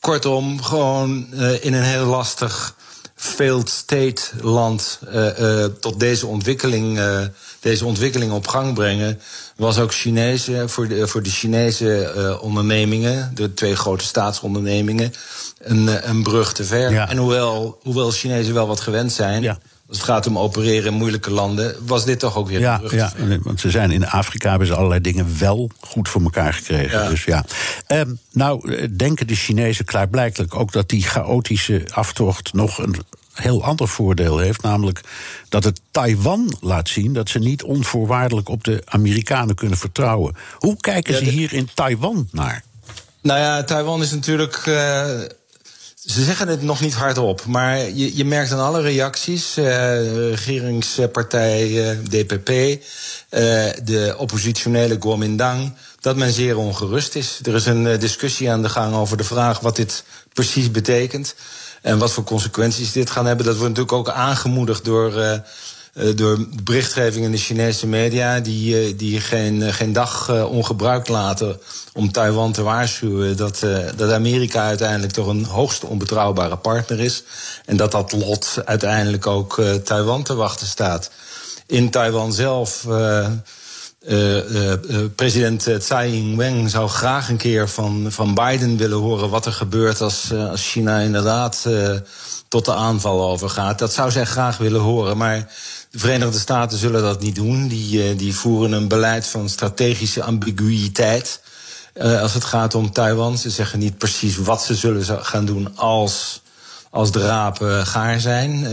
kortom, 0.00 0.62
gewoon 0.62 1.34
in 1.60 1.74
een 1.74 1.82
heel 1.82 2.06
lastig 2.06 2.74
failed 3.16 3.68
state 3.68 4.22
land 4.40 4.98
tot 5.80 6.00
deze 6.00 6.26
ontwikkeling, 6.26 7.00
deze 7.60 7.84
ontwikkeling 7.84 8.32
op 8.32 8.46
gang 8.46 8.74
brengen 8.74 9.20
was 9.56 9.78
ook 9.78 9.94
Chinese, 9.94 10.62
voor 10.66 10.88
de, 10.88 11.08
voor 11.08 11.22
de 11.22 11.30
Chinese 11.30 12.12
uh, 12.16 12.42
ondernemingen, 12.42 13.30
de 13.34 13.54
twee 13.54 13.76
grote 13.76 14.04
staatsondernemingen, 14.04 15.12
een, 15.58 16.08
een 16.08 16.22
brug 16.22 16.52
te 16.52 16.64
ver. 16.64 16.92
Ja. 16.92 17.08
En 17.08 17.16
hoewel, 17.16 17.78
hoewel 17.82 18.10
Chinezen 18.10 18.54
wel 18.54 18.66
wat 18.66 18.80
gewend 18.80 19.12
zijn. 19.12 19.42
Ja. 19.42 19.58
Als 19.88 19.96
het 19.96 20.06
gaat 20.06 20.26
om 20.26 20.38
opereren 20.38 20.92
in 20.92 20.98
moeilijke 20.98 21.30
landen, 21.30 21.76
was 21.86 22.04
dit 22.04 22.18
toch 22.18 22.36
ook 22.36 22.48
weer 22.48 22.60
ja, 22.60 22.80
ja, 22.90 23.12
want 23.42 23.60
ze 23.60 23.70
zijn 23.70 23.90
in 23.90 24.06
Afrika 24.06 24.50
hebben 24.50 24.66
ze 24.66 24.74
allerlei 24.74 25.00
dingen 25.00 25.38
wel 25.38 25.70
goed 25.80 26.08
voor 26.08 26.22
elkaar 26.22 26.54
gekregen. 26.54 27.02
Ja. 27.02 27.08
Dus 27.08 27.24
ja. 27.24 27.44
Um, 27.88 28.18
nou, 28.32 28.88
denken 28.96 29.26
de 29.26 29.34
Chinezen 29.34 29.84
klaarblijkelijk 29.84 30.54
ook 30.54 30.72
dat 30.72 30.88
die 30.88 31.02
chaotische 31.02 31.82
aftocht 31.92 32.52
nog 32.52 32.78
een 32.78 32.96
heel 33.32 33.64
ander 33.64 33.88
voordeel 33.88 34.38
heeft. 34.38 34.62
Namelijk 34.62 35.00
dat 35.48 35.64
het 35.64 35.80
Taiwan 35.90 36.56
laat 36.60 36.88
zien 36.88 37.12
dat 37.12 37.28
ze 37.28 37.38
niet 37.38 37.62
onvoorwaardelijk 37.62 38.48
op 38.48 38.64
de 38.64 38.82
Amerikanen 38.84 39.54
kunnen 39.54 39.78
vertrouwen. 39.78 40.36
Hoe 40.58 40.76
kijken 40.76 41.14
ze 41.14 41.24
hier 41.24 41.52
in 41.52 41.68
Taiwan 41.74 42.28
naar? 42.32 42.64
Nou 43.20 43.40
ja, 43.40 43.64
Taiwan 43.64 44.02
is 44.02 44.10
natuurlijk. 44.10 44.66
Uh, 44.66 45.20
ze 46.06 46.24
zeggen 46.24 46.48
het 46.48 46.62
nog 46.62 46.80
niet 46.80 46.94
hardop, 46.94 47.46
maar 47.46 47.78
je, 47.78 48.16
je 48.16 48.24
merkt 48.24 48.52
aan 48.52 48.66
alle 48.66 48.80
reacties. 48.80 49.58
Uh, 49.58 49.66
regeringspartij 50.28 51.90
eh, 51.90 51.98
DPP, 51.98 52.80
de 53.84 54.14
oppositionele 54.18 54.98
Kuomintang, 54.98 55.72
dat 56.00 56.16
men 56.16 56.32
zeer 56.32 56.56
ongerust 56.56 57.14
is. 57.14 57.40
Er 57.42 57.54
is 57.54 57.66
een 57.66 57.98
discussie 57.98 58.50
aan 58.50 58.62
de 58.62 58.68
gang 58.68 58.94
over 58.94 59.16
de 59.16 59.24
vraag 59.24 59.60
wat 59.60 59.76
dit 59.76 60.04
precies 60.32 60.70
betekent. 60.70 61.34
En 61.82 61.98
wat 61.98 62.12
voor 62.12 62.24
consequenties 62.24 62.92
dit 62.92 63.10
gaan 63.10 63.26
hebben, 63.26 63.46
dat 63.46 63.56
wordt 63.56 63.76
natuurlijk 63.76 64.08
ook 64.08 64.14
aangemoedigd 64.14 64.84
door. 64.84 65.42
Uh, 65.96 66.16
door 66.16 66.46
berichtgeving 66.62 67.24
in 67.24 67.30
de 67.30 67.36
Chinese 67.36 67.86
media, 67.86 68.40
die, 68.40 68.88
uh, 68.88 68.98
die 68.98 69.20
geen, 69.20 69.72
geen 69.72 69.92
dag 69.92 70.30
ongebruikt 70.44 71.08
laten 71.08 71.60
om 71.92 72.12
Taiwan 72.12 72.52
te 72.52 72.62
waarschuwen 72.62 73.36
dat, 73.36 73.66
dat 73.96 74.12
Amerika 74.12 74.62
uiteindelijk 74.62 75.12
toch 75.12 75.26
een 75.26 75.44
hoogst 75.44 75.84
onbetrouwbare 75.84 76.56
partner 76.56 77.00
is. 77.00 77.22
En 77.64 77.76
dat 77.76 77.90
dat 77.92 78.12
lot 78.12 78.58
uiteindelijk 78.64 79.26
ook 79.26 79.62
Taiwan 79.84 80.22
te 80.22 80.34
wachten 80.34 80.66
staat. 80.66 81.10
In 81.66 81.90
Taiwan 81.90 82.32
zelf 82.32 82.86
president 85.14 85.68
Tsai 85.78 86.12
Ing-wen 86.12 86.70
zou 86.70 86.88
graag 86.88 87.28
een 87.28 87.36
keer 87.36 87.68
van, 87.68 88.06
van 88.08 88.34
Biden 88.34 88.76
willen 88.76 88.98
horen 88.98 89.30
wat 89.30 89.46
er 89.46 89.52
gebeurt 89.52 90.00
als, 90.00 90.32
als 90.32 90.70
China 90.70 90.98
inderdaad 90.98 91.66
tot 92.48 92.64
de 92.64 92.74
aanval 92.74 93.30
overgaat. 93.30 93.78
Dat 93.78 93.92
zou 93.92 94.10
zij 94.10 94.24
graag 94.24 94.56
willen 94.56 94.80
horen, 94.80 95.16
maar 95.16 95.52
de 95.90 95.98
Verenigde 95.98 96.38
Staten 96.38 96.78
zullen 96.78 97.02
dat 97.02 97.20
niet 97.20 97.34
doen. 97.34 97.68
Die, 97.68 98.16
die 98.16 98.34
voeren 98.34 98.72
een 98.72 98.88
beleid 98.88 99.26
van 99.26 99.48
strategische 99.48 100.22
ambiguïteit. 100.22 101.40
als 102.00 102.34
het 102.34 102.44
gaat 102.44 102.74
om 102.74 102.92
Taiwan. 102.92 103.38
Ze 103.38 103.50
zeggen 103.50 103.78
niet 103.78 103.98
precies 103.98 104.36
wat 104.36 104.62
ze 104.62 104.74
zullen 104.74 105.24
gaan 105.24 105.44
doen 105.44 105.76
als 105.76 106.40
als 106.90 107.12
de 107.12 107.26
rapen 107.26 107.86
gaar 107.86 108.20
zijn. 108.20 108.66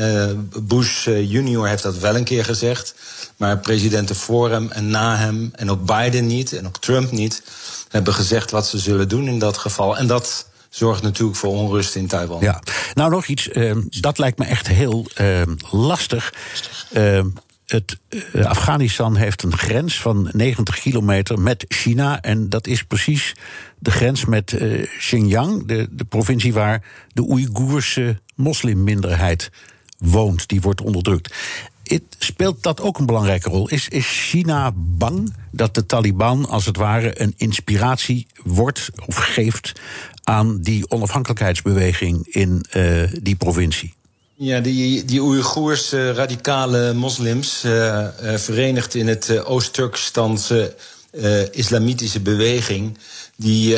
Bush 0.61 1.05
junior 1.05 1.67
heeft 1.67 1.83
dat 1.83 1.97
wel 1.97 2.15
een 2.15 2.23
keer 2.23 2.45
gezegd. 2.45 2.95
Maar 3.37 3.57
presidenten 3.57 4.15
voor 4.15 4.51
hem 4.51 4.71
en 4.71 4.87
na 4.87 5.17
hem, 5.17 5.51
en 5.55 5.71
ook 5.71 5.85
Biden 5.85 6.27
niet, 6.27 6.53
en 6.53 6.65
ook 6.65 6.77
Trump 6.77 7.11
niet, 7.11 7.43
hebben 7.89 8.13
gezegd 8.13 8.51
wat 8.51 8.67
ze 8.67 8.79
zullen 8.79 9.07
doen 9.07 9.27
in 9.27 9.39
dat 9.39 9.57
geval. 9.57 9.97
En 9.97 10.07
dat 10.07 10.45
zorgt 10.75 11.01
natuurlijk 11.01 11.37
voor 11.37 11.49
onrust 11.49 11.95
in 11.95 12.07
Taiwan. 12.07 12.41
Ja, 12.41 12.61
nou 12.93 13.11
nog 13.11 13.25
iets, 13.25 13.47
uh, 13.47 13.75
dat 13.89 14.17
lijkt 14.17 14.37
me 14.37 14.45
echt 14.45 14.67
heel 14.67 15.05
uh, 15.21 15.41
lastig. 15.71 16.33
Uh, 16.97 17.23
het, 17.65 17.97
uh, 18.09 18.45
Afghanistan 18.45 19.15
heeft 19.15 19.43
een 19.43 19.57
grens 19.57 20.01
van 20.01 20.29
90 20.31 20.79
kilometer 20.79 21.39
met 21.39 21.65
China. 21.67 22.21
En 22.21 22.49
dat 22.49 22.67
is 22.67 22.83
precies 22.83 23.35
de 23.79 23.91
grens 23.91 24.25
met 24.25 24.51
uh, 24.51 24.87
Xinjiang, 24.97 25.67
de, 25.67 25.87
de 25.91 26.05
provincie 26.05 26.53
waar 26.53 26.83
de 27.07 27.21
Oeigoerse 27.21 28.21
moslimminderheid 28.35 29.51
woont. 29.97 30.47
Die 30.47 30.61
wordt 30.61 30.81
onderdrukt. 30.81 31.33
Speelt 32.17 32.63
dat 32.63 32.81
ook 32.81 32.99
een 32.99 33.05
belangrijke 33.05 33.49
rol? 33.49 33.69
Is, 33.69 33.87
is 33.87 34.05
China 34.07 34.71
bang 34.75 35.33
dat 35.51 35.75
de 35.75 35.85
Taliban 35.85 36.49
als 36.49 36.65
het 36.65 36.77
ware 36.77 37.21
een 37.21 37.33
inspiratie 37.37 38.27
wordt 38.43 38.89
of 39.05 39.15
geeft 39.15 39.71
aan 40.23 40.61
die 40.61 40.89
onafhankelijkheidsbeweging 40.89 42.27
in 42.27 42.65
uh, 42.73 43.03
die 43.21 43.35
provincie? 43.35 43.93
Ja, 44.35 44.59
die, 44.59 45.05
die 45.05 45.21
Oeigoerse 45.21 46.11
radicale 46.11 46.93
moslims, 46.93 47.63
uh, 47.65 48.07
verenigd 48.35 48.95
in 48.95 49.07
het 49.07 49.41
uh, 51.13 51.53
islamitische 51.53 52.19
beweging, 52.19 52.97
die 53.35 53.77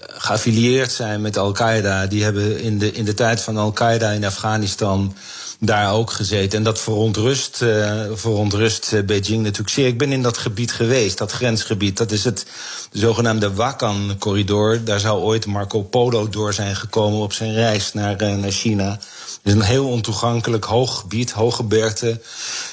geaffilieerd 0.00 0.92
zijn 0.92 1.20
met 1.20 1.36
Al-Qaeda, 1.36 2.06
die 2.06 2.22
hebben 2.22 2.60
in 2.60 2.78
de, 2.78 2.92
in 2.92 3.04
de 3.04 3.14
tijd 3.14 3.40
van 3.40 3.56
Al-Qaeda 3.56 4.10
in 4.10 4.24
Afghanistan 4.24 5.14
daar 5.60 5.92
ook 5.92 6.10
gezeten. 6.10 6.58
En 6.58 6.64
dat 6.64 6.80
verontrust, 6.80 7.62
uh, 7.62 8.02
verontrust 8.12 8.92
uh, 8.92 9.02
Beijing 9.02 9.42
natuurlijk 9.42 9.70
zeer. 9.70 9.86
Ik 9.86 9.98
ben 9.98 10.12
in 10.12 10.22
dat 10.22 10.38
gebied 10.38 10.72
geweest, 10.72 11.18
dat 11.18 11.32
grensgebied. 11.32 11.96
Dat 11.96 12.12
is 12.12 12.24
het 12.24 12.46
zogenaamde 12.92 13.52
Wakhan-corridor. 13.52 14.84
Daar 14.84 15.00
zou 15.00 15.20
ooit 15.20 15.46
Marco 15.46 15.82
Polo 15.82 16.28
door 16.28 16.52
zijn 16.52 16.76
gekomen 16.76 17.20
op 17.20 17.32
zijn 17.32 17.52
reis 17.54 17.92
naar, 17.92 18.22
uh, 18.22 18.36
naar 18.36 18.50
China. 18.50 18.90
Het 18.90 19.40
is 19.42 19.52
een 19.52 19.62
heel 19.62 19.88
ontoegankelijk 19.88 20.64
hoog 20.64 21.00
gebied, 21.00 21.32
hoge 21.32 21.62
bergte, 21.62 22.20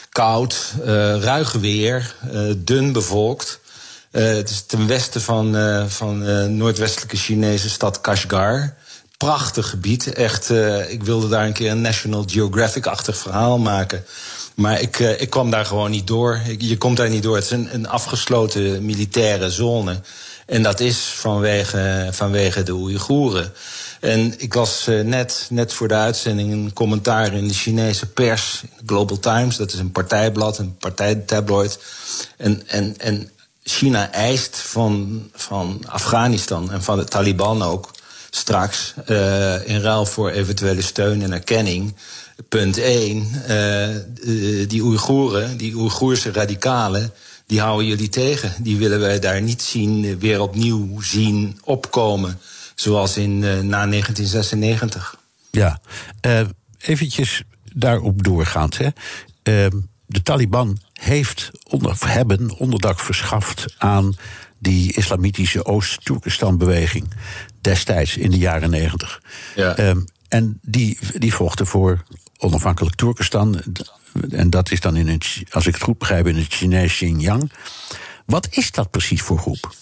koud, 0.10 0.74
ruig 1.20 1.52
weer, 1.52 2.16
dun 2.58 2.92
bevolkt. 2.92 3.60
Het 4.22 4.50
is 4.50 4.62
ten 4.62 4.88
westen 4.88 5.22
van, 5.22 5.56
van 5.90 6.18
noordwestelijke 6.58 7.18
Chinese 7.18 7.70
stad 7.70 8.02
Kashgar 8.02 8.74
prachtig 9.18 9.70
gebied. 9.70 10.14
Echt, 10.14 10.50
ik 10.88 11.04
wilde 11.04 11.28
daar 11.30 11.46
een 11.46 11.54
keer 11.54 11.72
een 11.72 11.82
National 11.82 12.24
Geographic-achtig 12.28 13.18
verhaal 13.18 13.58
maken. 13.58 14.06
Maar 14.56 14.82
ik, 14.82 15.00
ik 15.00 15.30
kwam 15.30 15.50
daar 15.50 15.66
gewoon 15.66 15.92
niet 15.92 16.08
door. 16.08 16.42
Je 16.58 16.78
komt 16.78 16.98
daar 16.98 17.10
niet 17.10 17.24
door. 17.24 17.36
Het 17.36 17.46
is 17.46 17.52
een, 17.52 17.74
een 17.74 17.88
afgesloten 17.88 18.86
militaire 18.86 19.50
zone. 19.50 20.02
En 20.46 20.64
dat 20.64 20.80
is 20.80 20.98
vanwege, 20.98 22.08
vanwege 22.12 22.64
de 22.64 22.74
Oeigoeren. 22.74 23.54
En 24.00 24.34
ik 24.38 24.54
las 24.54 24.88
net, 25.04 25.48
net 25.50 25.74
voor 25.74 25.88
de 25.88 25.94
uitzending 25.94 26.52
een 26.52 26.74
commentaar 26.74 27.34
in 27.34 27.48
de 27.48 27.54
Chinese 27.54 28.06
pers, 28.06 28.64
Global 28.86 29.20
Times, 29.20 29.56
dat 29.56 29.74
is 29.74 29.80
een 29.80 29.92
partijblad, 29.92 30.58
een 30.58 30.78
partijtabloid. 30.78 31.80
En, 32.38 32.64
en, 32.68 32.98
en 32.98 33.30
China 33.64 34.12
eist 34.12 34.58
van, 34.58 35.30
van 35.34 35.84
Afghanistan 35.88 36.72
en 36.72 36.84
van 36.84 36.98
de 36.98 37.04
Taliban 37.04 37.62
ook 37.62 37.92
straks 38.30 38.94
uh, 39.10 39.68
in 39.68 39.82
ruil 39.82 40.06
voor 40.06 40.30
eventuele 40.30 40.82
steun 40.82 41.22
en 41.22 41.32
erkenning. 41.32 41.96
Punt 42.50 42.78
1, 42.78 43.28
uh, 43.48 43.96
eh, 43.96 44.70
die 44.70 44.84
Oeigoeren, 44.84 45.58
die 45.58 45.76
Oeigoerse 45.76 46.32
radicalen, 46.32 47.14
die 47.46 47.60
houden 47.60 47.88
jullie 47.88 48.10
tegen. 48.10 48.54
Die 48.60 48.78
willen 48.78 49.00
wij 49.00 49.20
daar 49.20 49.42
niet 49.42 49.62
zien, 49.62 50.20
weer 50.20 50.42
opnieuw 50.42 51.02
zien 51.02 51.60
opkomen. 51.64 52.40
Zoals 52.76 53.18
in, 53.18 53.40
na 53.40 53.88
1996. 53.88 55.16
Ja, 55.52 55.82
eventjes 56.78 57.44
daarop 57.74 58.24
doorgaand. 58.24 58.78
Hè. 58.78 58.88
Ehm, 59.44 59.78
de 60.06 60.22
Taliban 60.22 60.80
heeft 61.04 61.52
onder, 61.64 61.96
hebben 62.06 62.58
onderdak 62.58 63.00
verschaft 63.00 63.66
aan 63.78 64.16
die 64.60 64.94
islamitische 64.94 65.66
Oost-Turkestan-beweging 65.66 67.14
destijds 67.62 68.18
in 68.18 68.32
de 68.32 68.38
jaren 68.38 68.70
negentig. 68.70 69.22
Ja. 69.56 69.78
Um, 69.78 70.06
en 70.28 70.60
die, 70.62 71.00
die 71.18 71.34
vochten 71.34 71.68
voor 71.68 72.04
onafhankelijk 72.38 72.96
Turkestan. 72.96 73.62
En 74.32 74.50
dat 74.50 74.72
is 74.72 74.80
dan 74.80 74.96
in 74.96 75.08
het, 75.08 75.44
als 75.52 75.68
ik 75.68 75.74
het 75.74 75.84
goed 75.84 75.98
begrijp, 75.98 76.28
in 76.28 76.36
het 76.36 76.54
Chinees 76.54 76.94
Xinjiang. 76.94 77.52
Wat 78.26 78.48
is 78.50 78.72
dat 78.72 78.92
precies 78.92 79.22
voor 79.22 79.38
groep? 79.38 79.74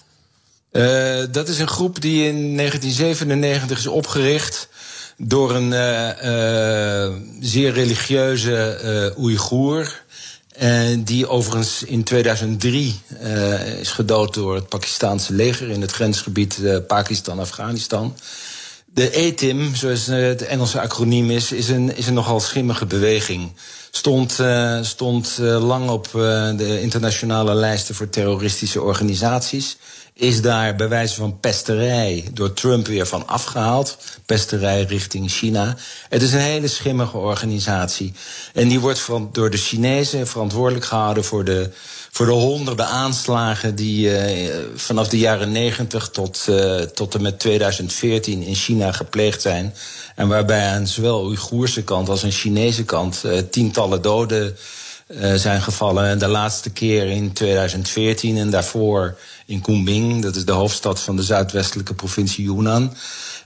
Uh, 0.71 1.23
dat 1.31 1.47
is 1.47 1.59
een 1.59 1.67
groep 1.67 2.01
die 2.01 2.27
in 2.27 2.57
1997 2.57 3.77
is 3.77 3.87
opgericht 3.87 4.69
door 5.17 5.55
een 5.55 5.71
uh, 5.71 7.09
uh, 7.09 7.15
zeer 7.39 7.73
religieuze 7.73 9.13
Oeigoer. 9.17 10.01
En 10.51 11.03
die 11.03 11.27
overigens 11.27 11.83
in 11.83 12.03
2003 12.03 12.99
uh, 13.23 13.79
is 13.79 13.91
gedood 13.91 14.33
door 14.33 14.55
het 14.55 14.69
Pakistanse 14.69 15.33
leger 15.33 15.69
in 15.69 15.81
het 15.81 15.91
grensgebied 15.91 16.57
uh, 16.61 16.77
Pakistan-Afghanistan. 16.87 18.15
De 18.93 19.09
ETIM, 19.09 19.75
zoals 19.75 20.05
het 20.05 20.45
Engelse 20.45 20.81
acroniem 20.81 21.29
is, 21.29 21.51
is 21.51 21.69
een, 21.69 21.95
is 21.95 22.07
een 22.07 22.13
nogal 22.13 22.39
schimmige 22.39 22.85
beweging. 22.85 23.51
Stond, 23.91 24.39
stond 24.81 25.37
lang 25.39 25.89
op 25.89 26.09
de 26.57 26.79
internationale 26.81 27.53
lijsten 27.53 27.95
voor 27.95 28.09
terroristische 28.09 28.81
organisaties 28.81 29.77
is 30.21 30.41
daar 30.41 30.75
bij 30.75 30.87
wijze 30.87 31.15
van 31.15 31.39
pesterij 31.39 32.25
door 32.33 32.53
Trump 32.53 32.87
weer 32.87 33.05
van 33.05 33.27
afgehaald. 33.27 33.97
Pesterij 34.25 34.83
richting 34.83 35.31
China. 35.31 35.75
Het 36.09 36.21
is 36.21 36.33
een 36.33 36.39
hele 36.39 36.67
schimmige 36.67 37.17
organisatie. 37.17 38.13
En 38.53 38.67
die 38.67 38.79
wordt 38.79 38.99
van, 38.99 39.29
door 39.31 39.49
de 39.49 39.57
Chinezen 39.57 40.27
verantwoordelijk 40.27 40.85
gehouden 40.85 41.23
voor 41.23 41.43
de, 41.43 41.69
voor 42.11 42.25
de 42.25 42.31
honderden 42.31 42.87
aanslagen 42.87 43.75
die 43.75 44.07
uh, 44.07 44.53
vanaf 44.75 45.07
de 45.07 45.17
jaren 45.17 45.51
90 45.51 46.09
tot, 46.09 46.45
uh, 46.49 46.75
tot 46.75 47.15
en 47.15 47.21
met 47.21 47.39
2014 47.39 48.41
in 48.41 48.55
China 48.55 48.91
gepleegd 48.91 49.41
zijn. 49.41 49.73
En 50.15 50.27
waarbij 50.27 50.67
aan 50.67 50.87
zowel 50.87 51.23
Oeigoerse 51.23 51.83
kant 51.83 52.09
als 52.09 52.23
aan 52.23 52.31
Chinese 52.31 52.83
kant 52.83 53.21
uh, 53.25 53.37
tientallen 53.37 54.01
doden 54.01 54.57
zijn 55.35 55.61
gevallen. 55.61 56.05
En 56.05 56.17
de 56.17 56.27
laatste 56.27 56.69
keer 56.69 57.07
in 57.07 57.33
2014 57.33 58.37
en 58.37 58.49
daarvoor 58.49 59.17
in 59.51 59.61
Kunming. 59.61 60.21
Dat 60.21 60.35
is 60.35 60.45
de 60.45 60.51
hoofdstad 60.51 60.99
van 60.99 61.15
de 61.15 61.23
zuidwestelijke 61.23 61.93
provincie 61.93 62.45
Yunnan. 62.45 62.93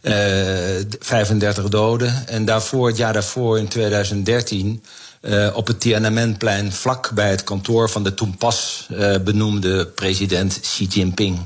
Uh, 0.02 0.80
eh, 0.80 0.86
35 1.00 1.70
doden. 1.70 2.28
En 2.28 2.46
daarvoor, 2.46 2.88
het 2.88 2.98
jaar 2.98 3.14
daarvoor, 3.14 3.60
in 3.60 3.68
2013... 3.68 4.84
Uh, 5.22 5.46
eh, 5.46 5.56
op 5.56 5.68
het 5.68 5.80
Tiananmenplein, 5.80 6.72
vlak 6.72 7.12
bij 7.14 7.30
het 7.30 7.44
kantoor 7.44 7.90
van 7.90 8.04
de 8.04 8.14
toen 8.14 8.38
pas 8.38 8.88
uh, 8.92 9.16
benoemde 9.18 9.88
president 9.88 10.60
Xi 10.60 10.86
Jinping. 10.86 11.40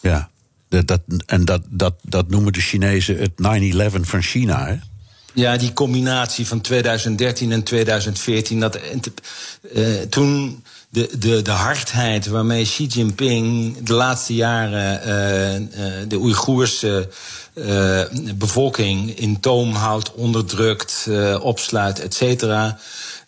Ja, 0.00 0.30
dat, 0.68 1.00
en 1.26 1.44
dat, 1.44 1.62
dat, 1.68 1.94
dat 2.02 2.28
noemen 2.28 2.52
de 2.52 2.60
Chinezen 2.60 3.18
het 3.18 3.30
9-11 3.98 4.00
van 4.00 4.22
China, 4.22 4.66
hè? 4.66 4.76
Ja, 5.34 5.56
die 5.56 5.72
combinatie 5.72 6.46
van 6.46 6.60
2013 6.60 7.52
en 7.52 7.62
2014. 7.62 8.60
Dat, 8.60 8.78
uh, 9.74 10.00
toen 10.00 10.62
de, 10.90 11.18
de, 11.18 11.42
de 11.42 11.50
hardheid 11.50 12.26
waarmee 12.26 12.64
Xi 12.64 12.86
Jinping 12.86 13.76
de 13.82 13.92
laatste 13.92 14.34
jaren 14.34 15.08
uh, 15.08 15.54
uh, 15.54 16.08
de 16.08 16.16
Oeigoerse 16.16 17.08
uh, 17.54 18.02
bevolking 18.34 19.18
in 19.18 19.40
toom 19.40 19.74
houdt, 19.74 20.14
onderdrukt, 20.14 21.08
opsluit, 21.40 22.00
et 22.00 22.14
cetera. 22.14 22.78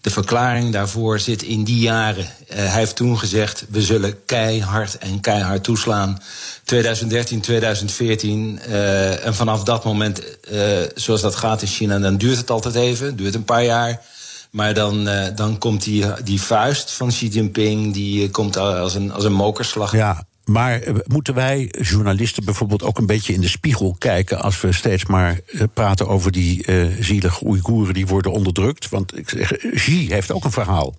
De 0.01 0.11
verklaring 0.11 0.73
daarvoor 0.73 1.19
zit 1.19 1.43
in 1.43 1.65
die 1.65 1.79
jaren. 1.79 2.27
hij 2.47 2.79
heeft 2.79 2.97
toen 2.97 3.19
gezegd: 3.19 3.65
we 3.69 3.83
zullen 3.83 4.25
keihard 4.25 4.99
en 4.99 5.21
keihard 5.21 5.65
toeslaan. 5.65 6.23
2013, 6.65 7.41
2014. 7.41 8.61
en 9.23 9.35
vanaf 9.35 9.63
dat 9.63 9.85
moment, 9.85 10.23
zoals 10.95 11.21
dat 11.21 11.35
gaat 11.35 11.63
in 11.63 11.69
China, 11.69 11.99
dan 11.99 12.17
duurt 12.17 12.37
het 12.37 12.51
altijd 12.51 12.75
even, 12.75 13.17
duurt 13.17 13.35
een 13.35 13.45
paar 13.45 13.65
jaar. 13.65 14.01
Maar 14.53 14.75
dan, 14.75 15.09
uh, 15.09 15.27
dan 15.37 15.59
komt 15.59 15.83
die, 15.83 16.05
die 16.25 16.43
vuist 16.43 16.91
van 16.93 17.09
Xi 17.09 17.29
Jinping, 17.29 17.93
die 17.93 18.25
uh, 18.25 18.31
komt 18.31 18.57
als 18.57 18.95
een, 18.95 19.13
als 19.13 19.25
een 19.25 19.33
mokerslag. 19.33 19.93
Ja, 19.93 20.25
maar 20.45 20.81
eh, 20.81 20.95
moeten 21.07 21.35
wij 21.35 21.75
journalisten 21.81 22.45
bijvoorbeeld 22.45 22.83
ook 22.83 22.99
een 22.99 23.07
beetje 23.07 23.33
in 23.33 23.41
de 23.41 23.49
spiegel 23.49 23.97
kijken 23.99 24.43
als 24.43 24.61
we 24.61 24.73
steeds 24.73 25.07
maar 25.07 25.41
praten 25.75 26.09
over 26.09 26.33
die 26.33 26.65
zielige 27.01 27.47
Oeigoeren 27.47 27.95
die 27.95 28.07
worden 28.07 28.33
onderdrukt? 28.33 28.89
Want 28.89 29.19
ik 29.19 29.29
zeg, 29.29 29.53
Xi 29.75 30.07
heeft 30.11 30.33
ook 30.33 30.45
een 30.45 30.53
verhaal. 30.53 30.95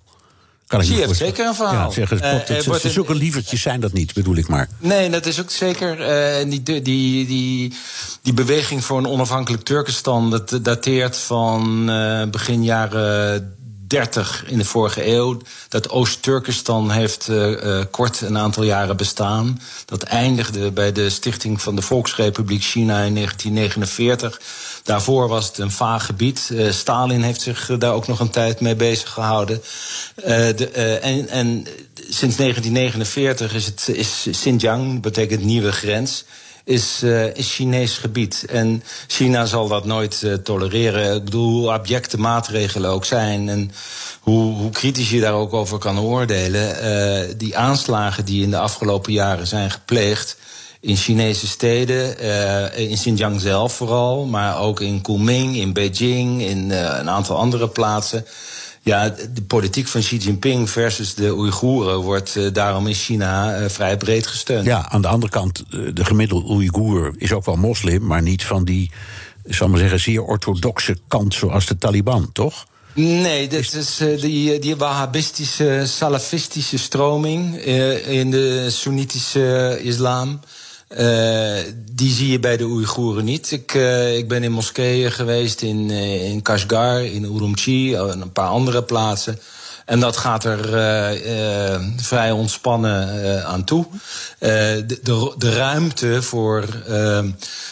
Kan 0.66 0.80
ik 0.80 1.14
zeker 1.14 1.46
een 1.46 1.54
verhaal. 1.54 1.88
Ja, 1.88 1.90
zeg, 1.90 2.10
het, 2.10 2.48
het, 2.48 2.92
zulke 2.92 3.14
lievertjes 3.14 3.62
zijn 3.62 3.80
dat 3.80 3.92
niet, 3.92 4.14
bedoel 4.14 4.36
ik 4.36 4.48
maar. 4.48 4.68
Nee, 4.78 5.10
dat 5.10 5.26
is 5.26 5.40
ook 5.40 5.50
zeker. 5.50 6.00
Uh, 6.40 6.50
die, 6.50 6.62
die, 6.62 6.82
die, 7.26 7.74
die 8.22 8.34
beweging 8.34 8.84
voor 8.84 8.98
een 8.98 9.06
onafhankelijk 9.06 9.62
Turkestan, 9.62 10.30
dat 10.30 10.58
dateert 10.62 11.16
van 11.16 11.90
uh, 11.90 12.22
begin 12.30 12.64
jaren 12.64 13.56
30 13.94 14.44
in 14.46 14.58
de 14.58 14.64
vorige 14.64 15.06
eeuw. 15.06 15.38
Dat 15.68 15.90
Oost-Turkestan 15.90 16.90
heeft 16.90 17.28
uh, 17.28 17.82
kort 17.90 18.20
een 18.20 18.38
aantal 18.38 18.62
jaren 18.62 18.96
bestaan. 18.96 19.60
Dat 19.84 20.02
eindigde 20.02 20.70
bij 20.70 20.92
de 20.92 21.10
stichting 21.10 21.62
van 21.62 21.76
de 21.76 21.82
Volksrepubliek 21.82 22.62
China 22.62 23.02
in 23.02 23.14
1949. 23.14 24.40
Daarvoor 24.82 25.28
was 25.28 25.46
het 25.46 25.58
een 25.58 25.70
vaag 25.70 26.06
gebied. 26.06 26.48
Uh, 26.52 26.72
Stalin 26.72 27.22
heeft 27.22 27.40
zich 27.40 27.70
daar 27.78 27.92
ook 27.92 28.06
nog 28.06 28.20
een 28.20 28.30
tijd 28.30 28.60
mee 28.60 28.76
bezig 28.76 29.10
gehouden. 29.10 29.62
De, 30.14 30.68
en, 31.02 31.28
en 31.28 31.66
sinds 31.94 32.36
1949 32.36 33.54
is, 33.54 33.66
het, 33.66 33.88
is 33.88 34.26
Xinjiang, 34.30 35.02
betekent 35.02 35.44
nieuwe 35.44 35.72
grens 35.72 36.24
is, 36.64 37.02
uh, 37.02 37.36
is 37.36 37.54
Chinees 37.54 37.98
gebied. 37.98 38.44
En 38.48 38.82
China 39.06 39.46
zal 39.46 39.68
dat 39.68 39.84
nooit 39.84 40.22
uh, 40.24 40.34
tolereren. 40.34 41.16
Ik 41.16 41.24
bedoel, 41.24 41.50
hoe 41.50 41.70
abjecte 41.70 42.18
maatregelen 42.20 42.90
ook 42.90 43.04
zijn. 43.04 43.48
En 43.48 43.72
hoe, 44.20 44.54
hoe 44.54 44.70
kritisch 44.70 45.10
je 45.10 45.20
daar 45.20 45.32
ook 45.32 45.52
over 45.52 45.78
kan 45.78 46.00
oordelen. 46.00 46.84
Uh, 46.84 47.34
die 47.36 47.56
aanslagen 47.56 48.24
die 48.24 48.42
in 48.42 48.50
de 48.50 48.58
afgelopen 48.58 49.12
jaren 49.12 49.46
zijn 49.46 49.70
gepleegd 49.70 50.36
in 50.80 50.96
Chinese 50.96 51.46
steden, 51.46 52.18
in 52.76 52.94
Xinjiang 52.94 53.40
zelf 53.40 53.72
vooral, 53.72 54.24
maar 54.24 54.58
ook 54.58 54.80
in 54.80 55.00
Kunming, 55.00 55.56
in 55.56 55.72
Beijing, 55.72 56.42
in 56.42 56.70
een 56.70 57.10
aantal 57.10 57.36
andere 57.36 57.68
plaatsen. 57.68 58.26
Ja, 58.84 59.08
de 59.08 59.42
politiek 59.42 59.88
van 59.88 60.00
Xi 60.00 60.16
Jinping 60.16 60.70
versus 60.70 61.14
de 61.14 61.34
Oeigoeren 61.34 61.96
wordt 61.96 62.34
uh, 62.36 62.52
daarom 62.52 62.86
in 62.86 62.94
China 62.94 63.60
vrij 63.70 63.96
breed 63.96 64.26
gesteund. 64.26 64.64
Ja, 64.64 64.90
aan 64.90 65.02
de 65.02 65.08
andere 65.08 65.32
kant, 65.32 65.64
de 65.70 66.04
gemiddelde 66.04 66.50
Oeigoer 66.50 67.14
is 67.16 67.32
ook 67.32 67.44
wel 67.44 67.56
moslim, 67.56 68.06
maar 68.06 68.22
niet 68.22 68.44
van 68.44 68.64
die, 68.64 68.90
zal 69.44 69.68
maar 69.68 69.78
zeggen, 69.78 70.00
zeer 70.00 70.22
orthodoxe 70.22 70.96
kant 71.08 71.34
zoals 71.34 71.66
de 71.66 71.78
Taliban, 71.78 72.32
toch? 72.32 72.66
Nee, 72.94 73.48
dat 73.48 73.72
is 73.72 74.00
uh, 74.00 74.20
die, 74.20 74.58
die 74.58 74.76
wahhabistische, 74.76 75.82
salafistische 75.86 76.78
stroming 76.78 77.56
in 78.06 78.30
de 78.30 78.70
Soenitische 78.70 79.78
islam. 79.82 80.40
Uh, 80.98 81.58
die 81.92 82.12
zie 82.12 82.30
je 82.30 82.40
bij 82.40 82.56
de 82.56 82.64
Oeigoeren 82.64 83.24
niet. 83.24 83.50
Ik, 83.50 83.74
uh, 83.74 84.16
ik 84.16 84.28
ben 84.28 84.42
in 84.42 84.52
moskeeën 84.52 85.12
geweest 85.12 85.62
in, 85.62 85.90
uh, 85.90 86.30
in 86.30 86.42
Kashgar, 86.42 87.04
in 87.04 87.24
Urumqi 87.24 87.94
en 87.94 88.20
een 88.20 88.32
paar 88.32 88.48
andere 88.48 88.82
plaatsen. 88.82 89.38
En 89.84 90.00
dat 90.00 90.16
gaat 90.16 90.44
er 90.44 90.58
vrij 91.96 92.30
ontspannen 92.30 93.46
aan 93.46 93.64
toe. 93.64 93.86
De, 94.38 94.98
de, 95.02 95.34
de, 95.38 95.54
ruimte 95.54 96.22
voor 96.22 96.66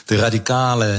de 0.04 0.16
radicale 0.16 0.98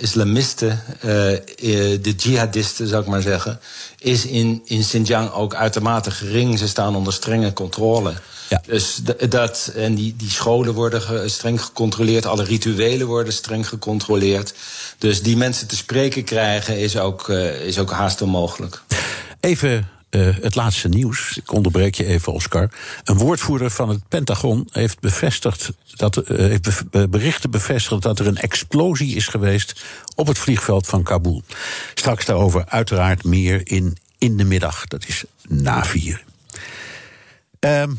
islamisten, 0.00 0.82
de 1.00 2.14
jihadisten 2.16 2.86
zou 2.86 3.02
ik 3.02 3.08
maar 3.08 3.22
zeggen, 3.22 3.60
is 3.98 4.26
in, 4.26 4.62
in 4.64 4.80
Xinjiang 4.80 5.32
ook 5.32 5.54
uitermate 5.54 6.10
gering. 6.10 6.58
Ze 6.58 6.68
staan 6.68 6.96
onder 6.96 7.12
strenge 7.12 7.52
controle. 7.52 8.12
Ja. 8.54 8.62
Dus 8.66 9.00
dat, 9.28 9.72
en 9.76 9.94
die, 9.94 10.14
die 10.16 10.30
scholen 10.30 10.74
worden 10.74 11.30
streng 11.30 11.62
gecontroleerd, 11.62 12.26
alle 12.26 12.44
rituelen 12.44 13.06
worden 13.06 13.32
streng 13.32 13.68
gecontroleerd. 13.68 14.54
Dus 14.98 15.22
die 15.22 15.36
mensen 15.36 15.66
te 15.66 15.76
spreken 15.76 16.24
krijgen 16.24 16.78
is 16.78 16.96
ook, 16.96 17.28
uh, 17.28 17.60
is 17.60 17.78
ook 17.78 17.90
haast 17.90 18.22
onmogelijk. 18.22 18.82
Even 19.40 19.88
uh, 20.10 20.36
het 20.40 20.54
laatste 20.54 20.88
nieuws. 20.88 21.36
Ik 21.36 21.52
onderbreek 21.52 21.94
je 21.94 22.04
even, 22.04 22.32
Oscar. 22.32 22.70
Een 23.04 23.18
woordvoerder 23.18 23.70
van 23.70 23.88
het 23.88 24.08
Pentagon 24.08 24.68
heeft 24.70 25.00
bevestigd 25.00 25.70
dat 25.94 26.16
uh, 26.16 26.38
heeft 26.38 27.10
berichten 27.10 27.50
bevestigd 27.50 28.02
dat 28.02 28.18
er 28.18 28.26
een 28.26 28.38
explosie 28.38 29.16
is 29.16 29.26
geweest 29.26 29.84
op 30.14 30.26
het 30.26 30.38
vliegveld 30.38 30.86
van 30.86 31.02
Kabul. 31.02 31.42
Straks 31.94 32.24
daarover 32.24 32.64
uiteraard 32.68 33.24
meer 33.24 33.60
in 33.64 33.96
in 34.18 34.36
de 34.36 34.44
middag. 34.44 34.86
Dat 34.86 35.04
is 35.06 35.24
na 35.48 35.84
vier. 35.84 36.24
Um, 37.60 37.98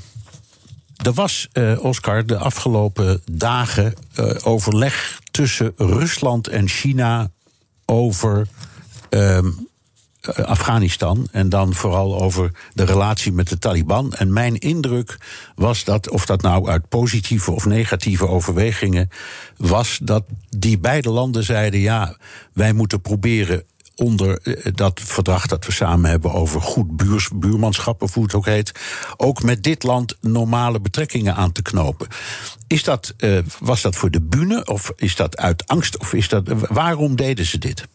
er 1.05 1.13
was, 1.13 1.47
uh, 1.53 1.83
Oscar, 1.83 2.25
de 2.25 2.37
afgelopen 2.37 3.21
dagen 3.31 3.93
uh, 4.19 4.31
overleg 4.43 5.19
tussen 5.31 5.73
Rusland 5.75 6.47
en 6.47 6.67
China 6.67 7.31
over 7.85 8.47
um, 9.09 9.67
Afghanistan. 10.45 11.27
En 11.31 11.49
dan 11.49 11.73
vooral 11.73 12.21
over 12.21 12.51
de 12.73 12.83
relatie 12.83 13.31
met 13.31 13.49
de 13.49 13.59
Taliban. 13.59 14.13
En 14.13 14.33
mijn 14.33 14.57
indruk 14.57 15.17
was 15.55 15.83
dat, 15.83 16.09
of 16.09 16.25
dat 16.25 16.41
nou 16.41 16.69
uit 16.69 16.89
positieve 16.89 17.51
of 17.51 17.65
negatieve 17.65 18.27
overwegingen 18.27 19.09
was, 19.57 19.99
dat 20.01 20.23
die 20.57 20.77
beide 20.77 21.09
landen 21.09 21.43
zeiden: 21.43 21.79
ja, 21.79 22.17
wij 22.53 22.73
moeten 22.73 23.01
proberen 23.01 23.63
onder 23.95 24.39
eh, 24.41 24.73
dat 24.73 25.01
verdrag 25.03 25.47
dat 25.47 25.65
we 25.65 25.71
samen 25.71 26.09
hebben 26.09 26.33
over 26.33 26.61
goed 26.61 26.97
buurs, 26.97 27.29
buurmanschap, 27.35 28.01
of 28.01 28.13
hoe 28.13 28.23
het 28.23 28.33
ook 28.33 28.45
heet, 28.45 28.71
ook 29.17 29.43
met 29.43 29.63
dit 29.63 29.83
land 29.83 30.15
normale 30.21 30.79
betrekkingen 30.79 31.35
aan 31.35 31.51
te 31.51 31.61
knopen. 31.61 32.07
Is 32.67 32.83
dat, 32.83 33.13
uh, 33.17 33.39
was 33.59 33.81
dat 33.81 33.95
voor 33.95 34.11
de 34.11 34.21
bühne 34.21 34.65
of 34.65 34.91
is 34.95 35.15
dat 35.15 35.37
uit 35.37 35.67
angst? 35.67 35.97
Of 35.97 36.13
is 36.13 36.27
dat, 36.27 36.43
waarom 36.69 37.15
deden 37.15 37.45
ze 37.45 37.57
dit? 37.57 37.87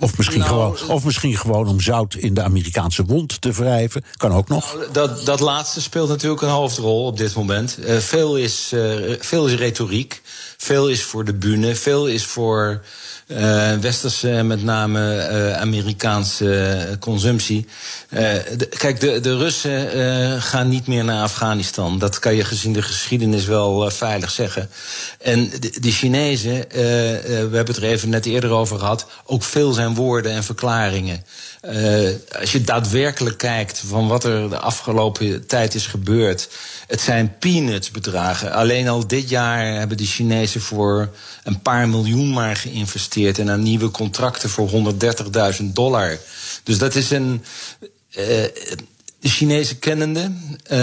Of 0.00 0.16
misschien, 0.16 0.40
nou, 0.40 0.76
gewoon, 0.76 0.96
of 0.96 1.04
misschien 1.04 1.36
gewoon 1.36 1.68
om 1.68 1.80
zout 1.80 2.14
in 2.14 2.34
de 2.34 2.42
Amerikaanse 2.42 3.04
wond 3.04 3.40
te 3.40 3.52
wrijven. 3.52 4.04
Kan 4.16 4.32
ook 4.32 4.48
nog. 4.48 4.74
Nou, 4.74 4.92
dat, 4.92 5.24
dat 5.24 5.40
laatste 5.40 5.80
speelt 5.80 6.08
natuurlijk 6.08 6.42
een 6.42 6.48
hoofdrol 6.48 7.06
op 7.06 7.16
dit 7.16 7.34
moment. 7.34 7.78
Uh, 7.80 7.96
veel, 7.96 8.36
is, 8.36 8.70
uh, 8.74 9.16
veel 9.18 9.46
is 9.46 9.54
retoriek. 9.54 10.22
Veel 10.56 10.88
is 10.88 11.02
voor 11.02 11.24
de 11.24 11.34
bühne. 11.34 11.74
Veel 11.74 12.06
is 12.06 12.24
voor 12.24 12.84
uh, 13.30 13.72
westerse, 13.76 14.28
met 14.28 14.62
name 14.62 15.28
uh, 15.30 15.60
Amerikaanse 15.60 16.96
consumptie. 17.00 17.66
Kijk, 18.78 19.00
de, 19.00 19.20
de 19.20 19.36
Russen 19.36 20.42
gaan 20.42 20.68
niet 20.68 20.86
meer 20.86 21.04
naar 21.04 21.22
Afghanistan. 21.22 21.98
Dat 21.98 22.18
kan 22.18 22.34
je 22.34 22.44
gezien 22.44 22.72
de 22.72 22.82
geschiedenis 22.82 23.44
wel 23.44 23.90
veilig 23.90 24.30
zeggen. 24.30 24.70
En 25.20 25.50
de, 25.60 25.80
de 25.80 25.90
Chinezen, 25.90 26.64
we 26.68 27.50
hebben 27.52 27.66
het 27.66 27.76
er 27.76 27.82
even 27.82 28.08
net 28.08 28.26
eerder 28.26 28.50
over 28.50 28.78
gehad, 28.78 29.06
ook 29.24 29.42
veel 29.42 29.72
zijn 29.72 29.94
woorden 29.94 30.32
en 30.32 30.44
verklaringen. 30.44 31.24
als 32.40 32.52
je 32.52 32.60
daadwerkelijk 32.64 33.38
kijkt 33.38 33.82
van 33.86 34.08
wat 34.08 34.24
er 34.24 34.50
de 34.50 34.58
afgelopen 34.58 35.46
tijd 35.46 35.74
is 35.74 35.86
gebeurd. 35.86 36.48
Het 36.86 37.00
zijn 37.00 37.38
peanuts 37.38 37.90
bedragen. 37.90 38.52
Alleen 38.52 38.88
al 38.88 39.06
dit 39.06 39.28
jaar 39.28 39.78
hebben 39.78 39.96
de 39.96 40.06
Chinezen 40.06 40.60
voor 40.60 41.08
een 41.44 41.62
paar 41.62 41.88
miljoen 41.88 42.32
maar 42.32 42.56
geïnvesteerd 42.56 43.18
en 43.28 43.50
aan 43.50 43.62
nieuwe 43.62 43.90
contracten 43.90 44.50
voor 44.50 44.70
130.000 45.60 45.64
dollar. 45.64 46.18
Dus 46.62 46.78
dat 46.78 46.94
is 46.94 47.10
een. 47.10 47.44
De 49.20 49.28
Chinese 49.28 49.76
kennende 49.76 50.32
uh, 50.72 50.78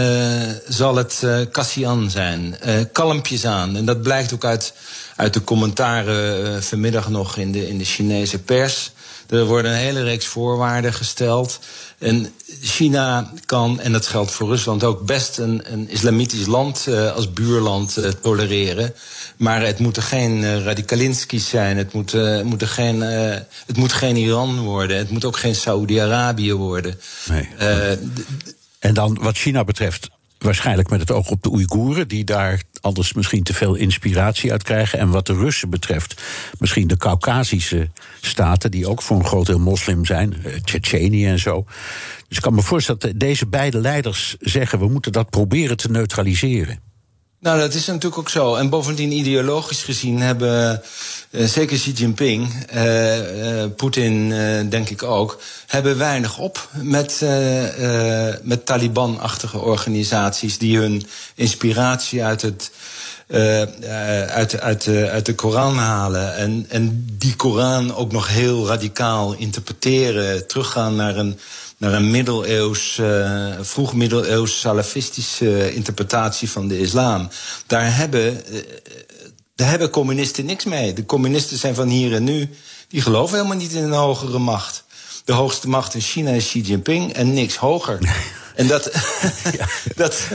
zal 0.68 0.96
het 0.96 1.22
uh, 1.24 1.42
Cassian 1.52 2.10
zijn. 2.10 2.58
Kalmpjes 2.92 3.46
aan. 3.46 3.76
En 3.76 3.86
dat 3.86 4.02
blijkt 4.02 4.34
ook 4.34 4.46
uit, 4.46 4.74
uit 5.16 5.34
de 5.34 5.44
commentaren 5.44 6.64
vanmiddag 6.64 7.10
nog 7.10 7.38
in 7.38 7.52
de, 7.52 7.68
in 7.68 7.78
de 7.78 7.86
Chinese 7.86 8.40
pers. 8.40 8.92
Er 9.30 9.46
worden 9.46 9.72
een 9.72 9.78
hele 9.78 10.04
reeks 10.04 10.26
voorwaarden 10.26 10.94
gesteld. 10.94 11.60
En 11.98 12.34
China 12.62 13.32
kan, 13.46 13.80
en 13.80 13.92
dat 13.92 14.08
geldt 14.08 14.32
voor 14.32 14.48
Rusland 14.48 14.84
ook, 14.84 15.06
best 15.06 15.38
een, 15.38 15.62
een 15.74 15.90
islamitisch 15.90 16.46
land 16.46 16.86
uh, 16.90 17.14
als 17.14 17.34
buurland 17.34 17.98
uh, 17.98 18.10
tolereren. 18.10 18.94
Maar 19.38 19.62
het 19.66 19.80
moeten 19.80 20.04
geen 20.04 20.38
uh, 20.38 20.64
Radikalinski's 20.64 21.50
zijn. 21.50 21.78
Het 21.78 21.94
moet, 21.94 22.14
moet 22.44 22.64
geen, 22.64 23.02
het 23.02 23.78
moet 23.78 23.94
geen 23.94 24.16
Iran 24.16 24.60
worden. 24.60 24.98
Het 24.98 25.10
moet 25.10 25.26
ook 25.26 25.38
geen 25.38 25.56
Saoedi-Arabië 25.56 26.54
worden. 26.54 27.00
Nee. 27.30 27.50
en 28.80 28.94
dan 28.94 29.18
wat 29.22 29.38
China 29.38 29.64
betreft, 29.64 30.10
waarschijnlijk 30.40 30.90
met 30.90 31.00
het 31.00 31.12
oog 31.12 31.30
op 31.30 31.44
de 31.44 31.52
Oeigoeren, 31.52 32.08
die 32.08 32.24
daar 32.24 32.62
anders 32.82 33.14
misschien 33.14 33.44
te 33.44 33.54
veel 33.54 33.76
inspiratie 33.76 34.52
uit 34.52 34.64
krijgen. 34.64 35.00
En 35.00 35.10
wat 35.10 35.26
de 35.26 35.34
Russen 35.34 35.70
betreft, 35.70 36.22
misschien 36.60 36.88
de 36.88 36.98
Caucasische 36.98 37.90
staten, 38.22 38.72
die 38.72 38.88
ook 38.88 39.02
voor 39.02 39.18
een 39.18 39.26
groot 39.26 39.46
deel 39.46 39.60
moslim 39.60 40.06
zijn, 40.06 40.34
uh, 40.46 40.54
Tsjetsjenië 40.54 41.28
en 41.28 41.40
zo. 41.40 41.66
Dus 42.28 42.38
ik 42.38 42.44
kan 42.44 42.54
me 42.54 42.62
voorstellen 42.62 43.02
dat 43.02 43.20
deze 43.20 43.48
beide 43.48 43.80
leiders 43.80 44.36
zeggen: 44.40 44.80
we 44.80 44.88
moeten 44.88 45.12
dat 45.12 45.30
proberen 45.30 45.78
te 45.78 45.92
neutraliseren. 45.92 46.87
Nou, 47.48 47.60
dat 47.60 47.74
is 47.74 47.86
natuurlijk 47.86 48.18
ook 48.18 48.30
zo. 48.30 48.56
En 48.56 48.70
bovendien, 48.70 49.12
ideologisch 49.12 49.84
gezien 49.84 50.22
hebben 50.22 50.82
uh, 51.32 51.46
zeker 51.46 51.78
Xi 51.78 51.92
Jinping, 51.92 52.66
uh, 52.76 53.62
uh, 53.62 53.66
Poetin 53.76 54.30
denk 54.70 54.90
ik 54.90 55.04
ook, 55.04 55.40
hebben 55.68 55.98
weinig 55.98 56.38
op 56.38 56.70
met, 56.72 57.26
met 58.42 58.66
Taliban-achtige 58.66 59.60
organisaties 59.60 60.58
die 60.58 60.78
hun 60.78 61.08
inspiratie 61.36 62.24
uit 62.24 62.42
het. 62.42 62.72
uit, 64.30 64.60
uit, 64.60 64.88
uit 64.88 65.26
de 65.26 65.36
Koran 65.36 65.78
halen. 65.78 66.36
En, 66.36 66.66
en 66.70 67.06
die 67.18 67.36
Koran 67.36 67.96
ook 67.96 68.12
nog 68.12 68.28
heel 68.28 68.68
radicaal 68.68 69.34
interpreteren. 69.34 70.48
Teruggaan 70.48 70.96
naar 70.96 71.18
een 71.18 71.40
naar 71.78 71.94
een 71.94 72.12
middeleeuws, 72.12 72.98
uh, 72.98 73.56
vroeg 73.62 73.94
middeleeuws 73.94 74.60
salafistische 74.60 75.74
interpretatie 75.74 76.50
van 76.50 76.68
de 76.68 76.80
islam. 76.80 77.30
Daar 77.68 77.96
hebben, 77.96 78.42
uh, 78.52 78.60
daar 79.56 79.70
hebben 79.70 79.90
communisten 79.90 80.46
niks 80.46 80.66
mee. 80.66 80.94
De 80.94 81.06
communisten 81.06 81.58
zijn 81.58 81.76
van 81.76 81.88
hier 81.88 82.14
en 82.14 82.24
nu. 82.24 82.50
Die 82.88 83.02
geloven 83.02 83.36
helemaal 83.36 83.58
niet 83.58 83.74
in 83.74 83.84
een 83.84 83.92
hogere 83.92 84.40
macht. 84.40 84.84
De 85.26 85.34
hoogste 85.34 85.70
macht 85.70 85.94
in 85.94 86.02
China 86.02 86.32
is 86.32 86.46
Xi 86.46 86.62
Jinping 86.62 87.14
en 87.14 87.34
niks 87.34 87.56
hoger. 87.56 88.00
En 88.58 88.68
dat. 88.68 88.84
ja. 89.58 89.68
dat 89.96 90.28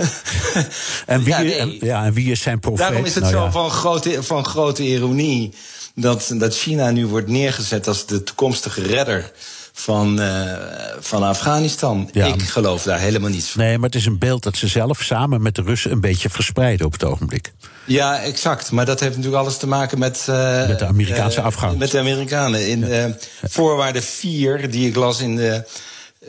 en, 1.07 1.23
wie, 1.23 1.29
ja, 1.29 1.41
nee. 1.41 1.55
en, 1.55 1.79
ja, 1.81 2.05
en 2.05 2.13
wie 2.13 2.31
is 2.31 2.41
zijn 2.41 2.61
profeet? 2.61 2.81
Daarom 2.81 3.05
is 3.05 3.15
het 3.15 3.23
nou, 3.23 3.35
zo 3.35 3.45
ja. 3.45 3.51
van, 3.51 3.71
grote, 3.71 4.23
van 4.23 4.45
grote 4.45 4.83
ironie. 4.83 5.55
Dat, 5.95 6.31
dat 6.35 6.57
China 6.57 6.91
nu 6.91 7.07
wordt 7.07 7.29
neergezet 7.29 7.89
als 7.89 8.07
de 8.07 8.23
toekomstige 8.23 8.83
redder 8.83 9.33
van, 9.73 10.21
uh, 10.21 10.53
van 11.01 11.23
Afghanistan. 11.23 12.09
Ja. 12.13 12.27
Ik 12.27 12.43
geloof 12.43 12.83
daar 12.83 12.99
helemaal 12.99 13.31
niets 13.31 13.49
van. 13.49 13.63
Nee, 13.63 13.79
maar 13.79 13.87
het 13.87 13.95
is 13.99 14.07
een 14.07 14.19
beeld 14.19 14.43
dat 14.43 14.57
ze 14.57 14.67
zelf 14.67 15.03
samen 15.03 15.43
met 15.43 15.55
de 15.55 15.63
Russen 15.63 15.91
een 15.91 16.01
beetje 16.01 16.31
verspreiden 16.31 16.87
op 16.87 16.93
het 16.93 17.05
ogenblik. 17.05 17.53
Ja, 17.85 18.21
exact. 18.21 18.71
Maar 18.71 18.87
dat 18.87 19.01
heeft 19.01 19.17
natuurlijk 19.17 19.43
alles 19.43 19.57
te 19.57 19.67
maken 19.67 19.99
met. 19.99 20.27
Uh, 20.31 20.69
met 20.69 20.79
de 20.79 20.87
Amerikaanse 20.87 21.39
uh, 21.39 21.45
afgang. 21.45 21.79
Met 21.79 21.91
de 21.91 21.99
Amerikanen. 21.99 22.69
In 22.69 22.87
ja. 22.87 23.17
voorwaarde 23.43 24.03
4, 24.03 24.71
die 24.71 24.89
ik 24.89 24.97
las 24.97 25.21
in 25.21 25.37
de. 25.37 25.65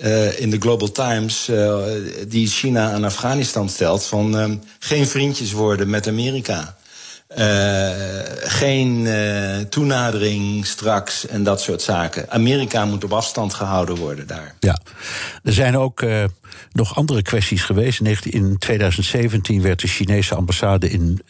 Uh, 0.04 0.40
in 0.40 0.50
de 0.50 0.58
Global 0.60 0.92
Times, 0.92 1.48
uh, 1.50 1.78
die 2.28 2.48
China 2.48 2.92
aan 2.92 3.04
Afghanistan 3.04 3.70
stelt: 3.70 4.06
van 4.06 4.40
uh, 4.40 4.56
geen 4.80 5.08
vriendjes 5.08 5.52
worden 5.52 5.90
met 5.90 6.08
Amerika. 6.08 6.76
Uh, 7.38 7.90
geen 8.42 9.06
uh, 9.06 9.58
toenadering 9.58 10.66
straks 10.66 11.28
en 11.28 11.44
dat 11.44 11.62
soort 11.62 11.82
zaken. 11.82 12.30
Amerika 12.30 12.86
moet 12.86 13.04
op 13.04 13.14
afstand 13.14 13.54
gehouden 13.54 13.96
worden 13.96 14.28
daar. 14.28 14.56
Ja, 14.60 14.80
er 15.44 15.54
zijn 15.54 15.78
ook 15.78 16.02
uh, 16.02 16.24
nog 16.72 16.96
andere 16.96 17.22
kwesties 17.22 17.64
geweest. 17.64 18.00
In 18.24 18.58
2017 18.58 19.62
werd 19.62 19.82
de 19.82 19.88
Chinese 19.88 20.36
ambassade 20.36 20.90
in 20.90 21.22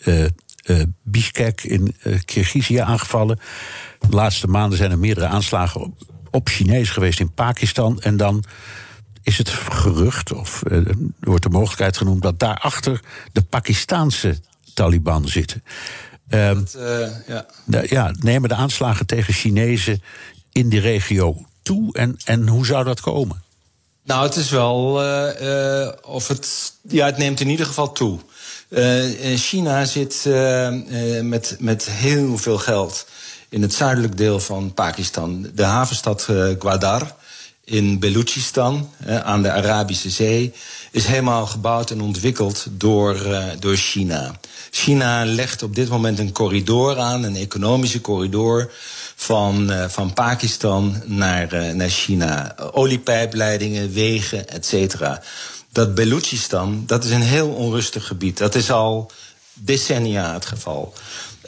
Bishkek 1.04 1.64
in 1.64 1.96
Kirgizië 2.26 2.78
aangevallen. 2.78 3.40
De 4.00 4.16
laatste 4.16 4.48
maanden 4.48 4.78
zijn 4.78 4.92
er 4.92 5.00
meerdere 5.00 5.28
aanslagen 5.28 5.82
op, 5.82 5.94
op 6.32 6.48
Chinees 6.48 6.90
geweest 6.90 7.20
in 7.20 7.34
Pakistan. 7.34 8.02
En 8.02 8.18
dan 8.18 8.44
is 9.22 9.38
het 9.38 9.50
gerucht, 9.50 10.34
of 10.34 10.64
wordt 11.20 11.44
de 11.44 11.50
mogelijkheid 11.50 11.98
genoemd, 11.98 12.22
dat 12.22 12.40
daarachter 12.40 13.00
de 13.32 13.42
Pakistaanse 13.42 14.38
Taliban 14.74 15.28
zitten. 15.28 15.64
Um, 16.30 16.56
dat, 16.56 16.76
uh, 16.78 17.28
ja. 17.28 17.46
De, 17.66 17.86
ja, 17.90 18.14
nemen 18.20 18.50
de 18.50 18.56
aanslagen 18.56 19.06
tegen 19.06 19.34
Chinezen 19.34 20.04
in 20.52 20.70
die 20.70 20.80
regio 20.80 21.46
toe 21.62 21.94
en, 21.94 22.18
en 22.26 22.48
hoe 22.48 22.66
zou 22.66 22.84
dat 22.84 23.02
komen? 23.02 23.42
Nou, 24.04 24.24
het 24.24 24.36
is 24.36 24.50
wel. 24.50 25.04
Uh, 25.04 25.90
of 26.02 26.28
het, 26.28 26.74
ja, 26.82 27.06
het 27.06 27.18
neemt 27.18 27.40
in 27.40 27.50
ieder 27.50 27.66
geval 27.66 27.92
toe. 27.92 28.20
China 29.36 29.86
zit 29.86 30.30
met, 31.22 31.56
met 31.60 31.90
heel 31.90 32.38
veel 32.38 32.58
geld 32.58 33.08
in 33.50 33.62
het 33.62 33.74
zuidelijk 33.74 34.18
deel 34.18 34.40
van 34.40 34.74
Pakistan. 34.74 35.50
De 35.54 35.64
havenstad 35.64 36.28
Gwadar 36.60 37.16
in 37.66 38.00
Balochistan, 38.00 38.90
aan 39.24 39.42
de 39.42 39.52
Arabische 39.52 40.10
Zee, 40.10 40.54
is 40.92 41.06
helemaal 41.06 41.46
gebouwd 41.46 41.92
en 41.92 42.02
ontwikkeld 42.02 42.66
door, 42.72 43.26
uh, 43.26 43.46
door 43.60 43.76
China. 43.76 44.40
China 44.72 45.26
legt 45.26 45.64
op 45.64 45.76
dit 45.76 45.90
moment 45.90 46.20
een 46.20 46.32
corridor 46.32 47.00
aan, 47.00 47.24
een 47.24 47.36
economische 47.36 48.02
corridor 48.02 48.72
van, 49.16 49.72
uh, 49.72 49.86
van 49.88 50.14
Pakistan 50.14 51.02
naar, 51.06 51.54
uh, 51.54 51.74
naar 51.74 51.90
China. 51.90 52.56
Oliepijpleidingen, 52.72 53.94
wegen, 53.94 54.50
et 54.50 54.66
cetera. 54.66 55.22
Dat 55.72 55.96
Balochistan, 55.96 56.84
dat 56.86 57.04
is 57.04 57.12
een 57.12 57.22
heel 57.22 57.50
onrustig 57.50 58.08
gebied. 58.08 58.38
Dat 58.38 58.56
is 58.56 58.72
al 58.72 59.12
decennia 59.54 60.34
het 60.34 60.46
geval. 60.46 60.94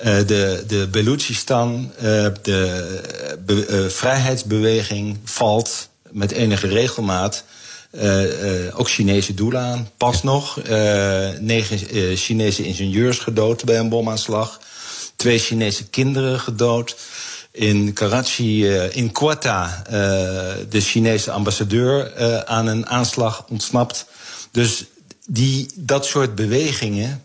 De, 0.02 0.64
de 0.68 0.88
Balochistan, 0.92 1.92
uh, 1.96 2.02
de 2.42 3.02
be, 3.46 3.86
vrijheidsbeweging 3.90 5.18
valt 5.24 5.90
met 6.16 6.32
enige 6.32 6.68
regelmaat 6.68 7.44
uh, 7.92 8.64
uh, 8.66 8.80
ook 8.80 8.90
Chinese 8.90 9.34
doelen 9.34 9.62
aan. 9.62 9.90
Pas 9.98 10.24
nog 10.24 10.58
uh, 10.58 11.30
negen 11.40 11.78
Chinese 12.18 12.64
ingenieurs 12.64 13.20
gedood 13.20 13.66
bij 13.66 13.80
een 13.80 13.90
bomaanslag. 13.90 14.60
Twee 15.16 15.40
Chinese 15.40 15.88
kinderen 15.88 16.40
gedood. 16.40 16.96
In 17.52 17.94
Karachi, 17.94 18.68
in 18.92 19.12
Quetta, 19.12 19.84
de 20.70 20.82
Chinese 20.82 21.32
ambassadeur 21.32 22.16
aan 22.46 22.68
een 22.68 22.88
aanslag 22.88 23.46
ontsnapt. 23.50 24.06
Dus 24.52 24.84
die, 25.26 25.68
dat 25.76 26.06
soort 26.06 26.36
bewegingen 26.36 27.24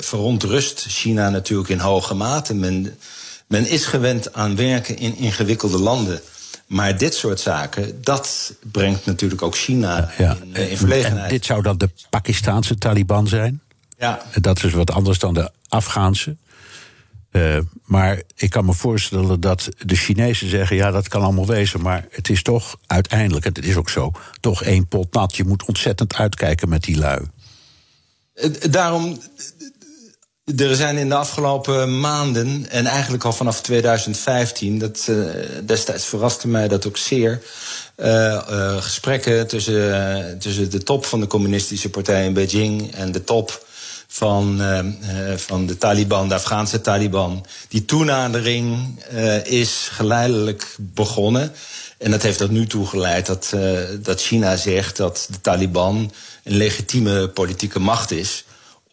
verontrust 0.00 0.84
China 0.88 1.30
natuurlijk 1.30 1.68
in 1.68 1.78
hoge 1.78 2.14
mate. 2.14 2.54
Men, 2.54 2.98
men 3.46 3.66
is 3.66 3.84
gewend 3.84 4.32
aan 4.32 4.56
werken 4.56 4.98
in 4.98 5.16
ingewikkelde 5.16 5.78
landen. 5.78 6.20
Maar 6.66 6.98
dit 6.98 7.14
soort 7.14 7.40
zaken, 7.40 8.02
dat 8.02 8.54
brengt 8.72 9.06
natuurlijk 9.06 9.42
ook 9.42 9.56
China 9.56 10.10
in, 10.18 10.54
in 10.54 10.76
verlegenheid. 10.76 11.24
En 11.24 11.28
dit 11.28 11.44
zou 11.44 11.62
dan 11.62 11.78
de 11.78 11.90
Pakistaanse 12.10 12.74
Taliban 12.74 13.28
zijn? 13.28 13.60
Ja. 13.98 14.22
Dat 14.40 14.64
is 14.64 14.72
wat 14.72 14.90
anders 14.90 15.18
dan 15.18 15.34
de 15.34 15.50
Afghaanse. 15.68 16.36
Uh, 17.30 17.58
maar 17.84 18.22
ik 18.34 18.50
kan 18.50 18.64
me 18.64 18.72
voorstellen 18.72 19.40
dat 19.40 19.68
de 19.78 19.96
Chinezen 19.96 20.48
zeggen: 20.48 20.76
ja, 20.76 20.90
dat 20.90 21.08
kan 21.08 21.22
allemaal 21.22 21.46
wezen. 21.46 21.80
Maar 21.80 22.06
het 22.10 22.28
is 22.28 22.42
toch 22.42 22.76
uiteindelijk, 22.86 23.44
en 23.44 23.52
het 23.54 23.64
is 23.64 23.76
ook 23.76 23.90
zo, 23.90 24.12
toch 24.40 24.62
één 24.62 24.86
pot 24.86 25.12
nat. 25.12 25.36
Je 25.36 25.44
moet 25.44 25.64
ontzettend 25.64 26.14
uitkijken 26.14 26.68
met 26.68 26.82
die 26.82 26.98
lui. 26.98 27.20
Daarom 28.70 29.18
er 30.44 30.76
zijn 30.76 30.96
in 30.96 31.08
de 31.08 31.14
afgelopen 31.14 32.00
maanden, 32.00 32.66
en 32.70 32.86
eigenlijk 32.86 33.24
al 33.24 33.32
vanaf 33.32 33.60
2015, 33.60 34.78
dat, 34.78 35.06
uh, 35.10 35.26
destijds 35.64 36.04
verraste 36.04 36.48
mij 36.48 36.68
dat 36.68 36.86
ook 36.86 36.96
zeer, 36.96 37.42
uh, 37.96 38.06
uh, 38.06 38.82
gesprekken 38.82 39.46
tussen, 39.46 40.38
tussen 40.38 40.70
de 40.70 40.82
top 40.82 41.04
van 41.04 41.20
de 41.20 41.26
communistische 41.26 41.90
partij 41.90 42.24
in 42.24 42.32
Beijing 42.32 42.94
en 42.94 43.12
de 43.12 43.24
top 43.24 43.66
van, 44.06 44.62
van 45.36 45.66
de 45.66 45.78
Taliban, 45.78 46.28
de 46.28 46.34
Afghaanse 46.34 46.80
Taliban. 46.80 47.46
Die 47.68 47.84
toenadering 47.84 48.98
is 49.44 49.88
geleidelijk 49.90 50.76
begonnen. 50.78 51.52
En 51.98 52.10
dat 52.10 52.22
heeft 52.22 52.38
tot 52.38 52.50
nu 52.50 52.66
toe 52.66 52.86
geleid 52.86 53.26
dat, 53.26 53.54
dat 54.02 54.20
China 54.22 54.56
zegt 54.56 54.96
dat 54.96 55.26
de 55.30 55.40
Taliban 55.40 56.12
een 56.44 56.56
legitieme 56.56 57.28
politieke 57.28 57.78
macht 57.78 58.10
is 58.10 58.44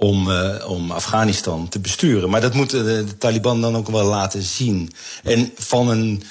om, 0.03 0.29
uh, 0.29 0.69
om 0.69 0.91
Afghanistan 0.91 1.69
te 1.69 1.79
besturen. 1.79 2.29
Maar 2.29 2.41
dat 2.41 2.53
moeten 2.53 2.85
de, 2.85 3.03
de, 3.03 3.17
Taliban 3.17 3.61
dan 3.61 3.75
ook 3.75 3.89
wel 3.89 4.05
laten 4.05 4.41
zien. 4.41 4.91
En 5.23 5.51
van 5.57 5.89
een. 5.89 6.23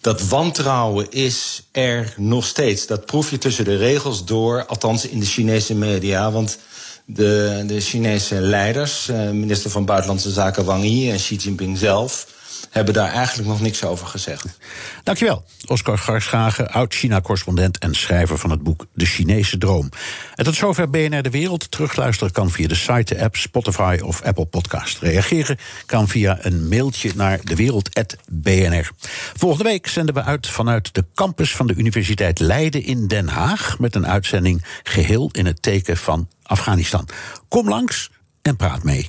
Dat 0.00 0.28
wantrouwen 0.28 1.10
is 1.10 1.62
er 1.72 2.14
nog 2.16 2.44
steeds. 2.44 2.86
Dat 2.86 3.06
proef 3.06 3.30
je 3.30 3.38
tussen 3.38 3.64
de 3.64 3.76
regels 3.76 4.24
door, 4.24 4.66
althans 4.66 5.06
in 5.06 5.20
de 5.20 5.26
Chinese 5.26 5.74
media. 5.74 6.30
Want 6.30 6.58
de, 7.04 7.62
de 7.66 7.80
Chinese 7.80 8.34
leiders, 8.34 9.08
uh, 9.08 9.30
minister 9.30 9.70
van 9.70 9.84
Buitenlandse 9.84 10.30
Zaken 10.30 10.64
Wang 10.64 10.84
Yi 10.84 11.10
en 11.10 11.16
Xi 11.16 11.36
Jinping 11.36 11.78
zelf 11.78 12.26
hebben 12.76 12.94
daar 12.94 13.12
eigenlijk 13.12 13.48
nog 13.48 13.60
niks 13.60 13.84
over 13.84 14.06
gezegd. 14.06 14.58
Dankjewel, 15.02 15.44
Oscar 15.66 15.98
Garschagen, 15.98 16.70
oud-China-correspondent 16.70 17.78
en 17.78 17.94
schrijver 17.94 18.38
van 18.38 18.50
het 18.50 18.62
boek 18.62 18.86
De 18.94 19.06
Chinese 19.06 19.58
Droom. 19.58 19.88
En 20.34 20.44
tot 20.44 20.54
zover 20.54 20.90
BNR 20.90 21.22
De 21.22 21.30
Wereld. 21.30 21.70
Terugluisteren 21.70 22.32
kan 22.32 22.50
via 22.50 22.68
de 22.68 22.74
site, 22.74 23.14
de 23.14 23.22
app, 23.22 23.36
Spotify 23.36 23.98
of 24.02 24.22
Apple 24.22 24.44
Podcast. 24.44 24.98
Reageren 24.98 25.58
kan 25.86 26.08
via 26.08 26.38
een 26.40 26.68
mailtje 26.68 27.12
naar 27.14 27.40
dewereld.bnr. 27.44 28.90
Volgende 29.36 29.64
week 29.64 29.86
zenden 29.86 30.14
we 30.14 30.22
uit 30.22 30.46
vanuit 30.46 30.94
de 30.94 31.04
campus 31.14 31.56
van 31.56 31.66
de 31.66 31.74
Universiteit 31.74 32.38
Leiden 32.38 32.84
in 32.84 33.06
Den 33.06 33.28
Haag... 33.28 33.78
met 33.78 33.94
een 33.94 34.06
uitzending 34.06 34.64
geheel 34.82 35.28
in 35.32 35.46
het 35.46 35.62
teken 35.62 35.96
van 35.96 36.28
Afghanistan. 36.42 37.08
Kom 37.48 37.68
langs 37.68 38.10
en 38.42 38.56
praat 38.56 38.82
mee. 38.82 39.08